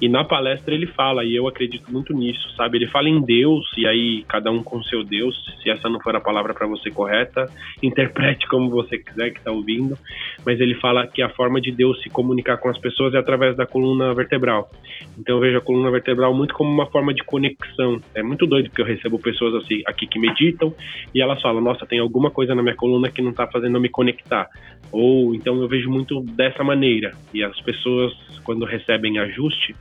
E 0.00 0.08
na 0.08 0.24
palestra 0.24 0.74
ele 0.74 0.86
fala, 0.86 1.24
e 1.24 1.34
eu 1.34 1.48
acredito 1.48 1.90
muito 1.90 2.12
nisso, 2.12 2.50
sabe? 2.54 2.76
Ele 2.76 2.86
fala 2.86 3.08
em 3.08 3.20
Deus, 3.20 3.64
e 3.78 3.86
aí 3.86 4.24
cada 4.28 4.50
um 4.50 4.62
com 4.62 4.82
seu 4.82 5.02
Deus, 5.02 5.34
se 5.62 5.70
essa 5.70 5.88
não 5.88 5.98
for 6.00 6.14
a 6.14 6.20
palavra 6.20 6.52
para 6.52 6.66
você 6.66 6.90
correta, 6.90 7.50
interprete 7.82 8.46
como 8.46 8.68
você 8.68 8.98
quiser 8.98 9.30
que 9.30 9.38
está 9.38 9.50
ouvindo. 9.50 9.96
Mas 10.44 10.60
ele 10.60 10.74
fala 10.74 11.06
que 11.06 11.22
a 11.22 11.30
forma 11.30 11.60
de 11.60 11.72
Deus 11.72 12.00
se 12.02 12.10
comunicar 12.10 12.58
com 12.58 12.68
as 12.68 12.78
pessoas 12.78 13.14
é 13.14 13.18
através 13.18 13.56
da 13.56 13.66
coluna 13.66 14.12
vertebral. 14.12 14.70
Então 15.18 15.36
eu 15.36 15.40
vejo 15.40 15.58
a 15.58 15.62
coluna 15.62 15.90
vertebral 15.90 16.34
muito 16.34 16.52
como 16.54 16.70
uma 16.70 16.86
forma 16.86 17.14
de 17.14 17.24
conexão. 17.24 17.98
É 18.14 18.22
muito 18.22 18.46
doido 18.46 18.68
porque 18.68 18.82
eu 18.82 18.86
recebo 18.86 19.18
pessoas 19.18 19.54
assim 19.54 19.82
aqui 19.86 20.06
que 20.06 20.18
meditam 20.18 20.74
e 21.14 21.22
elas 21.22 21.40
falam: 21.40 21.62
Nossa, 21.62 21.86
tem 21.86 21.98
alguma 21.98 22.30
coisa 22.30 22.54
na 22.54 22.62
minha 22.62 22.76
coluna 22.76 23.10
que 23.10 23.22
não 23.22 23.30
está 23.30 23.46
fazendo 23.46 23.76
eu 23.76 23.80
me 23.80 23.88
conectar. 23.88 24.48
Ou 24.92 25.34
então 25.34 25.60
eu 25.60 25.68
vejo 25.68 25.90
muito 25.90 26.20
dessa 26.20 26.62
maneira. 26.62 27.12
E 27.32 27.42
as 27.42 27.58
pessoas, 27.62 28.12
quando 28.44 28.64
recebem 28.64 29.18
ajuste, 29.18 29.74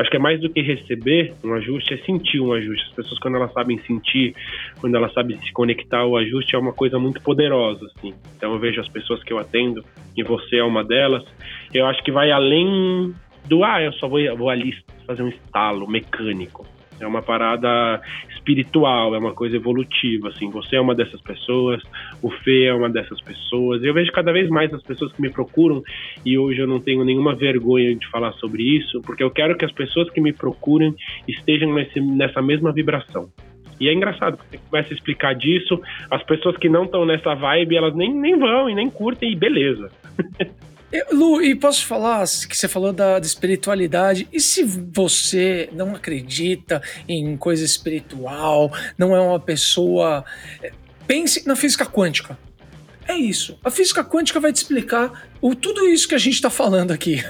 acho 0.00 0.10
que 0.10 0.16
é 0.16 0.20
mais 0.20 0.40
do 0.40 0.48
que 0.48 0.60
receber 0.60 1.34
um 1.44 1.52
ajuste, 1.54 1.94
é 1.94 1.98
sentir 1.98 2.40
um 2.40 2.52
ajuste. 2.52 2.86
As 2.88 2.94
pessoas, 2.94 3.18
quando 3.20 3.36
elas 3.36 3.52
sabem 3.52 3.78
sentir, 3.78 4.34
quando 4.80 4.94
elas 4.94 5.12
sabem 5.12 5.38
se 5.38 5.52
conectar 5.52 5.98
ao 5.98 6.16
ajuste, 6.16 6.56
é 6.56 6.58
uma 6.58 6.72
coisa 6.72 6.98
muito 6.98 7.20
poderosa, 7.20 7.86
assim. 7.86 8.14
Então 8.36 8.52
eu 8.52 8.58
vejo 8.58 8.80
as 8.80 8.88
pessoas 8.88 9.22
que 9.22 9.32
eu 9.32 9.38
atendo, 9.38 9.84
e 10.16 10.22
você 10.22 10.56
é 10.56 10.64
uma 10.64 10.82
delas, 10.82 11.24
eu 11.72 11.86
acho 11.86 12.02
que 12.02 12.10
vai 12.10 12.30
além 12.30 13.14
do, 13.46 13.62
ah, 13.62 13.82
eu 13.82 13.92
só 13.94 14.08
vou, 14.08 14.20
vou 14.36 14.48
ali 14.48 14.74
fazer 15.06 15.22
um 15.22 15.28
estalo 15.28 15.88
mecânico. 15.88 16.66
É 16.98 17.06
uma 17.06 17.22
parada 17.22 18.00
espiritual, 18.50 19.14
é 19.14 19.18
uma 19.18 19.32
coisa 19.32 19.56
evolutiva, 19.56 20.28
assim. 20.28 20.50
Você 20.50 20.76
é 20.76 20.80
uma 20.80 20.94
dessas 20.94 21.20
pessoas, 21.20 21.82
o 22.22 22.30
Fê 22.30 22.64
é 22.64 22.74
uma 22.74 22.90
dessas 22.90 23.20
pessoas. 23.20 23.82
Eu 23.82 23.94
vejo 23.94 24.12
cada 24.12 24.32
vez 24.32 24.48
mais 24.48 24.72
as 24.72 24.82
pessoas 24.82 25.12
que 25.12 25.22
me 25.22 25.30
procuram 25.30 25.82
e 26.24 26.36
hoje 26.36 26.60
eu 26.60 26.66
não 26.66 26.80
tenho 26.80 27.04
nenhuma 27.04 27.34
vergonha 27.34 27.94
de 27.94 28.08
falar 28.08 28.32
sobre 28.32 28.62
isso, 28.62 29.00
porque 29.02 29.22
eu 29.22 29.30
quero 29.30 29.56
que 29.56 29.64
as 29.64 29.72
pessoas 29.72 30.10
que 30.10 30.20
me 30.20 30.32
procuram 30.32 30.94
estejam 31.26 31.72
nesse, 31.72 32.00
nessa 32.00 32.42
mesma 32.42 32.72
vibração. 32.72 33.28
E 33.80 33.88
é 33.88 33.94
engraçado, 33.94 34.36
porque 34.36 34.58
você 34.58 34.64
começa 34.68 34.92
a 34.92 34.94
explicar 34.94 35.34
disso, 35.34 35.80
as 36.10 36.22
pessoas 36.24 36.56
que 36.58 36.68
não 36.68 36.84
estão 36.84 37.06
nessa 37.06 37.34
vibe, 37.34 37.76
elas 37.76 37.94
nem, 37.94 38.12
nem 38.12 38.38
vão 38.38 38.68
e 38.68 38.74
nem 38.74 38.90
curtem, 38.90 39.32
e 39.32 39.36
beleza. 39.36 39.90
Lu, 41.12 41.40
e 41.40 41.54
posso 41.54 41.86
falar 41.86 42.24
que 42.48 42.56
você 42.56 42.66
falou 42.66 42.92
da, 42.92 43.18
da, 43.18 43.26
espiritualidade, 43.26 44.28
e 44.32 44.40
se 44.40 44.64
você 44.64 45.68
não 45.72 45.94
acredita 45.94 46.82
em 47.08 47.36
coisa 47.36 47.64
espiritual, 47.64 48.72
não 48.98 49.14
é 49.14 49.20
uma 49.20 49.38
pessoa. 49.38 50.24
É, 50.62 50.72
pense 51.06 51.46
na 51.46 51.54
física 51.54 51.86
quântica. 51.86 52.36
É 53.10 53.16
isso. 53.16 53.58
A 53.64 53.72
física 53.72 54.04
quântica 54.04 54.38
vai 54.38 54.52
te 54.52 54.58
explicar 54.58 55.28
o, 55.40 55.52
tudo 55.52 55.84
isso 55.88 56.06
que 56.06 56.14
a 56.14 56.18
gente 56.18 56.34
está 56.34 56.48
falando 56.48 56.92
aqui. 56.92 57.20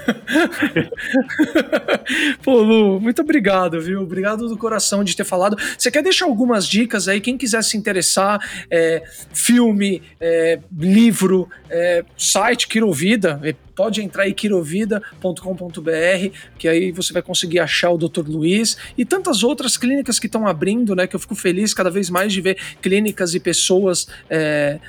Pô, 2.43 2.61
Lu, 2.61 2.99
muito 2.99 3.23
obrigado, 3.23 3.81
viu? 3.81 3.99
Obrigado 3.99 4.47
do 4.47 4.55
coração 4.55 5.03
de 5.03 5.15
ter 5.15 5.23
falado. 5.23 5.57
Você 5.75 5.89
quer 5.89 6.03
deixar 6.03 6.25
algumas 6.25 6.67
dicas 6.67 7.07
aí? 7.07 7.19
Quem 7.19 7.35
quiser 7.35 7.63
se 7.63 7.77
interessar, 7.77 8.39
é, 8.69 9.01
filme, 9.33 10.03
é, 10.19 10.59
livro, 10.77 11.49
é, 11.67 12.05
site 12.15 12.67
Quirovida, 12.67 13.39
é, 13.43 13.55
pode 13.75 14.03
entrar 14.03 14.29
em 14.29 14.35
quirovida.com.br, 14.35 16.37
que 16.59 16.67
aí 16.67 16.91
você 16.91 17.11
vai 17.11 17.23
conseguir 17.23 17.57
achar 17.57 17.89
o 17.89 17.97
Dr. 17.97 18.27
Luiz 18.27 18.77
e 18.95 19.03
tantas 19.03 19.41
outras 19.41 19.77
clínicas 19.77 20.19
que 20.19 20.27
estão 20.27 20.45
abrindo, 20.45 20.95
né? 20.95 21.07
Que 21.07 21.15
eu 21.15 21.19
fico 21.19 21.33
feliz 21.33 21.73
cada 21.73 21.89
vez 21.89 22.07
mais 22.07 22.31
de 22.31 22.39
ver 22.39 22.55
clínicas 22.83 23.33
e 23.33 23.39
pessoas 23.39 24.07
é, 24.29 24.79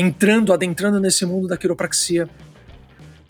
entrando, 0.00 0.52
adentrando 0.52 0.98
nesse 0.98 1.24
mundo 1.26 1.46
da 1.46 1.56
quiropraxia. 1.56 2.28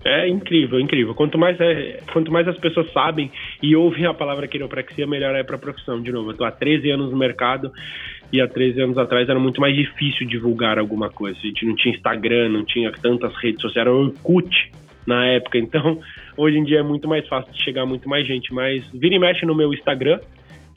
É 0.03 0.27
incrível, 0.27 0.81
incrível. 0.81 1.15
Quanto 1.15 1.37
mais, 1.37 1.61
é, 1.61 2.01
quanto 2.13 2.33
mais 2.33 2.49
as 2.49 2.57
pessoas 2.57 2.91
sabem 2.91 3.31
e 3.63 3.77
ouvem 3.77 4.07
a 4.07 4.15
palavra 4.15 4.49
quiropraxia, 4.49 5.07
melhor 5.07 5.35
é 5.35 5.43
para 5.43 5.57
a 5.57 5.59
profissão. 5.59 6.01
De 6.01 6.11
novo, 6.11 6.29
eu 6.29 6.33
estou 6.33 6.47
há 6.47 6.51
13 6.51 6.91
anos 6.91 7.11
no 7.11 7.19
mercado 7.19 7.71
e 8.33 8.41
há 8.41 8.49
13 8.49 8.81
anos 8.81 8.99
atrás 8.99 9.29
era 9.29 9.39
muito 9.39 9.61
mais 9.61 9.75
difícil 9.75 10.27
divulgar 10.27 10.79
alguma 10.79 11.11
coisa. 11.11 11.39
A 11.39 11.47
gente 11.47 11.67
não 11.67 11.77
tinha 11.77 11.95
Instagram, 11.95 12.49
não 12.49 12.65
tinha 12.65 12.91
tantas 12.93 13.35
redes 13.37 13.61
sociais, 13.61 13.87
era 13.87 13.95
o 13.95 14.07
Orkut 14.07 14.73
na 15.07 15.27
época. 15.27 15.59
Então, 15.59 16.01
hoje 16.35 16.57
em 16.57 16.65
dia 16.65 16.79
é 16.79 16.83
muito 16.83 17.07
mais 17.07 17.29
fácil 17.29 17.53
de 17.53 17.63
chegar 17.63 17.85
muito 17.85 18.09
mais 18.09 18.27
gente. 18.27 18.55
Mas 18.55 18.83
vira 18.95 19.15
e 19.15 19.19
mexe 19.19 19.45
no 19.45 19.55
meu 19.55 19.75
Instagram, 19.75 20.19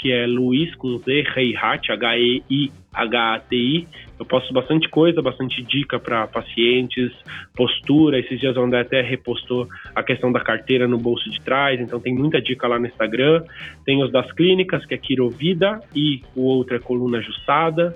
que 0.04 0.12
é 0.12 0.28
Luiz 0.28 0.76
com 0.76 0.97
Z, 0.97 1.24
Reihat, 1.34 1.89
H-E-I-H-A-T-I. 1.89 3.88
Eu 4.20 4.26
posto 4.26 4.54
bastante 4.54 4.89
coisa, 4.89 5.22
bastante 5.22 5.64
dica 5.64 5.97
para 5.97 6.28
pacientes, 6.28 7.10
postura. 7.56 8.20
Esses 8.20 8.38
dias 8.38 8.58
o 8.58 8.60
André 8.60 8.82
até 8.82 9.01
repostou 9.01 9.66
a 9.95 10.04
questão 10.04 10.30
da 10.30 10.41
carteira 10.41 10.89
no 10.89 10.97
bolso 10.97 11.30
de 11.30 11.39
trás, 11.39 11.80
então 11.80 12.01
tem 12.01 12.14
muita 12.14 12.41
dica 12.41 12.68
lá 12.68 12.78
no 12.78 12.86
Instagram. 12.86 13.45
Tem 13.86 14.04
os 14.04 14.12
das 14.12 14.30
clínicas, 14.34 14.86
que 14.86 14.93
é 14.93 14.97
Quirovida, 14.97 15.80
e 15.95 16.22
o 16.36 16.41
outro 16.41 16.76
é 16.76 16.80
Coluna 16.80 17.20
Ajustada. 17.20 17.95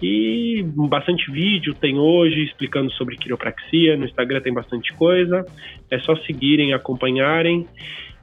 E 0.00 0.64
bastante 0.88 1.28
vídeo 1.32 1.74
tem 1.74 1.98
hoje 1.98 2.44
explicando 2.44 2.92
sobre 2.92 3.16
quiropraxia. 3.16 3.96
No 3.96 4.04
Instagram 4.04 4.40
tem 4.40 4.54
bastante 4.54 4.92
coisa. 4.92 5.44
É 5.90 5.98
só 5.98 6.14
seguirem, 6.18 6.72
acompanharem. 6.72 7.66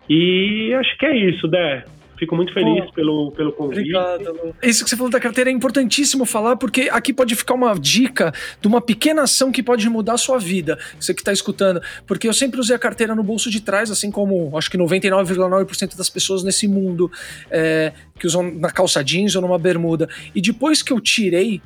E 0.09 0.73
acho 0.75 0.97
que 0.97 1.05
é 1.05 1.17
isso, 1.29 1.45
Dé. 1.45 1.83
Fico 2.17 2.35
muito 2.35 2.53
feliz 2.53 2.85
Pô, 2.85 2.93
pelo, 2.93 3.31
pelo 3.31 3.51
convite. 3.51 3.95
Obrigado. 3.95 4.55
Isso 4.63 4.83
que 4.83 4.89
você 4.89 4.97
falou 4.97 5.11
da 5.11 5.19
carteira 5.19 5.49
é 5.49 5.53
importantíssimo 5.53 6.25
falar, 6.25 6.55
porque 6.55 6.89
aqui 6.91 7.13
pode 7.13 7.35
ficar 7.35 7.53
uma 7.53 7.73
dica 7.77 8.33
de 8.59 8.67
uma 8.67 8.81
pequena 8.81 9.23
ação 9.23 9.51
que 9.51 9.61
pode 9.61 9.87
mudar 9.89 10.13
a 10.13 10.17
sua 10.17 10.39
vida. 10.39 10.79
Você 10.99 11.13
que 11.13 11.21
está 11.21 11.31
escutando. 11.31 11.81
Porque 12.05 12.27
eu 12.27 12.33
sempre 12.33 12.59
usei 12.59 12.75
a 12.75 12.79
carteira 12.79 13.13
no 13.13 13.23
bolso 13.23 13.49
de 13.49 13.61
trás, 13.61 13.91
assim 13.91 14.09
como 14.09 14.57
acho 14.57 14.69
que 14.69 14.77
99,9% 14.77 15.95
das 15.95 16.09
pessoas 16.09 16.43
nesse 16.43 16.67
mundo 16.67 17.11
é, 17.51 17.93
que 18.19 18.25
usam 18.25 18.51
na 18.51 18.71
calça 18.71 19.03
jeans 19.03 19.35
ou 19.35 19.41
numa 19.41 19.59
bermuda. 19.59 20.09
E 20.33 20.41
depois 20.41 20.81
que 20.81 20.91
eu 20.91 20.99
tirei, 20.99 21.61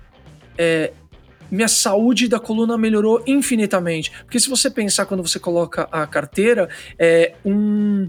é, 0.57 0.91
minha 1.51 1.67
saúde 1.67 2.27
da 2.27 2.39
coluna 2.39 2.77
melhorou 2.77 3.21
infinitamente. 3.27 4.11
Porque 4.23 4.39
se 4.39 4.49
você 4.49 4.69
pensar 4.69 5.05
quando 5.05 5.21
você 5.21 5.39
coloca 5.39 5.87
a 5.91 6.07
carteira, 6.07 6.69
é 6.97 7.33
um 7.45 8.07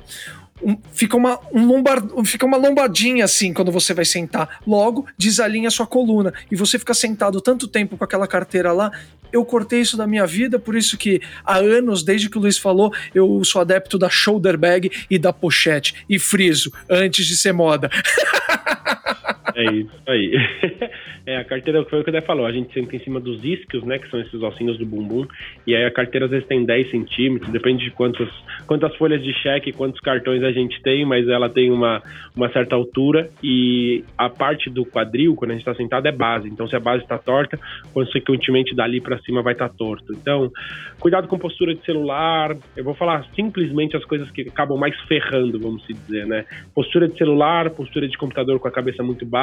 um, 0.63 0.77
fica, 0.93 1.17
uma, 1.17 1.39
um 1.53 1.67
lombar, 1.67 2.03
fica 2.25 2.47
uma 2.47 2.57
lombadinha 2.57 3.25
assim 3.25 3.53
quando 3.53 3.73
você 3.73 3.93
vai 3.93 4.05
sentar. 4.05 4.61
Logo, 4.67 5.07
desalinha 5.19 5.71
sua 5.71 5.87
coluna. 5.87 6.33
E 6.51 6.57
você 6.57 6.79
fica 6.79 6.95
sentado 6.95 7.41
tanto 7.41 7.67
tempo 7.67 7.97
com 7.97 8.05
aquela 8.05 8.27
carteira 8.27 8.73
lá. 8.73 8.91
Eu 9.33 9.45
cortei 9.45 9.81
isso 9.81 9.97
da 9.97 10.07
minha 10.07 10.27
vida, 10.27 10.59
por 10.59 10.77
isso 10.77 10.99
que 10.99 11.21
há 11.45 11.57
anos, 11.57 12.03
desde 12.03 12.29
que 12.29 12.37
o 12.37 12.41
Luiz 12.41 12.59
falou, 12.59 12.93
eu 13.15 13.43
sou 13.45 13.63
adepto 13.63 13.99
da 13.99 14.11
shoulder 14.11 14.59
bag 14.59 14.91
e 15.11 15.19
da 15.19 15.33
pochete. 15.33 16.05
E 16.09 16.19
friso, 16.19 16.71
antes 16.89 17.27
de 17.27 17.37
ser 17.37 17.53
moda. 17.53 17.91
É 19.55 19.65
isso 19.73 20.03
aí. 20.07 20.33
É, 21.25 21.37
a 21.37 21.45
carteira 21.45 21.85
foi 21.85 22.01
o 22.01 22.05
que 22.05 22.11
o 22.11 22.13
Dé 22.13 22.21
falou, 22.21 22.45
a 22.45 22.51
gente 22.51 22.75
senta 22.75 22.97
em 22.97 22.99
cima 22.99 23.21
dos 23.21 23.45
isquios, 23.45 23.85
né, 23.85 23.97
que 23.97 24.11
são 24.11 24.21
esses 24.21 24.43
ossinhos 24.43 24.77
do 24.77 24.85
bumbum, 24.85 25.25
e 25.65 25.73
aí 25.73 25.85
a 25.85 25.91
carteira 25.91 26.27
às 26.27 26.33
vezes 26.33 26.49
tem 26.49 26.65
10 26.65 26.91
centímetros, 26.91 27.53
depende 27.53 27.85
de 27.85 27.93
quantos, 27.93 28.29
quantas 28.67 28.93
folhas 28.97 29.23
de 29.23 29.33
cheque, 29.35 29.73
quantos 29.73 30.01
cartões 30.01 30.43
a 30.43 30.51
gente 30.51 30.83
tem, 30.83 31.05
mas 31.05 31.29
ela 31.29 31.49
tem 31.49 31.71
uma, 31.71 32.03
uma 32.35 32.51
certa 32.51 32.75
altura, 32.75 33.31
e 33.41 34.05
a 34.19 34.29
parte 34.29 34.69
do 34.69 34.85
quadril, 34.85 35.37
quando 35.37 35.53
a 35.53 35.55
gente 35.55 35.63
está 35.63 35.77
sentado, 35.77 36.07
é 36.09 36.13
base, 36.13 36.49
então 36.49 36.67
se 36.67 36.75
a 36.75 36.81
base 36.81 37.05
está 37.05 37.17
torta, 37.19 37.57
consequentemente 37.95 38.75
dali 38.75 39.01
para 39.01 39.19
cima 39.21 39.43
vai 39.43 39.53
estar 39.53 39.69
tá 39.69 39.75
torto. 39.79 40.13
Então, 40.13 40.51
cuidado 40.99 41.29
com 41.29 41.39
postura 41.39 41.73
de 41.73 41.85
celular, 41.85 42.57
eu 42.77 42.83
vou 42.83 42.95
falar 42.95 43.25
simplesmente 43.37 43.97
as 43.97 44.05
coisas 44.05 44.29
que 44.33 44.43
acabam 44.43 44.77
mais 44.77 44.99
ferrando, 45.03 45.61
vamos 45.61 45.87
dizer, 45.87 46.27
né, 46.27 46.45
postura 46.75 47.07
de 47.07 47.17
celular, 47.17 47.71
postura 47.71 48.09
de 48.09 48.19
computador 48.19 48.59
com 48.59 48.67
a 48.67 48.73
cabeça 48.73 49.05
muito 49.05 49.25
baixa, 49.25 49.42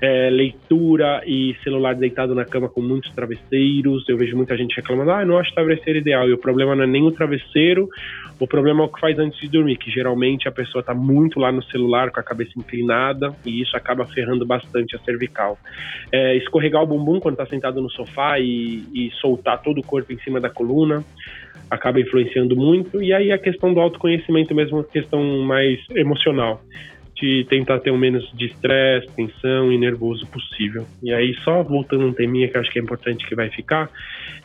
é, 0.00 0.28
leitura 0.28 1.22
e 1.26 1.56
celular 1.62 1.94
deitado 1.94 2.34
na 2.34 2.44
cama 2.44 2.68
com 2.68 2.82
muitos 2.82 3.10
travesseiros. 3.14 4.06
Eu 4.08 4.18
vejo 4.18 4.36
muita 4.36 4.56
gente 4.56 4.76
reclamando, 4.76 5.10
ah, 5.10 5.24
não 5.24 5.38
acho 5.38 5.54
travesseiro 5.54 5.98
ideal. 5.98 6.28
E 6.28 6.32
o 6.32 6.38
problema 6.38 6.74
não 6.76 6.84
é 6.84 6.86
nem 6.86 7.02
o 7.06 7.10
travesseiro, 7.10 7.88
o 8.38 8.46
problema 8.46 8.82
é 8.82 8.86
o 8.86 8.88
que 8.88 9.00
faz 9.00 9.18
antes 9.18 9.40
de 9.40 9.48
dormir, 9.48 9.76
que 9.76 9.90
geralmente 9.90 10.48
a 10.48 10.52
pessoa 10.52 10.80
está 10.80 10.92
muito 10.92 11.38
lá 11.38 11.50
no 11.50 11.62
celular 11.64 12.10
com 12.10 12.20
a 12.20 12.22
cabeça 12.22 12.52
inclinada 12.56 13.34
e 13.46 13.62
isso 13.62 13.76
acaba 13.76 14.04
ferrando 14.06 14.44
bastante 14.44 14.94
a 14.96 14.98
cervical. 14.98 15.58
É, 16.12 16.36
escorregar 16.36 16.82
o 16.82 16.86
bumbum 16.86 17.20
quando 17.20 17.34
está 17.34 17.46
sentado 17.46 17.80
no 17.80 17.90
sofá 17.90 18.38
e, 18.38 18.84
e 18.92 19.10
soltar 19.20 19.62
todo 19.62 19.78
o 19.78 19.86
corpo 19.86 20.12
em 20.12 20.18
cima 20.18 20.40
da 20.40 20.50
coluna 20.50 21.02
acaba 21.70 22.00
influenciando 22.00 22.54
muito. 22.54 23.02
E 23.02 23.12
aí 23.12 23.32
a 23.32 23.38
questão 23.38 23.72
do 23.72 23.80
autoconhecimento 23.80 24.54
mesmo, 24.54 24.80
a 24.80 24.84
questão 24.84 25.22
mais 25.40 25.80
emocional 25.94 26.60
de 27.24 27.42
tentar 27.44 27.78
ter 27.78 27.90
o 27.90 27.96
menos 27.96 28.30
de 28.34 28.44
estresse, 28.44 29.06
tensão 29.16 29.72
e 29.72 29.78
nervoso 29.78 30.26
possível. 30.26 30.86
E 31.02 31.10
aí, 31.10 31.34
só 31.42 31.62
voltando 31.62 32.04
um 32.04 32.12
teminha 32.12 32.46
que 32.48 32.56
eu 32.56 32.60
acho 32.60 32.70
que 32.70 32.78
é 32.78 32.82
importante 32.82 33.26
que 33.26 33.34
vai 33.34 33.48
ficar, 33.48 33.88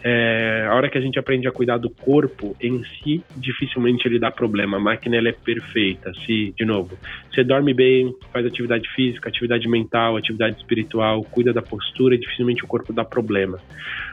é, 0.02 0.66
a 0.66 0.74
hora 0.74 0.90
que 0.90 0.98
a 0.98 1.02
gente 1.02 1.20
aprende 1.20 1.46
a 1.46 1.52
cuidar 1.52 1.78
do 1.78 1.90
corpo 1.90 2.56
em 2.62 2.82
si, 2.86 3.22
dificilmente 3.36 4.08
ele 4.08 4.18
dá 4.18 4.32
problema. 4.32 4.78
A 4.78 4.80
máquina 4.80 5.18
ela 5.18 5.28
é 5.28 5.34
perfeita. 5.34 6.14
Se, 6.26 6.54
de 6.58 6.64
novo, 6.64 6.98
você 7.30 7.44
dorme 7.44 7.74
bem, 7.74 8.14
faz 8.32 8.46
atividade 8.46 8.88
física, 8.96 9.28
atividade 9.28 9.68
mental, 9.68 10.16
atividade 10.16 10.56
espiritual, 10.56 11.22
cuida 11.24 11.52
da 11.52 11.62
postura, 11.62 12.18
dificilmente 12.18 12.64
o 12.64 12.68
corpo 12.68 12.94
dá 12.94 13.04
problema. 13.04 13.60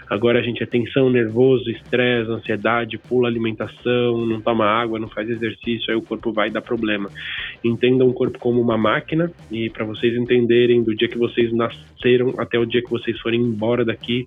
Agora 0.09 0.39
a 0.39 0.43
gente 0.43 0.63
é 0.63 0.67
tensão, 0.67 1.11
nervoso, 1.11 1.69
estresse, 1.71 2.31
ansiedade, 2.31 2.99
pula 2.99 3.29
alimentação, 3.29 4.25
não 4.25 4.41
toma 4.41 4.65
água, 4.65 4.99
não 4.99 5.09
faz 5.09 5.29
exercício, 5.29 5.91
aí 5.91 5.97
o 5.97 6.03
corpo 6.03 6.33
vai 6.33 6.49
dar 6.49 6.61
problema. 6.61 7.11
Entendam 7.65 8.09
o 8.09 8.13
corpo 8.13 8.39
como 8.39 8.61
uma 8.61 8.79
máquina 8.79 9.31
e 9.51 9.69
para 9.69 9.85
vocês 9.85 10.17
entenderem 10.17 10.83
do 10.83 10.95
dia 10.95 11.09
que 11.09 11.19
vocês 11.19 11.53
nasceram 11.53 12.35
até 12.39 12.59
o 12.59 12.65
dia 12.65 12.83
que 12.83 12.91
vocês 12.91 13.19
forem 13.21 13.41
embora 13.41 13.85
daqui, 13.85 14.27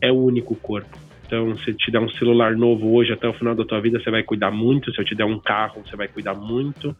é 0.00 0.10
o 0.10 0.16
único 0.16 0.54
corpo. 0.56 1.08
Então, 1.28 1.54
se 1.58 1.70
eu 1.70 1.74
te 1.76 1.90
der 1.90 2.00
um 2.00 2.08
celular 2.08 2.56
novo 2.56 2.94
hoje 2.94 3.12
até 3.12 3.28
o 3.28 3.34
final 3.34 3.54
da 3.54 3.62
tua 3.62 3.82
vida, 3.82 4.00
você 4.00 4.10
vai 4.10 4.22
cuidar 4.22 4.50
muito. 4.50 4.90
Se 4.94 4.98
eu 4.98 5.04
te 5.04 5.14
der 5.14 5.26
um 5.26 5.38
carro, 5.38 5.82
você 5.84 5.94
vai 5.94 6.08
cuidar 6.08 6.34
muito. 6.34 6.96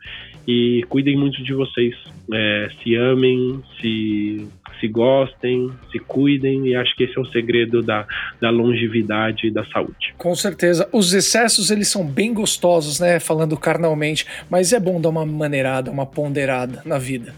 E 0.47 0.85
cuidem 0.91 1.17
muito 1.17 1.43
de 1.43 1.55
vocês. 1.55 1.97
É, 2.31 2.69
se 2.83 2.95
amem, 2.95 3.63
se 3.81 4.47
se 4.81 4.89
gostem, 4.89 5.71
se 5.91 5.99
cuidem, 5.99 6.69
e 6.69 6.77
acho 6.77 6.95
que 6.97 7.05
esse 7.05 7.17
é 7.17 7.21
o 7.21 7.27
segredo 7.27 7.83
da, 7.83 8.07
da 8.41 8.51
longevidade 8.51 9.47
e 9.47 9.51
da 9.51 9.65
saúde. 9.67 10.15
Com 10.17 10.35
certeza. 10.35 10.89
Os 10.93 11.13
excessos, 11.13 11.71
eles 11.71 11.89
são 11.89 12.07
bem 12.07 12.33
gostosos, 12.33 13.01
né? 13.01 13.19
Falando 13.19 13.57
carnalmente, 13.57 14.27
mas 14.49 14.73
é 14.73 14.81
bom 14.81 15.01
dar 15.01 15.09
uma 15.09 15.27
maneirada, 15.27 15.91
uma 15.91 16.07
ponderada 16.07 16.83
na 16.85 16.99
vida. 16.99 17.35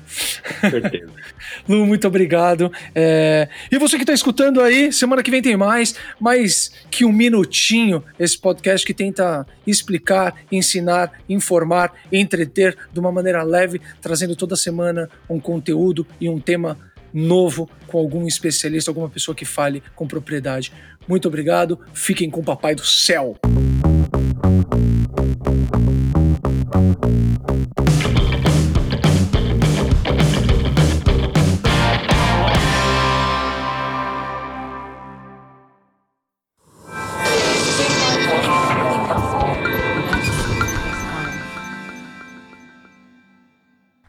Com 0.61 0.71
certeza. 0.71 1.13
Lu, 1.69 1.87
muito 1.87 2.07
obrigado. 2.07 2.71
É... 2.95 3.49
E 3.71 3.79
você 3.79 3.97
que 3.97 4.03
está 4.03 4.13
escutando 4.13 4.61
aí, 4.61 4.93
semana 4.93 5.23
que 5.23 5.31
vem 5.31 5.43
tem 5.43 5.57
mais, 5.57 5.95
mais 6.21 6.73
que 6.91 7.05
um 7.05 7.13
minutinho, 7.13 8.03
esse 8.19 8.39
podcast 8.39 8.87
que 8.87 8.95
tenta 8.95 9.47
explicar, 9.67 10.35
ensinar, 10.51 11.13
informar, 11.29 11.93
entreter 12.13 12.77
de 12.93 13.01
uma 13.01 13.13
maneira 13.13 13.43
leve, 13.43 13.81
trazendo 14.01 14.37
toda 14.37 14.57
semana 14.57 15.09
um 15.29 15.41
conteúdo 15.41 16.07
e 16.21 16.29
um 16.29 16.39
tema 16.39 16.77
novo 17.13 17.69
com 17.87 17.99
algum 17.99 18.27
especialista, 18.27 18.91
alguma 18.91 19.09
pessoa 19.09 19.35
que 19.35 19.45
fale 19.45 19.83
com 19.95 20.07
propriedade. 20.07 20.73
Muito 21.09 21.29
obrigado, 21.29 21.79
fiquem 21.93 22.31
com 22.31 22.41
o 22.41 22.45
Papai 22.45 22.75
do 22.75 22.85
Céu! 22.85 23.37